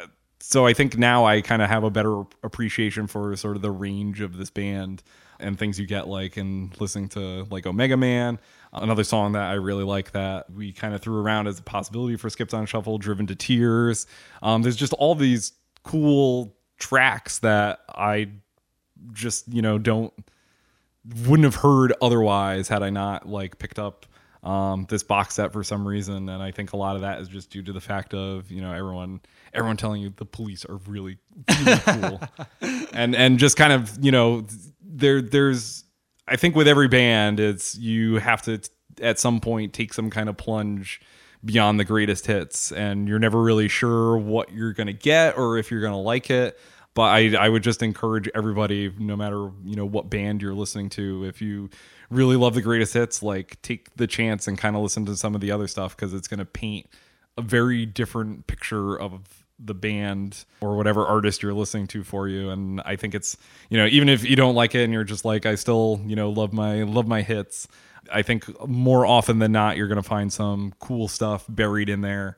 so 0.44 0.66
I 0.66 0.74
think 0.74 0.98
now 0.98 1.26
I 1.26 1.42
kind 1.42 1.62
of 1.62 1.70
have 1.70 1.84
a 1.84 1.92
better 1.92 2.24
appreciation 2.42 3.06
for 3.06 3.36
sort 3.36 3.56
of 3.56 3.62
the 3.62 3.70
range 3.70 4.22
of 4.22 4.38
this 4.38 4.50
band 4.50 5.04
and 5.42 5.58
things 5.58 5.80
you 5.80 5.86
get 5.86 6.08
like 6.08 6.38
in 6.38 6.72
listening 6.80 7.10
to 7.10 7.46
like 7.50 7.66
Omega 7.66 7.98
Man. 7.98 8.40
Another 8.74 9.04
song 9.04 9.34
that 9.34 9.50
I 9.50 9.54
really 9.54 9.84
like 9.84 10.12
that 10.12 10.50
we 10.50 10.72
kind 10.72 10.94
of 10.94 11.02
threw 11.02 11.20
around 11.20 11.48
as 11.48 11.60
a 11.60 11.64
possibility 11.64 12.16
for 12.16 12.30
Skipped 12.30 12.54
on 12.54 12.66
Shuffle, 12.66 12.98
Driven 12.98 13.28
to 13.28 13.36
Tears. 13.36 14.08
Um, 14.42 14.62
there's 14.62 14.78
just 14.78 14.94
all 14.94 15.16
these 15.16 15.54
cool 15.84 16.56
tracks 16.78 17.40
that 17.40 17.80
I 17.90 18.30
just, 19.14 19.48
you 19.52 19.62
know, 19.62 19.78
don't 19.78 20.14
wouldn't 21.26 21.46
have 21.46 21.56
heard 21.56 21.94
otherwise 22.02 22.68
had 22.68 22.84
I 22.84 22.92
not 22.92 23.28
like 23.28 23.58
picked 23.58 23.80
up 23.80 24.06
um, 24.44 24.86
this 24.90 25.04
box 25.04 25.36
set 25.36 25.54
for 25.54 25.64
some 25.64 25.88
reason. 25.88 26.30
And 26.30 26.42
I 26.42 26.52
think 26.52 26.74
a 26.74 26.78
lot 26.78 26.96
of 26.96 27.02
that 27.02 27.20
is 27.20 27.28
just 27.28 27.50
due 27.50 27.64
to 27.64 27.74
the 27.74 27.82
fact 27.82 28.14
of 28.14 28.52
you 28.52 28.62
know 28.62 28.74
everyone 28.74 29.22
everyone 29.54 29.78
telling 29.78 30.02
you 30.02 30.14
the 30.16 30.26
police 30.26 30.66
are 30.66 30.78
really 30.88 31.18
really 31.64 31.80
cool, 31.80 32.22
and 32.94 33.16
and 33.16 33.40
just 33.40 33.58
kind 33.58 33.74
of 33.74 34.04
you 34.04 34.12
know 34.12 34.46
there 35.02 35.22
there's 35.22 35.84
I 36.28 36.38
think 36.38 36.56
with 36.56 36.68
every 36.68 36.88
band 36.88 37.40
it's 37.40 37.78
you 37.78 38.16
have 38.16 38.42
to 38.44 38.62
at 39.02 39.20
some 39.20 39.40
point 39.40 39.74
take 39.74 39.94
some 39.94 40.10
kind 40.10 40.30
of 40.30 40.38
plunge 40.38 41.02
beyond 41.44 41.80
the 41.80 41.86
greatest 41.86 42.28
hits 42.28 42.72
and 42.72 43.08
you're 43.08 43.20
never 43.20 43.42
really 43.42 43.68
sure 43.68 44.18
what 44.18 44.52
you're 44.54 44.74
going 44.74 44.88
to 44.88 44.94
get 44.94 45.38
or 45.38 45.58
if 45.58 45.72
you're 45.72 45.82
going 45.82 45.94
to 45.94 45.98
like 45.98 46.30
it. 46.30 46.60
But 46.94 47.04
I, 47.04 47.36
I 47.36 47.50
would 47.50 47.64
just 47.64 47.82
encourage 47.82 48.30
everybody 48.36 48.94
no 48.98 49.16
matter 49.16 49.50
you 49.64 49.76
know 49.76 49.86
what 49.86 50.10
band 50.10 50.42
you're 50.42 50.54
listening 50.54 50.90
to 50.92 51.26
if 51.26 51.42
you 51.42 51.70
really 52.10 52.36
love 52.36 52.54
the 52.54 52.62
greatest 52.62 52.94
hits 52.94 53.24
like 53.24 53.62
take 53.62 53.96
the 53.96 54.08
chance 54.08 54.48
and 54.48 54.58
kind 54.58 54.76
of 54.76 54.82
listen 54.82 55.06
to 55.06 55.16
some 55.16 55.34
of 55.34 55.42
the 55.42 55.52
other 55.52 55.68
stuff 55.68 55.96
because 55.96 56.14
it's 56.14 56.28
going 56.28 56.40
to 56.40 56.46
paint 56.46 56.88
a 57.38 57.42
very 57.42 57.86
different 57.86 58.46
picture 58.48 59.00
of 59.00 59.41
the 59.64 59.74
band 59.74 60.46
or 60.62 60.76
whatever 60.76 61.06
artist 61.06 61.44
you're 61.44 61.54
listening 61.54 61.88
to 61.88 62.04
for 62.04 62.28
you. 62.28 62.50
And 62.50 62.82
i 62.82 62.96
think 62.96 63.16
it's 63.16 63.38
you 63.70 63.78
know 63.78 63.86
even 63.86 64.10
if 64.10 64.28
you 64.28 64.36
don't 64.36 64.56
like 64.56 64.76
it 64.76 64.84
and 64.84 64.94
you're 64.94 65.04
just 65.04 65.26
like 65.26 65.46
i 65.46 65.56
still 65.56 66.02
you 66.06 66.16
know 66.16 66.30
love 66.30 66.54
my 66.54 66.84
love 66.84 67.08
my 67.08 67.22
hits 67.22 67.68
i 68.12 68.22
think 68.22 68.46
more 68.68 69.06
often 69.06 69.40
than 69.40 69.52
not 69.52 69.78
you're 69.78 69.88
going 69.88 70.02
to 70.02 70.08
find 70.08 70.34
some 70.34 70.74
cool 70.80 71.08
stuff 71.08 71.46
buried 71.48 71.90
in 71.90 72.02
there. 72.02 72.38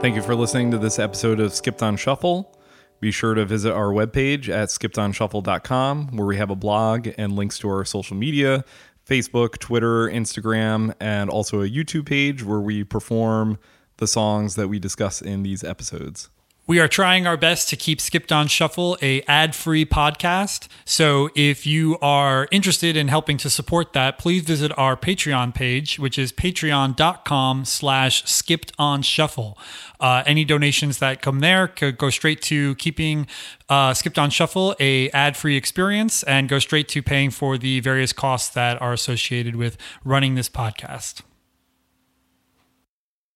Thank 0.00 0.14
you 0.14 0.22
for 0.22 0.36
listening 0.36 0.70
to 0.70 0.78
this 0.78 1.00
episode 1.00 1.40
of 1.40 1.52
Skipped 1.52 1.82
on 1.82 1.96
Shuffle. 1.96 2.56
Be 3.00 3.10
sure 3.10 3.34
to 3.34 3.44
visit 3.44 3.72
our 3.72 3.88
webpage 3.88 4.48
at 4.48 4.68
skippedonshuffle.com 4.68 6.16
where 6.16 6.26
we 6.26 6.36
have 6.36 6.50
a 6.50 6.56
blog 6.56 7.08
and 7.18 7.34
links 7.34 7.58
to 7.58 7.68
our 7.68 7.84
social 7.84 8.16
media 8.16 8.64
Facebook, 9.08 9.58
Twitter, 9.58 10.06
Instagram, 10.08 10.92
and 11.00 11.30
also 11.30 11.62
a 11.62 11.68
YouTube 11.68 12.06
page 12.06 12.44
where 12.44 12.60
we 12.60 12.84
perform 12.84 13.58
the 13.96 14.06
songs 14.06 14.54
that 14.56 14.68
we 14.68 14.78
discuss 14.78 15.22
in 15.22 15.42
these 15.42 15.64
episodes. 15.64 16.28
We 16.68 16.80
are 16.80 16.86
trying 16.86 17.26
our 17.26 17.38
best 17.38 17.70
to 17.70 17.76
keep 17.76 17.98
Skipped 17.98 18.30
on 18.30 18.46
Shuffle 18.46 18.98
a 19.00 19.22
ad-free 19.22 19.86
podcast. 19.86 20.68
So 20.84 21.30
if 21.34 21.66
you 21.66 21.96
are 22.00 22.46
interested 22.50 22.94
in 22.94 23.08
helping 23.08 23.38
to 23.38 23.48
support 23.48 23.94
that, 23.94 24.18
please 24.18 24.42
visit 24.42 24.70
our 24.76 24.94
Patreon 24.94 25.54
page, 25.54 25.98
which 25.98 26.18
is 26.18 26.30
patreon.com 26.30 27.64
slash 27.64 28.22
skipped 28.26 28.74
on 28.78 29.00
shuffle. 29.00 29.56
Uh, 29.98 30.22
any 30.26 30.44
donations 30.44 30.98
that 30.98 31.22
come 31.22 31.40
there 31.40 31.68
could 31.68 31.96
go 31.96 32.10
straight 32.10 32.42
to 32.42 32.74
keeping 32.74 33.26
uh, 33.70 33.94
Skipped 33.94 34.18
on 34.18 34.28
Shuffle 34.28 34.76
a 34.78 35.08
ad-free 35.12 35.56
experience 35.56 36.22
and 36.24 36.50
go 36.50 36.58
straight 36.58 36.88
to 36.88 37.02
paying 37.02 37.30
for 37.30 37.56
the 37.56 37.80
various 37.80 38.12
costs 38.12 38.50
that 38.50 38.78
are 38.82 38.92
associated 38.92 39.56
with 39.56 39.78
running 40.04 40.34
this 40.34 40.50
podcast. 40.50 41.22